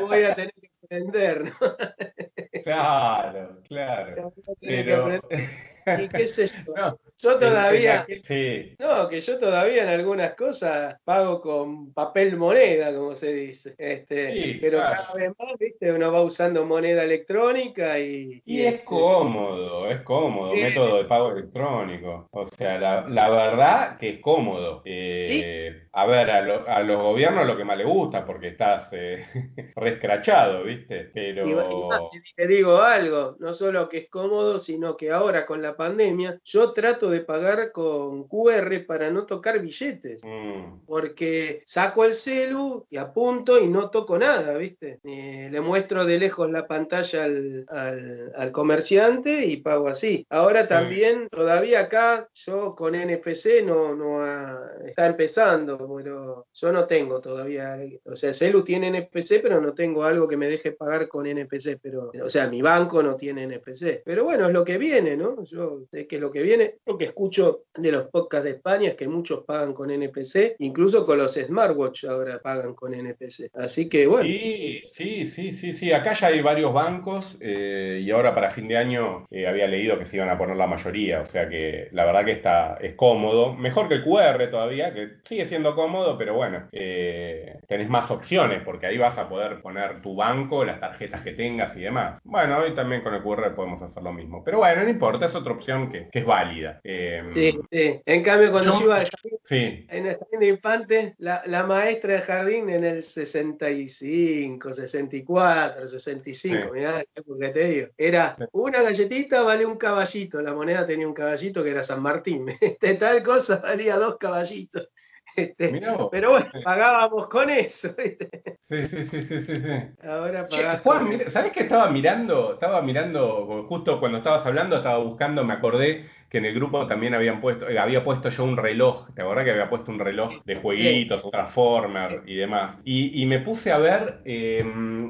voy 0.00 0.22
a 0.24 0.34
tener 0.34 0.52
que 0.60 0.68
aprender, 0.84 1.44
¿no? 1.44 1.52
Claro, 2.64 3.60
claro. 3.68 4.32
Pero. 4.60 5.20
¿Y 5.86 6.08
qué 6.08 6.22
es 6.24 6.38
esto? 6.38 6.74
No, 6.76 6.98
Yo 7.18 7.30
en- 7.30 7.34
en 7.36 7.40
todavía, 7.48 8.04
aquel- 8.06 8.22
Sí, 8.28 8.76
no, 8.78 9.08
que 9.08 9.20
yo 9.22 9.38
todavía 9.38 9.84
en 9.84 9.88
algunas 9.88 10.34
cosas 10.34 11.00
pago 11.04 11.40
con 11.40 11.94
papel 11.94 12.36
moneda, 12.36 12.94
como 12.94 13.14
se 13.14 13.32
dice. 13.32 13.74
Este, 13.78 14.32
Sí, 14.34 14.58
pero 14.60 14.78
claro. 14.78 15.02
cada 15.02 15.14
vez 15.14 15.30
más, 15.38 15.58
viste, 15.58 15.92
uno 15.92 16.12
va 16.12 16.22
usando 16.22 16.66
moneda 16.66 17.04
electrónica 17.04 17.98
y, 17.98 18.42
Y 18.44 18.62
es 18.64 18.74
este, 18.74 18.84
cómodo, 18.84 19.88
es 19.88 20.02
cómodo, 20.02 20.52
Sí. 20.54 20.62
método 20.62 20.98
de 20.98 21.04
pago 21.04 21.30
electrónico. 21.32 22.28
O 22.32 22.46
sea, 22.48 22.78
la, 22.78 23.06
la 23.08 23.30
verdad 23.30 23.96
que 23.98 24.08
es 24.10 24.20
cómodo. 24.20 24.82
Eh, 24.84 25.85
A 25.98 26.04
ver, 26.04 26.30
a, 26.30 26.42
lo- 26.42 26.68
a 26.68 26.80
los 26.82 27.00
gobiernos 27.00 27.46
lo 27.46 27.56
que 27.56 27.64
más 27.64 27.78
les 27.78 27.86
gusta, 27.86 28.26
porque 28.26 28.48
estás 28.48 28.88
eh, 28.92 29.24
re 29.76 29.94
escrachado, 29.94 30.62
¿viste? 30.64 31.10
Y, 31.14 31.20
y 31.20 31.34
Pero. 31.34 31.88
más, 31.88 32.00
te 32.36 32.46
digo 32.46 32.82
algo, 32.82 33.36
no 33.38 33.54
solo 33.54 33.88
que 33.88 33.98
es 33.98 34.10
cómodo, 34.10 34.58
sino 34.58 34.94
que 34.94 35.10
ahora 35.10 35.46
con 35.46 35.62
la 35.62 35.74
pandemia 35.74 36.38
yo 36.44 36.72
trato 36.74 37.08
de 37.08 37.20
pagar 37.20 37.72
con 37.72 38.28
QR 38.28 38.80
para 38.86 39.10
no 39.10 39.24
tocar 39.24 39.58
billetes. 39.60 40.22
mm, 40.22 40.84
Porque 40.86 41.62
saco 41.64 42.04
el 42.04 42.12
celu 42.14 42.86
y 42.90 42.98
apunto 42.98 43.58
y 43.58 43.66
no 43.66 43.88
toco 43.88 44.18
nada, 44.18 44.54
¿viste? 44.58 45.00
Eh, 45.02 45.48
le 45.50 45.60
muestro 45.62 46.04
de 46.04 46.18
lejos 46.18 46.50
la 46.50 46.66
pantalla 46.66 47.24
al, 47.24 47.64
al- 47.68 48.32
al 48.36 48.52
comerciante 48.52 49.46
y 49.46 49.56
pago 49.62 49.88
así. 49.88 50.26
Ahora 50.28 50.64
Sí. 50.64 50.68
también, 50.68 51.28
todavía 51.30 51.80
acá, 51.80 52.28
yo 52.34 52.74
con 52.74 52.94
NFC 52.94 53.62
no, 53.64 53.94
no 53.94 54.20
ha- 54.20 54.60
está 54.86 55.06
empezando, 55.06 55.85
pero 55.94 56.46
yo 56.52 56.72
no 56.72 56.86
tengo 56.86 57.20
todavía, 57.20 57.78
o 58.04 58.16
sea, 58.16 58.30
el 58.30 58.36
celu 58.36 58.62
tiene 58.62 58.90
NFC, 58.90 59.40
pero 59.42 59.60
no 59.60 59.74
tengo 59.74 60.04
algo 60.04 60.26
que 60.28 60.36
me 60.36 60.48
deje 60.48 60.72
pagar 60.72 61.08
con 61.08 61.26
NFC, 61.26 61.78
pero, 61.80 62.10
o 62.22 62.28
sea, 62.28 62.48
mi 62.48 62.62
banco 62.62 63.02
no 63.02 63.16
tiene 63.16 63.46
NFC. 63.46 64.02
Pero 64.04 64.24
bueno, 64.24 64.46
es 64.46 64.52
lo 64.52 64.64
que 64.64 64.78
viene, 64.78 65.16
¿no? 65.16 65.44
Yo 65.44 65.80
sé 65.90 66.06
que 66.06 66.18
lo 66.18 66.30
que 66.30 66.42
viene, 66.42 66.76
lo 66.86 66.96
que 66.96 67.06
escucho 67.06 67.64
de 67.74 67.92
los 67.92 68.08
podcasts 68.08 68.44
de 68.44 68.50
España 68.52 68.90
es 68.90 68.96
que 68.96 69.08
muchos 69.08 69.44
pagan 69.44 69.72
con 69.72 69.90
NPC, 69.90 70.56
incluso 70.58 71.04
con 71.04 71.18
los 71.18 71.34
smartwatch 71.34 72.04
ahora 72.04 72.40
pagan 72.40 72.74
con 72.74 72.94
NPC. 72.94 73.50
Así 73.54 73.88
que 73.88 74.06
bueno, 74.06 74.26
Sí, 74.26 74.82
sí, 74.92 75.26
sí, 75.26 75.52
sí, 75.52 75.74
sí. 75.74 75.92
Acá 75.92 76.18
ya 76.18 76.28
hay 76.28 76.40
varios 76.40 76.72
bancos 76.72 77.24
eh, 77.40 78.00
y 78.02 78.10
ahora 78.10 78.34
para 78.34 78.50
fin 78.50 78.66
de 78.66 78.76
año 78.76 79.26
eh, 79.30 79.46
había 79.46 79.66
leído 79.66 79.98
que 79.98 80.06
se 80.06 80.16
iban 80.16 80.30
a 80.30 80.38
poner 80.38 80.56
la 80.56 80.66
mayoría. 80.66 81.20
O 81.20 81.26
sea 81.26 81.48
que 81.48 81.88
la 81.92 82.04
verdad 82.04 82.24
que 82.24 82.32
está, 82.32 82.78
es 82.80 82.94
cómodo. 82.94 83.54
Mejor 83.54 83.88
que 83.88 83.94
el 83.94 84.04
QR 84.04 84.50
todavía, 84.50 84.92
que 84.92 85.08
sigue 85.24 85.46
siendo 85.46 85.74
cómodo, 85.76 86.18
pero 86.18 86.34
bueno, 86.34 86.68
eh, 86.72 87.60
tenés 87.68 87.88
más 87.88 88.10
opciones 88.10 88.62
porque 88.64 88.86
ahí 88.86 88.98
vas 88.98 89.16
a 89.16 89.28
poder 89.28 89.62
poner 89.62 90.02
tu 90.02 90.16
banco, 90.16 90.64
las 90.64 90.80
tarjetas 90.80 91.22
que 91.22 91.32
tengas 91.34 91.76
y 91.76 91.82
demás. 91.82 92.20
Bueno, 92.24 92.58
hoy 92.58 92.74
también 92.74 93.02
con 93.02 93.14
el 93.14 93.22
QR 93.22 93.54
podemos 93.54 93.80
hacer 93.80 94.02
lo 94.02 94.12
mismo. 94.12 94.42
Pero 94.42 94.58
bueno, 94.58 94.82
no 94.82 94.88
importa, 94.88 95.26
es 95.26 95.34
otra 95.36 95.52
opción 95.52 95.92
que, 95.92 96.08
que 96.10 96.18
es 96.18 96.26
válida. 96.26 96.80
Eh, 96.82 97.22
sí, 97.34 97.58
sí. 97.70 98.00
En 98.04 98.22
cambio, 98.24 98.50
cuando 98.50 98.72
Yo- 98.72 98.78
yo 98.80 98.84
iba 98.86 98.96
al 98.96 99.08
jardín, 99.10 99.38
sí. 99.48 99.86
en 99.88 100.06
el 100.06 100.16
jardín 100.18 100.40
de 100.40 100.46
infantes, 100.48 101.14
la, 101.18 101.42
la 101.46 101.62
maestra 101.64 102.14
de 102.14 102.20
jardín 102.22 102.70
en 102.70 102.82
el 102.82 103.02
65, 103.02 104.74
64, 104.74 105.86
65, 105.86 106.56
Sí. 106.64 106.70
mirá, 106.72 107.04
porque 107.26 107.48
te 107.50 107.64
digo, 107.68 107.88
era 107.98 108.36
una 108.52 108.82
galletita 108.82 109.42
vale 109.42 109.66
un 109.66 109.76
caballito, 109.76 110.40
la 110.40 110.54
moneda 110.54 110.86
tenía 110.86 111.06
un 111.06 111.14
caballito 111.14 111.62
que 111.62 111.70
era 111.70 111.84
San 111.84 112.02
Martín, 112.02 112.46
de 112.46 112.94
tal 113.00 113.22
cosa 113.22 113.56
valía 113.56 113.96
dos 113.96 114.16
caballitos. 114.18 114.88
Este, 115.36 115.80
pero 116.10 116.30
bueno, 116.30 116.46
Sí. 116.52 116.60
pagábamos 116.64 117.28
con 117.28 117.50
eso, 117.50 117.94
¿viste? 117.96 118.30
Sí, 118.68 118.86
sí, 118.88 119.04
sí, 119.06 119.22
sí, 119.22 119.40
sí, 119.42 119.60
sí. 119.60 119.68
Ahora 120.08 120.48
pagás 120.48 120.82
Juan, 120.82 120.98
con- 121.00 121.08
mira, 121.10 121.30
¿sabés 121.30 121.52
que 121.52 121.60
estaba 121.60 121.88
mirando? 121.90 122.54
Estaba 122.54 122.82
mirando, 122.82 123.64
justo 123.68 124.00
cuando 124.00 124.18
estabas 124.18 124.44
hablando, 124.44 124.76
estaba 124.76 124.98
buscando, 124.98 125.44
me 125.44 125.52
acordé 125.54 126.06
que 126.28 126.38
en 126.38 126.46
el 126.46 126.54
grupo 126.54 126.84
también 126.88 127.14
habían 127.14 127.40
puesto, 127.40 127.68
eh, 127.68 127.78
había 127.78 128.02
puesto 128.02 128.28
yo 128.30 128.42
un 128.42 128.56
reloj, 128.56 129.14
¿te 129.14 129.22
acordás 129.22 129.44
que 129.44 129.52
había 129.52 129.70
puesto 129.70 129.92
un 129.92 130.00
reloj 130.00 130.42
de 130.44 130.56
jueguitos, 130.56 131.22
un 131.22 131.30
Transformer 131.30 132.22
y 132.26 132.34
demás? 132.34 132.78
Y, 132.84 133.22
y 133.22 133.26
me 133.26 133.38
puse 133.38 133.70
a 133.70 133.78
ver 133.78 134.22
eh, 134.24 134.64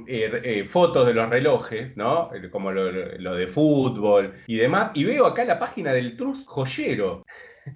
eh, 0.06 0.40
eh, 0.44 0.64
fotos 0.70 1.06
de 1.06 1.14
los 1.14 1.30
relojes, 1.30 1.96
¿no? 1.96 2.30
Como 2.50 2.70
lo, 2.72 2.92
lo 2.92 3.34
de 3.34 3.46
fútbol 3.46 4.34
y 4.46 4.56
demás, 4.56 4.90
y 4.94 5.04
veo 5.04 5.24
acá 5.26 5.44
la 5.44 5.58
página 5.58 5.92
del 5.94 6.16
Trus 6.16 6.44
Joyero. 6.46 7.24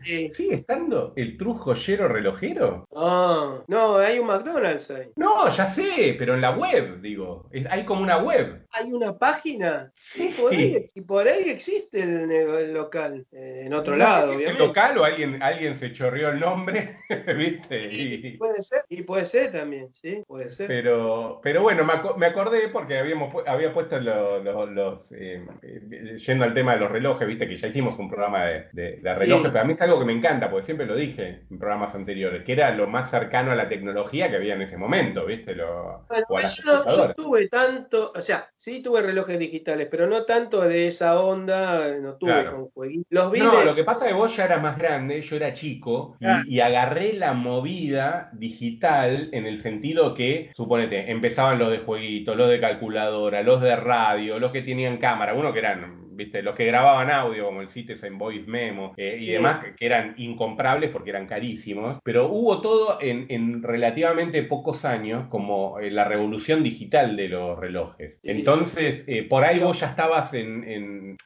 Sí. 0.04 0.30
¿Sigue 0.34 0.54
estando 0.56 1.12
el 1.16 1.36
Trus 1.36 1.58
Joyero 1.60 2.08
relojero? 2.08 2.86
No, 2.92 3.64
no, 3.68 3.96
hay 3.98 4.18
un 4.18 4.26
McDonald's 4.26 4.90
ahí. 4.90 5.08
No, 5.16 5.48
ya 5.54 5.74
sé, 5.74 6.16
pero 6.18 6.34
en 6.34 6.40
la 6.40 6.52
web, 6.52 7.00
digo, 7.00 7.48
hay 7.68 7.84
como 7.84 8.02
una 8.02 8.18
web. 8.18 8.66
Hay 8.72 8.92
una 8.92 9.16
página 9.18 9.92
Sí. 10.12 10.28
y 10.28 10.40
por 10.40 10.52
ahí, 10.52 10.86
y 10.94 11.00
por 11.00 11.26
ahí 11.28 11.50
existe 11.50 12.00
el, 12.02 12.30
el 12.30 12.72
local, 12.72 13.26
eh, 13.32 13.64
en 13.66 13.74
otro 13.74 13.92
No 13.92 13.98
lado, 13.98 14.32
sé 14.32 14.38
si 14.38 14.44
es 14.44 14.48
obviamente. 14.50 14.66
local 14.66 14.98
o 14.98 15.04
alguien, 15.04 15.42
alguien 15.42 15.78
se 15.78 15.92
chorreó 15.92 16.30
el 16.30 16.40
nombre, 16.40 16.96
¿viste? 17.36 17.88
Y- 17.92 18.36
Puede 18.38 18.62
ser, 18.62 18.82
y 18.88 19.02
puede 19.02 19.24
ser 19.26 19.52
también, 19.52 19.88
sí, 19.94 20.22
puede 20.26 20.50
ser. 20.50 20.66
pero, 20.68 21.40
pero 21.42 21.62
bueno, 21.62 21.84
me, 21.84 21.92
aco- 21.94 22.16
me 22.16 22.26
acordé 22.26 22.68
porque 22.68 22.98
habíamos 22.98 23.32
pu- 23.34 23.42
había 23.46 23.72
puesto 23.72 23.98
lo- 23.98 24.42
lo- 24.42 24.66
los, 24.66 25.12
eh, 25.12 25.44
eh, 25.62 26.16
yendo 26.26 26.44
al 26.44 26.54
tema 26.54 26.74
de 26.74 26.80
los 26.80 26.90
relojes, 26.90 27.26
viste 27.26 27.48
que 27.48 27.56
ya 27.58 27.68
hicimos 27.68 27.98
un 27.98 28.08
programa 28.08 28.44
de, 28.46 28.66
de- 28.72 28.96
de 29.00 29.14
relojes, 29.14 29.46
Sí. 29.46 29.50
pero 29.52 29.64
a 29.64 29.66
mí 29.66 29.74
es 29.84 29.88
algo 29.88 29.98
que 30.00 30.04
me 30.06 30.12
encanta, 30.12 30.50
porque 30.50 30.66
siempre 30.66 30.86
lo 30.86 30.94
dije 30.94 31.42
en 31.50 31.58
programas 31.58 31.94
anteriores, 31.94 32.44
que 32.44 32.52
era 32.52 32.70
lo 32.74 32.86
más 32.86 33.10
cercano 33.10 33.50
a 33.50 33.54
la 33.54 33.68
tecnología 33.68 34.28
que 34.30 34.36
había 34.36 34.54
en 34.54 34.62
ese 34.62 34.76
momento, 34.76 35.24
viste, 35.26 35.54
lo, 35.54 36.04
Bueno, 36.08 36.24
o 36.28 36.36
a 36.38 36.42
las 36.42 36.56
yo 36.56 36.62
no, 36.64 36.72
yo 36.72 36.78
computadoras. 36.84 37.16
tuve 37.16 37.48
tanto, 37.48 38.12
o 38.14 38.20
sea, 38.20 38.48
sí 38.58 38.82
tuve 38.82 39.02
relojes 39.02 39.38
digitales, 39.38 39.88
pero 39.90 40.06
no 40.06 40.24
tanto 40.24 40.60
de 40.62 40.86
esa 40.88 41.20
onda, 41.20 41.96
no 42.00 42.14
tuve 42.14 42.30
Claro. 42.32 42.50
con 42.52 42.70
jueguitos. 42.70 43.06
Los 43.10 43.32
vi 43.32 43.40
No, 43.40 43.58
de- 43.58 43.64
lo 43.64 43.74
que 43.74 43.84
pasa 43.84 44.04
es 44.04 44.12
que 44.12 44.16
vos 44.18 44.36
ya 44.36 44.44
eras 44.44 44.62
más 44.62 44.76
grande, 44.78 45.22
yo 45.22 45.36
era 45.36 45.54
chico, 45.54 46.16
y, 46.20 46.26
Ah. 46.26 46.42
y 46.46 46.60
agarré 46.60 47.12
la 47.14 47.32
movida 47.32 48.30
digital 48.32 49.28
en 49.32 49.46
el 49.46 49.62
sentido 49.62 50.14
que, 50.14 50.50
suponete, 50.54 51.10
empezaban 51.10 51.58
los 51.58 51.70
de 51.70 51.78
jueguito, 51.78 52.34
los 52.34 52.48
de 52.50 52.60
calculadora, 52.60 53.42
los 53.42 53.60
de 53.60 53.76
radio, 53.76 54.38
los 54.38 54.52
que 54.52 54.62
tenían 54.62 54.98
cámara, 54.98 55.34
uno 55.34 55.52
que 55.52 55.58
eran 55.60 56.09
viste, 56.24 56.42
los 56.42 56.54
que 56.54 56.66
grababan 56.66 57.10
audio, 57.10 57.46
como 57.46 57.62
el 57.62 57.70
Citizen 57.70 58.18
Voice 58.18 58.46
Memo 58.46 58.92
eh, 58.96 59.18
y 59.20 59.26
demás, 59.26 59.64
que 59.76 59.86
eran 59.86 60.14
incomprables 60.18 60.90
porque 60.90 61.10
eran 61.10 61.26
carísimos, 61.26 61.98
pero 62.04 62.28
hubo 62.28 62.60
todo 62.60 62.98
en, 63.00 63.62
relativamente 63.62 64.42
pocos 64.44 64.84
años, 64.84 65.28
como 65.28 65.78
eh, 65.78 65.90
la 65.90 66.04
revolución 66.04 66.62
digital 66.62 67.16
de 67.16 67.28
los 67.28 67.58
relojes. 67.58 68.20
Entonces, 68.22 69.04
eh, 69.06 69.24
por 69.24 69.44
ahí 69.44 69.58
vos 69.58 69.78
ya 69.80 69.88
estabas 69.88 70.32
en, 70.34 71.16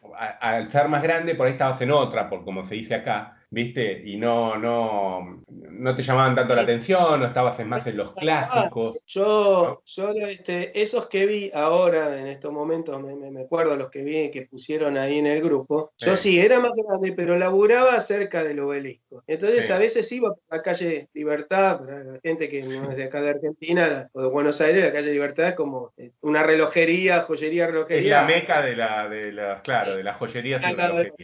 al 0.41 0.71
ser 0.71 0.89
más 0.89 1.03
grande, 1.03 1.35
por 1.35 1.47
ahí 1.47 1.53
estabas 1.53 1.81
en 1.81 1.91
otra, 1.91 2.29
por 2.29 2.45
como 2.45 2.65
se 2.65 2.77
dice 2.77 2.95
acá, 2.95 3.37
¿viste? 3.55 4.03
Y 4.05 4.17
no, 4.17 4.57
no, 4.59 5.43
no 5.49 5.97
te 5.97 6.03
llamaban 6.03 6.35
tanto 6.35 6.55
la 6.55 6.63
atención, 6.63 7.21
no 7.21 7.27
estabas 7.27 7.65
más 7.65 7.87
en 7.87 7.97
los 7.97 8.13
clásicos. 8.15 8.99
Yo, 9.07 9.83
yo 9.87 10.11
este, 10.11 10.81
esos 10.83 11.09
que 11.09 11.25
vi 11.25 11.51
ahora, 11.55 12.19
en 12.19 12.27
estos 12.27 12.53
momentos, 12.53 13.01
me, 13.01 13.15
me, 13.31 13.43
acuerdo 13.43 13.77
los 13.77 13.91
que 13.91 14.03
vi 14.03 14.31
que 14.31 14.43
pusieron 14.43 14.99
ahí 14.99 15.19
en 15.19 15.27
el 15.27 15.41
grupo, 15.41 15.93
yo 15.99 16.17
sí, 16.17 16.41
era 16.41 16.59
más 16.59 16.73
grande, 16.75 17.13
pero 17.13 17.39
laburaba 17.39 18.01
cerca 18.01 18.43
del 18.43 18.59
obelisco. 18.61 19.23
Entonces 19.27 19.71
a 19.71 19.79
veces 19.79 20.11
iba 20.11 20.31
por 20.31 20.43
la 20.51 20.63
calle 20.63 21.09
Libertad, 21.15 21.79
para 21.79 22.03
la 22.03 22.21
gente 22.21 22.49
que 22.49 22.63
no 22.63 22.91
es 22.91 22.97
de 22.97 23.05
acá 23.05 23.23
de 23.23 23.31
Argentina 23.31 24.09
o 24.13 24.23
de 24.23 24.29
Buenos 24.29 24.61
Aires, 24.61 24.85
la 24.85 24.93
calle 24.93 25.13
Libertad 25.13 25.49
es 25.51 25.55
como 25.55 25.93
eh, 25.97 26.11
una 26.23 26.43
relojería, 26.43 27.23
joyería, 27.23 27.69
relojería. 27.69 28.23
Es 28.23 28.29
la 28.29 28.35
meca 28.35 28.63
de 28.63 28.77
la, 28.77 29.09
de 29.09 29.33
las, 29.33 29.63
claro, 29.63 29.97
de 29.97 30.03
las 30.03 30.17
joyerías 30.17 30.63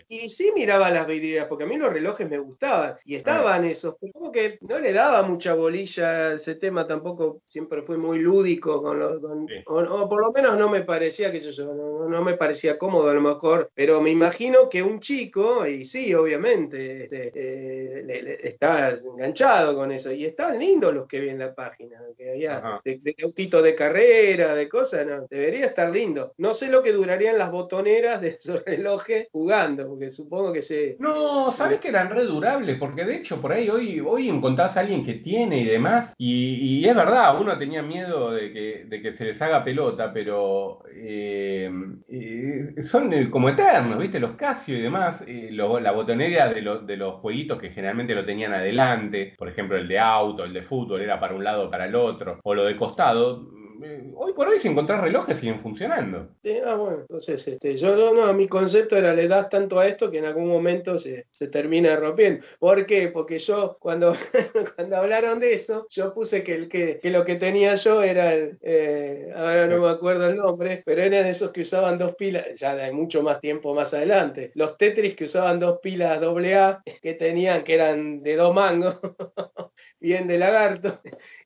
y 0.09 0.25
Y 0.25 0.29
sí 0.29 0.53
miraba 0.55 0.91
las 0.91 1.07
vidrieras, 1.07 1.49
porque 1.49 1.65
a 1.65 1.67
mí 1.67 1.77
los 1.77 1.93
relojes 1.93 2.20
me 2.25 2.39
gustaban 2.39 2.97
y 3.05 3.17
estaban 3.17 3.65
esos, 3.65 3.97
pero 4.01 4.13
como 4.13 4.33
que 4.33 4.59
no 4.63 4.79
le 4.79 4.93
daba 4.93 5.23
mucha 5.23 5.55
bolilla 5.55 6.09
a 6.09 6.35
ese 6.35 6.55
tema, 6.55 6.87
tampoco 6.87 7.43
siempre 7.49 7.83
fue 7.83 7.97
muy 7.97 8.19
lúdico 8.19 8.83
con 8.83 8.99
los, 8.99 9.21
o, 9.67 10.09
por 10.09 10.21
lo 10.21 10.33
menos 10.33 10.59
no 10.59 10.69
me 10.69 10.83
parecía 10.83 11.31
que 11.33 11.41
yo, 11.41 11.65
no, 12.09 12.23
me 12.23 12.35
parecía 12.35 12.79
cómodo 12.79 13.11
a 13.11 13.15
lo 13.15 13.21
mejor, 13.21 13.71
pero 13.75 14.01
me 14.01 14.11
imagino 14.11 14.69
que 14.69 14.83
un 14.83 15.01
chico, 15.01 15.67
y 15.67 15.87
sí, 15.87 16.15
obviamente, 16.15 17.05
este, 17.05 17.33
eh, 17.35 18.41
está 18.43 18.91
enganchado 18.91 19.75
con 19.75 19.93
eso, 19.93 20.11
y 20.13 20.27
están 20.27 20.59
lindos 20.59 20.95
los 20.95 21.07
que 21.07 21.21
vi 21.21 21.31
en 21.31 21.39
la 21.39 21.55
página, 21.55 21.99
que 22.17 22.31
había 22.31 22.81
de, 22.85 22.99
de, 22.99 23.17
autito 23.23 23.63
de 23.63 23.75
carrera, 23.75 24.55
de 24.55 24.69
cosas, 24.69 25.07
no, 25.07 25.27
debería 25.29 25.67
estar 25.67 25.91
lindo. 25.91 26.35
No 26.39 26.55
sé 26.55 26.69
lo 26.69 26.83
que 26.83 26.93
durarían 26.93 27.39
las 27.39 27.51
botoneras 27.51 28.21
de 28.21 28.29
esos 28.29 28.65
relojes 28.65 29.29
jugando, 29.33 29.89
porque 29.89 30.11
supongo 30.11 30.53
que 30.53 30.63
se... 30.63 30.97
No, 30.99 31.53
¿sabes 31.57 31.81
que 31.81 31.91
eran 32.01 32.15
re 32.15 32.25
durables? 32.25 32.79
Porque 32.79 33.05
de 33.05 33.17
hecho 33.17 33.41
por 33.41 33.53
ahí 33.53 33.69
hoy, 33.69 34.01
hoy 34.01 34.29
encontrás 34.29 34.77
a 34.77 34.81
alguien 34.81 35.05
que 35.05 35.15
tiene 35.15 35.61
y 35.61 35.65
demás, 35.65 36.15
y, 36.19 36.87
es 36.87 36.95
verdad, 36.95 37.41
uno 37.41 37.59
tenía 37.59 37.83
miedo 37.83 38.33
de 38.33 38.53
que, 38.53 38.85
de 38.87 39.03
que 39.03 39.13
se 39.13 39.25
les 39.25 39.43
haga 39.43 39.63
pelota, 39.65 40.13
pero 40.13 40.83
eh, 40.95 41.71
eh, 42.09 42.75
son 42.91 43.13
eh, 43.13 43.31
como 43.31 43.49
eternos, 43.49 43.99
¿viste? 43.99 44.21
Los 44.21 44.33
Casio 44.33 44.77
y 44.77 44.81
demás, 44.81 45.23
la 45.27 45.93
botonera 45.93 46.53
de, 46.53 46.63
de 46.87 46.97
los 46.97 47.15
jueguitos 47.17 47.61
que 47.61 47.71
generalmente 47.71 48.15
lo 48.15 48.25
tenían 48.25 48.53
adelante, 48.55 49.35
por 49.37 49.49
ejemplo 49.49 49.77
el 49.77 49.89
de 49.89 49.99
auto, 49.99 50.45
el 50.45 50.53
de 50.53 50.63
fútbol, 50.63 51.01
era 51.03 51.21
para 51.21 51.35
un 51.35 51.45
lado 51.45 51.67
o 51.67 51.71
para 51.71 51.87
el 51.87 51.95
otro, 51.95 52.41
o 52.43 52.55
lo 52.55 52.65
de 52.65 52.77
costado, 52.77 53.60
eh, 53.83 54.13
hoy 54.15 54.33
por 54.33 54.49
hoy 54.49 54.59
si 54.59 54.69
encontrás 54.69 55.01
relojes 55.01 55.39
siguen 55.39 55.61
funcionando. 55.61 56.29
ah, 56.67 56.75
bueno, 56.75 57.01
entonces 57.01 57.47
este, 57.47 57.77
yo 57.77 58.15
no, 58.15 58.33
mi 58.33 58.49
concepto 58.49 58.97
era 58.97 59.15
le 59.15 59.29
das 59.29 59.49
tanto 59.49 59.79
a 59.79 59.87
esto 59.87 60.11
que 60.11 60.19
en 60.19 60.25
algún 60.25 60.49
momento 60.49 60.99
se, 60.99 61.27
se 61.31 61.49
termina 61.49 61.97
rompiendo. 61.97 62.45
¿Por 62.59 62.87
qué? 62.87 63.09
Porque 63.09 63.39
yo 63.39 63.77
cuando, 63.81 64.15
cuando 64.77 64.97
hablaron 64.97 65.41
de 65.41 65.55
eso, 65.55 65.87
yo 65.91 66.13
puse 66.15 66.43
que, 66.43 66.55
el, 66.55 66.69
que, 66.69 67.01
lo 67.05 67.25
que 67.25 67.37
tenía 67.37 67.75
yo 67.75 68.03
era 68.03 68.35
el, 68.35 68.59
eh, 68.63 69.33
ahora 69.35 69.67
no 69.67 69.81
me 69.81 69.89
acuerdo 69.89 70.29
el 70.29 70.37
nombre, 70.37 70.83
pero 70.85 71.03
eran 71.03 71.27
esos 71.27 71.51
que 71.51 71.63
usaban 71.63 71.99
dos 71.99 72.15
pilas, 72.17 72.47
ya 72.57 72.75
de 72.75 72.93
mucho 72.93 73.23
más 73.23 73.41
tiempo 73.41 73.75
más 73.75 73.93
adelante, 73.95 74.53
los 74.55 74.77
Tetris 74.77 75.17
que 75.17 75.25
usaban 75.25 75.59
dos 75.59 75.79
pilas 75.81 76.23
AA 76.23 76.83
que 77.03 77.15
tenían, 77.15 77.65
que 77.65 77.75
eran 77.75 78.23
de 78.23 78.37
dos 78.37 78.55
mangos, 78.55 78.99
bien 80.01 80.27
de 80.27 80.39
lagarto, 80.39 81.01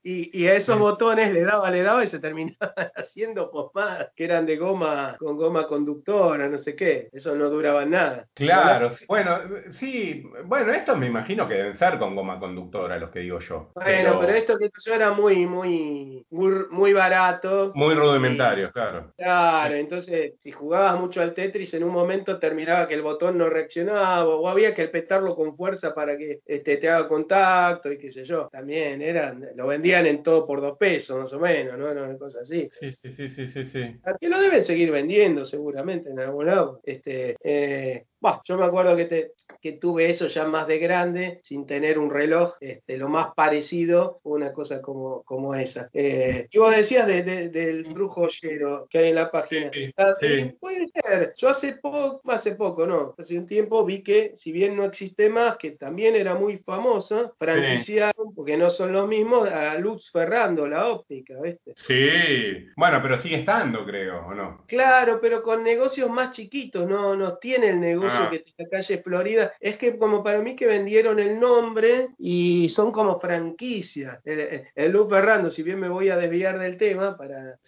y, 0.06 0.46
a 0.46 0.54
esos 0.54 0.78
botones 0.78 1.32
le 1.32 1.42
daba, 1.44 1.70
le 1.70 1.82
daba 1.82 2.04
y 2.04 2.08
se 2.08 2.18
terminaba 2.18 2.74
haciendo 2.94 3.50
posmadas 3.50 4.10
que 4.14 4.24
eran 4.24 4.44
de 4.44 4.56
goma, 4.56 5.16
con 5.18 5.36
goma 5.36 5.66
conductora, 5.66 6.46
no 6.46 6.58
sé 6.58 6.76
qué. 6.76 7.08
Eso 7.10 7.34
no 7.34 7.48
duraba 7.48 7.86
nada. 7.86 8.26
Claro, 8.34 8.90
bueno, 9.08 9.38
sí, 9.70 10.24
bueno, 10.44 10.72
estos 10.72 10.98
me 10.98 11.06
imagino 11.06 11.48
que 11.48 11.54
deben 11.54 11.76
ser 11.76 11.98
con 11.98 12.14
goma 12.14 12.38
conductora, 12.38 12.98
los 12.98 13.10
que 13.10 13.20
digo 13.20 13.38
yo. 13.40 13.70
Bueno, 13.74 14.20
pero, 14.20 14.34
esto 14.34 14.58
que 14.58 14.70
yo 14.84 14.94
era 14.94 15.12
muy, 15.12 15.46
muy, 15.46 16.26
muy, 16.30 16.92
barato. 16.92 17.72
Muy 17.74 17.94
rudimentario, 17.94 18.70
claro. 18.72 19.12
Claro, 19.16 19.74
entonces 19.74 20.34
si 20.42 20.52
jugabas 20.52 21.00
mucho 21.00 21.22
al 21.22 21.32
Tetris, 21.32 21.72
en 21.72 21.84
un 21.84 21.92
momento 21.92 22.38
terminaba 22.38 22.86
que 22.86 22.94
el 22.94 23.02
botón 23.02 23.38
no 23.38 23.48
reaccionaba, 23.48 24.26
o 24.26 24.48
había 24.48 24.74
que 24.74 24.88
petarlo 24.88 25.34
con 25.34 25.56
fuerza 25.56 25.94
para 25.94 26.18
que 26.18 26.40
este, 26.44 26.76
te 26.76 26.90
haga 26.90 27.08
contacto 27.08 27.90
y 27.90 27.98
qué 27.98 28.10
sé 28.10 28.24
yo. 28.24 28.48
También 28.52 29.00
eran, 29.00 29.48
lo 29.54 29.66
vendía 29.94 30.10
en 30.10 30.22
todo 30.22 30.46
por 30.46 30.60
dos 30.60 30.76
pesos, 30.78 31.18
más 31.18 31.32
o 31.32 31.40
menos, 31.40 31.78
¿no? 31.78 31.90
Una 31.90 32.18
cosa 32.18 32.40
así. 32.40 32.68
Sí, 32.80 32.92
sí, 32.92 33.10
sí, 33.10 33.28
sí, 33.30 33.48
sí. 33.48 33.64
sí. 33.64 33.96
Que 34.20 34.28
lo 34.28 34.40
deben 34.40 34.64
seguir 34.64 34.90
vendiendo 34.90 35.44
seguramente 35.44 36.10
en 36.10 36.20
algún 36.20 36.46
lado. 36.46 36.80
Este, 36.84 37.36
eh, 37.42 38.04
yo 38.44 38.56
me 38.56 38.64
acuerdo 38.64 38.96
que, 38.96 39.04
te, 39.04 39.32
que 39.60 39.72
tuve 39.72 40.08
eso 40.10 40.28
ya 40.28 40.44
más 40.44 40.66
de 40.66 40.78
grande, 40.78 41.40
sin 41.44 41.66
tener 41.66 41.98
un 41.98 42.10
reloj, 42.10 42.54
este, 42.60 42.96
lo 42.96 43.08
más 43.08 43.34
parecido, 43.34 44.20
una 44.22 44.52
cosa 44.52 44.80
como, 44.80 45.22
como 45.24 45.54
esa. 45.54 45.90
Eh, 45.92 46.48
y 46.50 46.58
vos 46.58 46.74
decías 46.74 47.06
del 47.06 47.84
brujo 47.84 48.22
ollero 48.22 48.86
que 48.88 48.98
hay 48.98 49.08
en 49.10 49.14
la 49.16 49.30
página. 49.30 49.70
Ah, 49.96 50.14
puede 50.58 50.88
ser. 50.88 51.34
Yo 51.36 51.48
hace 51.48 51.74
poco, 51.74 52.20
hace 52.30 52.52
poco, 52.52 52.86
no, 52.86 53.14
hace 53.18 53.38
un 53.38 53.46
tiempo 53.46 53.84
vi 53.84 54.02
que, 54.02 54.34
si 54.36 54.52
bien 54.52 54.76
no 54.76 54.84
existe 54.84 55.28
más, 55.28 55.56
que 55.56 55.72
también 55.72 56.16
era 56.16 56.34
muy 56.34 56.58
famosa, 56.58 57.32
franquiciaron, 57.38 58.34
porque 58.34 58.56
no 58.56 58.70
son 58.70 58.92
los 58.92 59.06
mismos, 59.06 59.48
a 59.50 59.78
Luz 59.78 60.10
Ferrando, 60.10 60.66
la 60.66 60.88
óptica, 60.88 61.34
¿viste? 61.40 61.74
Sí, 61.86 62.66
bueno, 62.76 63.00
pero 63.02 63.20
sigue 63.20 63.40
estando, 63.40 63.84
creo, 63.84 64.26
¿o 64.26 64.34
no? 64.34 64.64
Claro, 64.66 65.18
pero 65.20 65.42
con 65.42 65.62
negocios 65.62 66.10
más 66.10 66.30
chiquitos, 66.30 66.88
no, 66.88 67.14
no 67.16 67.36
tiene 67.36 67.70
el 67.70 67.80
negocio 67.80 68.13
Ah. 68.13 68.13
Que 68.30 68.38
tiene 68.40 68.70
calle 68.70 68.98
Florida, 68.98 69.52
es 69.60 69.76
que 69.76 69.98
como 69.98 70.22
para 70.22 70.40
mí 70.40 70.56
que 70.56 70.66
vendieron 70.66 71.18
el 71.18 71.38
nombre 71.38 72.08
y 72.18 72.68
son 72.68 72.92
como 72.92 73.18
franquicias. 73.18 74.20
El, 74.24 74.92
Luz 74.92 75.08
Ferrando, 75.08 75.50
si 75.50 75.62
bien 75.62 75.80
me 75.80 75.88
voy 75.88 76.08
a 76.08 76.16
desviar 76.16 76.58
del 76.58 76.76
tema 76.76 77.16
para, 77.16 77.58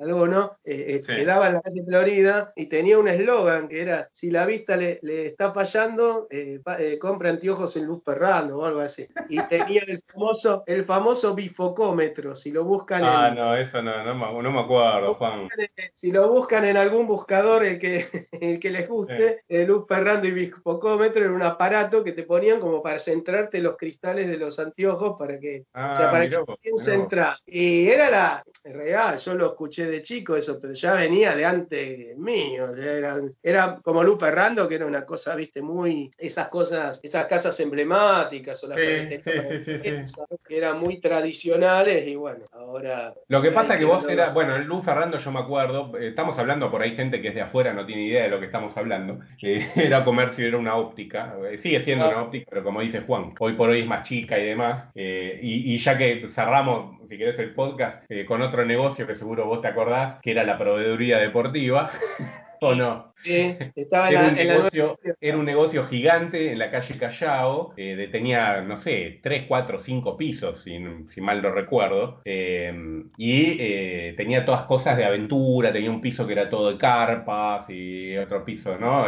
algo, 0.00 0.26
¿no? 0.26 0.58
Eh, 0.64 0.96
eh, 0.96 1.02
quedaba 1.06 1.48
en 1.48 1.54
la 1.54 1.60
calle 1.60 1.84
Florida 1.84 2.52
y 2.56 2.66
tenía 2.66 2.98
un 2.98 3.08
eslogan 3.08 3.68
que 3.68 3.82
era, 3.82 4.08
si 4.12 4.30
la 4.30 4.44
vista 4.46 4.76
le, 4.76 4.98
está 5.26 5.52
fallando, 5.52 6.26
eh, 6.30 6.60
compra 7.00 7.30
anteojos 7.30 7.76
en 7.76 7.86
Luz 7.86 8.02
Ferrando 8.04 8.58
o 8.58 8.64
algo 8.64 8.80
así. 8.80 9.06
Y 9.28 9.40
tenía 9.42 9.82
el 9.86 10.02
famoso, 10.02 10.64
el 10.66 10.84
famoso 10.84 11.34
bifocómetro, 11.34 12.34
si 12.34 12.50
lo 12.50 12.64
buscan 12.64 13.04
ah, 13.04 13.30
no, 13.30 13.54
eso 13.56 13.82
no, 13.82 14.04
no, 14.04 14.50
me 14.50 14.60
acuerdo, 14.60 15.14
Juan. 15.14 15.48
Si 15.96 16.10
lo 16.10 16.28
buscan 16.28 16.64
en 16.64 16.76
algún 16.76 17.06
buscador 17.06 17.64
el 17.64 17.78
que, 17.78 18.28
el 18.40 18.60
que 18.60 18.70
les 18.70 18.88
guste, 18.88 19.42
luz 19.68 19.86
Ferrando 19.86 20.26
y 20.26 20.32
bifocómetro 20.32 21.24
era 21.24 21.32
un 21.32 21.42
aparato 21.42 22.02
que 22.02 22.12
te 22.12 22.24
ponían 22.24 22.58
como 22.58 22.82
para 22.82 22.98
centrarte 22.98 23.60
los 23.60 23.76
cristales 23.76 24.26
de 24.28 24.38
los 24.38 24.58
anteojos 24.58 25.16
para 25.18 25.38
que, 25.38 25.64
ah, 25.74 26.08
para 26.10 26.28
que 26.28 26.38
Y 27.46 27.88
era 27.88 28.10
la 28.10 28.44
real, 28.64 29.18
yo 29.18 29.34
lo 29.34 29.46
escuché 29.46 29.86
de 29.86 30.02
chico 30.02 30.36
eso, 30.36 30.58
pero 30.60 30.74
ya 30.74 30.94
venía 30.94 31.34
de 31.36 31.44
antes 31.44 32.16
mío. 32.18 32.74
Era, 32.74 33.20
era 33.42 33.78
como 33.82 34.02
Luz 34.02 34.18
Ferrando, 34.18 34.68
que 34.68 34.74
era 34.76 34.86
una 34.86 35.04
cosa, 35.04 35.34
viste, 35.34 35.62
muy, 35.62 36.10
esas 36.16 36.48
cosas, 36.48 37.00
esas 37.02 37.26
casas 37.26 37.58
emblemáticas 37.60 38.62
o 38.64 38.68
las 38.68 38.78
que 38.78 39.22
eran 40.48 40.80
muy 40.80 41.00
tradicionales 41.00 42.06
y 42.06 42.16
bueno, 42.16 42.44
ahora. 42.52 43.14
Lo 43.28 43.42
que 43.42 43.52
pasa 43.52 43.78
que 43.78 43.84
vos 43.84 44.08
era, 44.08 44.30
bueno, 44.30 44.58
Luz 44.58 44.84
Ferrando 44.84 45.18
yo 45.18 45.30
me 45.30 45.40
acuerdo, 45.40 45.96
eh, 45.98 46.08
estamos 46.08 46.38
hablando 46.38 46.70
por 46.70 46.82
ahí 46.82 46.96
gente 46.96 47.20
que 47.20 47.28
es 47.28 47.34
de 47.34 47.42
afuera, 47.42 47.72
no 47.72 47.86
tiene 47.86 48.06
idea 48.06 48.24
de 48.24 48.30
lo 48.30 48.40
que 48.40 48.46
estamos 48.46 48.76
hablando. 48.76 49.20
era 49.76 50.04
comercio, 50.04 50.46
era 50.46 50.58
una 50.58 50.76
óptica, 50.76 51.34
eh, 51.50 51.58
sigue 51.62 51.82
siendo 51.84 52.08
una 52.08 52.22
óptica, 52.22 52.46
pero 52.48 52.64
como 52.64 52.80
dice 52.80 53.00
Juan, 53.00 53.34
hoy 53.38 53.54
por 53.54 53.70
hoy 53.70 53.80
es 53.80 53.86
más 53.86 54.06
chica 54.08 54.38
y 54.38 54.44
demás, 54.44 54.90
eh, 54.94 55.38
y, 55.42 55.78
ya 55.78 55.96
que 55.96 56.28
cerramos, 56.34 56.98
si 57.08 57.16
querés, 57.18 57.38
el 57.38 57.54
podcast 57.54 58.04
eh, 58.10 58.24
con 58.24 58.42
otro 58.42 58.64
negocio 58.64 59.06
que 59.06 59.16
seguro 59.16 59.46
vos 59.46 59.60
te 59.60 59.68
acordás, 59.68 60.20
que 60.20 60.32
era 60.32 60.44
la 60.44 60.58
proveeduría 60.58 61.18
deportiva, 61.18 61.90
¿o 62.60 62.74
no? 62.74 63.07
Estaba 63.24 64.10
era, 64.10 64.28
un 64.28 64.34
negocio, 64.34 64.98
era 65.20 65.36
un 65.36 65.44
negocio 65.44 65.86
gigante 65.86 66.52
en 66.52 66.58
la 66.58 66.70
calle 66.70 66.98
Callao, 66.98 67.74
eh, 67.76 68.08
tenía, 68.10 68.60
no 68.62 68.78
sé, 68.78 69.20
3, 69.22 69.44
4, 69.48 69.80
5 69.80 70.16
pisos, 70.16 70.62
si, 70.62 70.78
si 71.14 71.20
mal 71.20 71.42
no 71.42 71.50
recuerdo, 71.50 72.20
eh, 72.24 72.72
y 73.16 73.56
eh, 73.58 74.14
tenía 74.16 74.44
todas 74.44 74.62
cosas 74.62 74.96
de 74.96 75.04
aventura, 75.04 75.72
tenía 75.72 75.90
un 75.90 76.00
piso 76.00 76.26
que 76.26 76.32
era 76.32 76.50
todo 76.50 76.72
de 76.72 76.78
carpas 76.78 77.68
y 77.68 78.16
otro 78.16 78.44
piso, 78.44 78.76
¿no? 78.78 79.06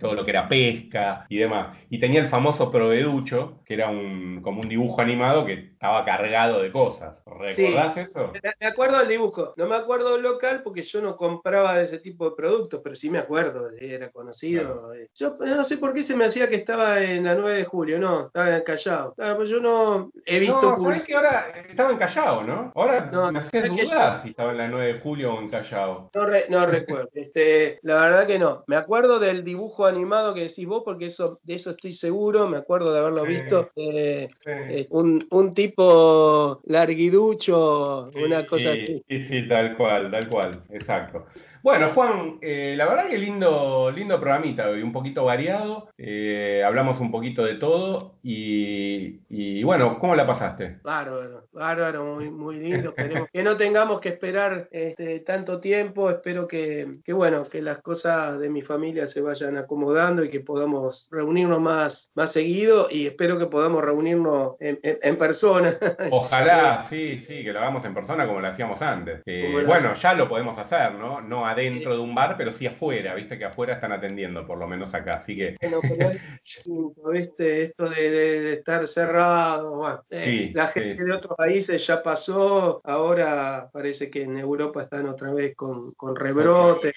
todo 0.00 0.14
lo 0.14 0.24
que 0.24 0.30
era 0.30 0.48
pesca 0.48 1.26
y 1.28 1.36
demás. 1.36 1.76
Y 1.90 1.98
tenía 1.98 2.20
el 2.20 2.28
famoso 2.28 2.70
proveducho, 2.70 3.60
que 3.64 3.74
era 3.74 3.88
un, 3.88 4.40
como 4.42 4.60
un 4.60 4.68
dibujo 4.68 5.00
animado 5.00 5.44
que 5.44 5.52
estaba 5.52 6.04
cargado 6.04 6.62
de 6.62 6.70
cosas. 6.72 7.16
¿Recordás 7.26 7.96
eso? 7.96 8.32
Me 8.60 8.66
acuerdo 8.66 8.98
del 8.98 9.08
dibujo, 9.08 9.54
no 9.56 9.66
me 9.66 9.76
acuerdo 9.76 10.12
del 10.12 10.22
local 10.22 10.62
porque 10.62 10.82
yo 10.82 11.00
no 11.00 11.16
compraba 11.16 11.76
de 11.76 11.84
ese 11.84 11.98
tipo 11.98 12.30
de 12.30 12.36
productos 12.36 12.80
pero 12.82 12.96
sí 12.96 13.10
me 13.10 13.18
acuerdo, 13.18 13.35
era 13.38 14.10
conocido. 14.10 14.92
Yo 15.14 15.36
no 15.40 15.64
sé 15.64 15.78
por 15.78 15.92
qué 15.94 16.02
se 16.02 16.16
me 16.16 16.26
hacía 16.26 16.48
que 16.48 16.56
estaba 16.56 17.02
en 17.02 17.24
la 17.24 17.34
9 17.34 17.58
de 17.58 17.64
julio, 17.64 17.98
no, 17.98 18.26
estaba 18.26 18.56
en 18.56 18.62
Callao. 18.62 19.14
Claro, 19.14 19.36
pues 19.36 19.50
yo 19.50 19.60
no 19.60 20.10
he 20.24 20.38
visto 20.38 20.76
no, 20.76 21.04
que 21.04 21.14
ahora 21.14 21.46
estaba 21.68 21.90
en 21.90 21.98
Callao, 21.98 22.44
¿no? 22.44 22.72
Ahora 22.74 23.10
no, 23.12 23.32
me 23.32 23.40
hacía 23.40 23.66
dudar 23.66 24.22
si 24.22 24.30
estaba 24.30 24.52
en 24.52 24.58
la 24.58 24.68
9 24.68 24.94
de 24.94 25.00
julio 25.00 25.34
o 25.34 25.40
en 25.40 25.48
Callao. 25.48 26.10
No, 26.14 26.26
no 26.48 26.66
recuerdo, 26.66 27.08
este, 27.14 27.78
la 27.82 28.00
verdad 28.00 28.26
que 28.26 28.38
no. 28.38 28.64
Me 28.66 28.76
acuerdo 28.76 29.18
del 29.18 29.44
dibujo 29.44 29.86
animado 29.86 30.34
que 30.34 30.42
decís 30.42 30.66
vos, 30.66 30.82
porque 30.84 31.06
eso, 31.06 31.40
de 31.42 31.54
eso 31.54 31.70
estoy 31.70 31.94
seguro, 31.94 32.48
me 32.48 32.56
acuerdo 32.56 32.92
de 32.92 33.00
haberlo 33.00 33.24
visto. 33.24 33.70
Eh, 33.76 34.28
eh, 34.46 34.86
un, 34.90 35.26
un, 35.30 35.54
tipo 35.54 36.60
larguiducho, 36.64 38.10
una 38.14 38.46
cosa 38.46 38.70
así. 38.70 39.02
Sí, 39.08 39.26
sí, 39.26 39.48
tal 39.48 39.76
cual, 39.76 40.10
tal 40.10 40.28
cual, 40.28 40.62
exacto. 40.70 41.26
Bueno, 41.62 41.92
Juan, 41.94 42.38
eh, 42.42 42.74
la 42.76 42.86
verdad 42.86 43.08
que 43.08 43.18
lindo, 43.18 43.90
lindo 43.90 44.20
programita 44.20 44.68
hoy, 44.68 44.82
un 44.82 44.92
poquito 44.92 45.24
variado, 45.24 45.88
eh, 45.98 46.62
hablamos 46.64 47.00
un 47.00 47.10
poquito 47.10 47.44
de 47.44 47.56
todo 47.56 48.15
y, 48.28 49.62
bueno, 49.62 49.98
¿cómo 50.00 50.16
la 50.16 50.26
pasaste? 50.26 50.78
Bárbaro, 50.82 51.46
bárbaro, 51.52 52.16
muy, 52.16 52.30
muy 52.30 52.56
lindo, 52.56 52.88
esperemos 52.90 53.28
que 53.32 53.42
no 53.42 53.56
tengamos 53.56 54.00
que 54.00 54.08
esperar 54.08 54.68
este, 54.72 55.20
tanto 55.20 55.60
tiempo, 55.60 56.10
espero 56.10 56.48
que, 56.48 56.96
que, 57.04 57.12
bueno, 57.12 57.44
que 57.44 57.62
las 57.62 57.78
cosas 57.82 58.40
de 58.40 58.48
mi 58.48 58.62
familia 58.62 59.06
se 59.06 59.20
vayan 59.20 59.56
acomodando 59.56 60.24
y 60.24 60.30
que 60.30 60.40
podamos 60.40 61.08
reunirnos 61.12 61.60
más, 61.60 62.10
más 62.14 62.32
seguido 62.32 62.88
y 62.90 63.06
espero 63.06 63.38
que 63.38 63.46
podamos 63.46 63.84
reunirnos 63.84 64.56
en, 64.58 65.16
persona. 65.16 65.78
Ojalá, 66.10 66.86
sí, 66.90 67.24
sí, 67.26 67.44
que 67.44 67.52
lo 67.52 67.60
hagamos 67.60 67.84
en 67.84 67.94
persona 67.94 68.26
como 68.26 68.40
lo 68.40 68.48
hacíamos 68.48 68.82
antes. 68.82 69.22
Eh, 69.24 69.62
bueno, 69.64 69.94
ya 69.94 70.14
lo 70.14 70.28
podemos 70.28 70.58
hacer, 70.58 70.94
¿no? 70.94 71.20
No 71.20 71.46
dentro 71.54 71.94
de 71.94 72.00
un 72.00 72.14
bar, 72.14 72.34
pero 72.36 72.52
sí 72.52 72.66
afuera, 72.66 73.14
viste 73.14 73.38
que 73.38 73.44
afuera 73.44 73.74
están 73.74 73.92
atendiendo, 73.92 74.46
por 74.46 74.58
lo 74.58 74.66
menos 74.66 74.92
acá, 74.94 75.16
así 75.16 75.36
que... 75.36 75.56
Bueno, 75.60 75.80
viste, 77.12 77.62
esto 77.62 77.88
de, 77.88 78.15
estar 78.16 78.86
cerrado, 78.88 80.04
eh, 80.10 80.50
la 80.54 80.68
gente 80.68 81.04
de 81.04 81.12
otros 81.12 81.36
países 81.36 81.86
ya 81.86 82.02
pasó, 82.02 82.80
ahora 82.84 83.68
parece 83.72 84.10
que 84.10 84.22
en 84.22 84.38
Europa 84.38 84.82
están 84.82 85.06
otra 85.06 85.32
vez 85.32 85.54
con, 85.54 85.92
con 85.92 86.16
rebrote, 86.16 86.92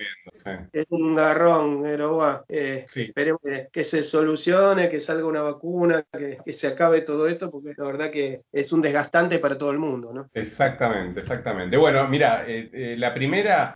es 0.72 0.86
un 0.90 1.16
garrón, 1.16 1.82
pero 1.84 2.16
bueno, 2.16 2.44
eh, 2.48 2.86
esperemos 2.94 3.42
que, 3.72 3.84
se 3.84 4.04
solucione, 4.04 4.90
que 4.90 5.02
salga 5.02 5.26
una 5.26 5.42
vacuna, 5.42 6.04
que, 6.12 6.54
se 6.54 6.68
acabe 6.68 7.02
todo 7.02 7.28
esto, 7.28 7.50
porque 7.50 7.74
la 7.78 7.86
verdad 7.86 8.12
que 8.12 8.42
es 8.52 8.72
un 8.72 8.82
desgastante 8.82 9.40
para 9.40 9.58
todo 9.58 9.72
el 9.72 9.80
mundo, 9.80 10.12
¿no? 10.14 10.30
Exactamente, 10.34 11.22
exactamente. 11.22 11.78
Bueno, 11.78 12.08
mira, 12.08 12.46
eh, 12.48 12.96
la 12.98 13.14
primera... 13.14 13.76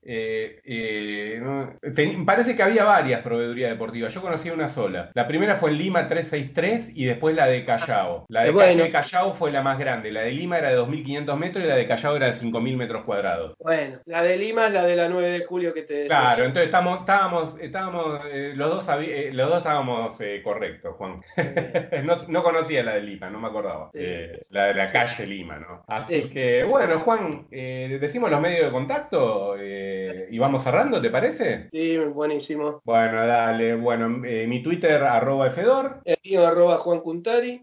Parece 2.26 2.56
que 2.56 2.64
había 2.64 2.84
varias 2.84 3.22
proveedurías 3.22 3.72
deportivas. 3.72 4.14
Yo 4.14 4.22
conocí 4.22 4.50
una 4.50 4.70
sola. 4.70 5.12
La 5.14 5.28
primera 5.28 5.58
fue 5.58 5.72
en 5.72 5.78
Lima 5.78 6.08
363 6.08 6.92
y 6.96 7.06
después 7.06 7.33
la 7.34 7.48
de 7.48 7.66
Callao. 7.66 8.26
La 8.30 8.44
de, 8.44 8.92
Callao 8.92 9.34
fue 9.34 9.52
la 9.52 9.62
más 9.62 9.78
grande. 9.78 10.12
La 10.12 10.22
de 10.22 10.32
Lima 10.32 10.58
era 10.58 10.70
de 10.70 10.80
2.500 10.80 11.36
metros 11.38 11.64
y 11.64 11.68
la 11.68 11.76
de 11.76 11.88
Callao 11.88 12.16
era 12.16 12.28
de 12.28 12.40
5.000 12.40 12.78
metros 12.78 13.04
cuadrados. 13.04 13.56
Bueno, 13.60 14.00
la 14.06 14.24
de 14.24 14.38
Lima 14.38 14.68
es 14.68 14.74
la 14.74 14.84
de 14.84 14.96
la 14.96 15.10
9 15.10 15.30
de 15.30 15.46
julio 15.46 15.74
que 15.74 15.84
te... 15.84 16.08
Claro, 16.08 16.44
entonces 16.44 16.66
estamos, 16.66 17.00
estábamos, 17.02 17.56
estábamos 17.60 18.22
eh, 18.32 18.54
los, 18.56 18.70
dos 18.70 18.88
eh, 19.02 19.30
los 19.34 19.50
dos 19.50 19.58
estábamos 19.60 20.18
correctos, 20.44 20.96
Juan. 20.96 21.22
no, 22.28 22.44
conocía 22.44 22.84
la 22.84 22.96
de 22.96 23.02
Lima, 23.02 23.30
no 23.30 23.40
me 23.40 23.48
acordaba. 23.48 23.90
la 23.94 24.66
de 24.66 24.74
la 24.74 24.92
calle 24.92 25.26
Lima, 25.26 25.58
¿no? 25.58 25.84
Así 25.88 26.30
que, 26.30 26.64
bueno, 26.64 27.00
Juan, 27.00 27.48
decimos 27.50 28.30
los 28.30 28.42
medios 28.42 28.66
de 28.66 28.72
contacto 28.72 29.56
y 29.60 30.38
vamos 30.38 30.64
cerrando, 30.64 31.02
¿te 31.02 31.10
parece? 31.10 31.70
Sí, 31.72 31.98
buenísimo. 31.98 32.82
Bueno, 32.84 33.26
dale. 33.26 33.76
Bueno, 33.76 34.26
eh, 34.26 34.46
mi 34.48 34.62
Twitter, 34.64 35.04
arroba 35.04 35.52
Fedor. 35.52 36.02
El 36.06 36.18
mío, 36.24 36.46
arroba 36.46 36.78
Juan 36.78 37.02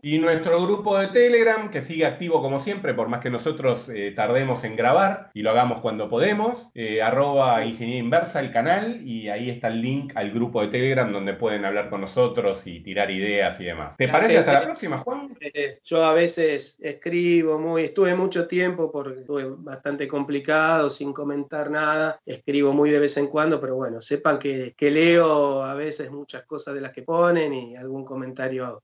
Y 0.02 0.18
nuestro 0.18 0.62
grupo 0.62 0.98
de 0.98 1.08
Telegram, 1.08 1.70
que 1.70 1.82
sigue 1.82 2.06
activo 2.06 2.40
como 2.40 2.60
siempre, 2.60 2.94
por 2.94 3.08
más 3.08 3.20
que 3.20 3.30
nosotros 3.30 3.88
eh, 3.94 4.12
tardemos 4.14 4.64
en 4.64 4.76
grabar 4.76 5.30
y 5.34 5.42
lo 5.42 5.50
hagamos 5.50 5.80
cuando 5.80 6.08
podemos. 6.08 6.68
Eh, 6.74 7.02
arroba 7.02 7.64
Ingeniería 7.64 8.02
Inversa, 8.02 8.40
el 8.40 8.52
canal, 8.52 9.02
y 9.06 9.28
ahí 9.28 9.50
está 9.50 9.68
el 9.68 9.82
link 9.82 10.12
al 10.14 10.30
grupo 10.30 10.62
de 10.62 10.68
Telegram 10.68 11.12
donde 11.12 11.34
pueden 11.34 11.64
hablar 11.64 11.90
con 11.90 12.00
nosotros 12.00 12.62
y 12.66 12.80
tirar 12.80 13.10
ideas 13.10 13.60
y 13.60 13.64
demás. 13.64 13.96
¿Te 13.96 14.08
parece 14.08 14.38
hasta 14.38 14.52
la 14.52 14.62
próxima, 14.62 14.98
Juan? 14.98 15.36
yo 15.84 16.04
a 16.04 16.14
veces 16.14 16.76
escribo 16.80 17.58
muy, 17.58 17.84
estuve 17.84 18.14
mucho 18.14 18.46
tiempo 18.46 18.90
porque 18.90 19.20
estuve 19.20 19.44
bastante 19.48 20.08
complicado, 20.08 20.90
sin 20.90 21.12
comentar 21.12 21.70
nada, 21.70 22.20
escribo 22.24 22.72
muy 22.72 22.90
de 22.90 22.98
vez 22.98 23.16
en 23.16 23.26
cuando, 23.28 23.60
pero 23.60 23.76
bueno, 23.76 24.00
sepan 24.00 24.38
que, 24.38 24.74
leo 24.90 25.62
a 25.62 25.74
veces 25.74 26.10
muchas 26.10 26.44
cosas 26.44 26.74
de 26.74 26.80
las 26.80 26.92
que 26.92 27.02
ponen 27.02 27.54
y 27.54 27.76
algún 27.76 28.04
comentario. 28.04 28.82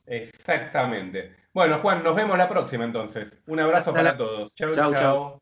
Exactamente. 0.57 1.35
Bueno, 1.53 1.79
Juan, 1.79 2.03
nos 2.03 2.15
vemos 2.15 2.37
la 2.37 2.49
próxima 2.49 2.85
entonces. 2.85 3.33
Un 3.47 3.61
abrazo 3.61 3.93
para 3.93 4.17
todos. 4.17 4.55
Chau, 4.55 4.75
chau. 4.75 5.41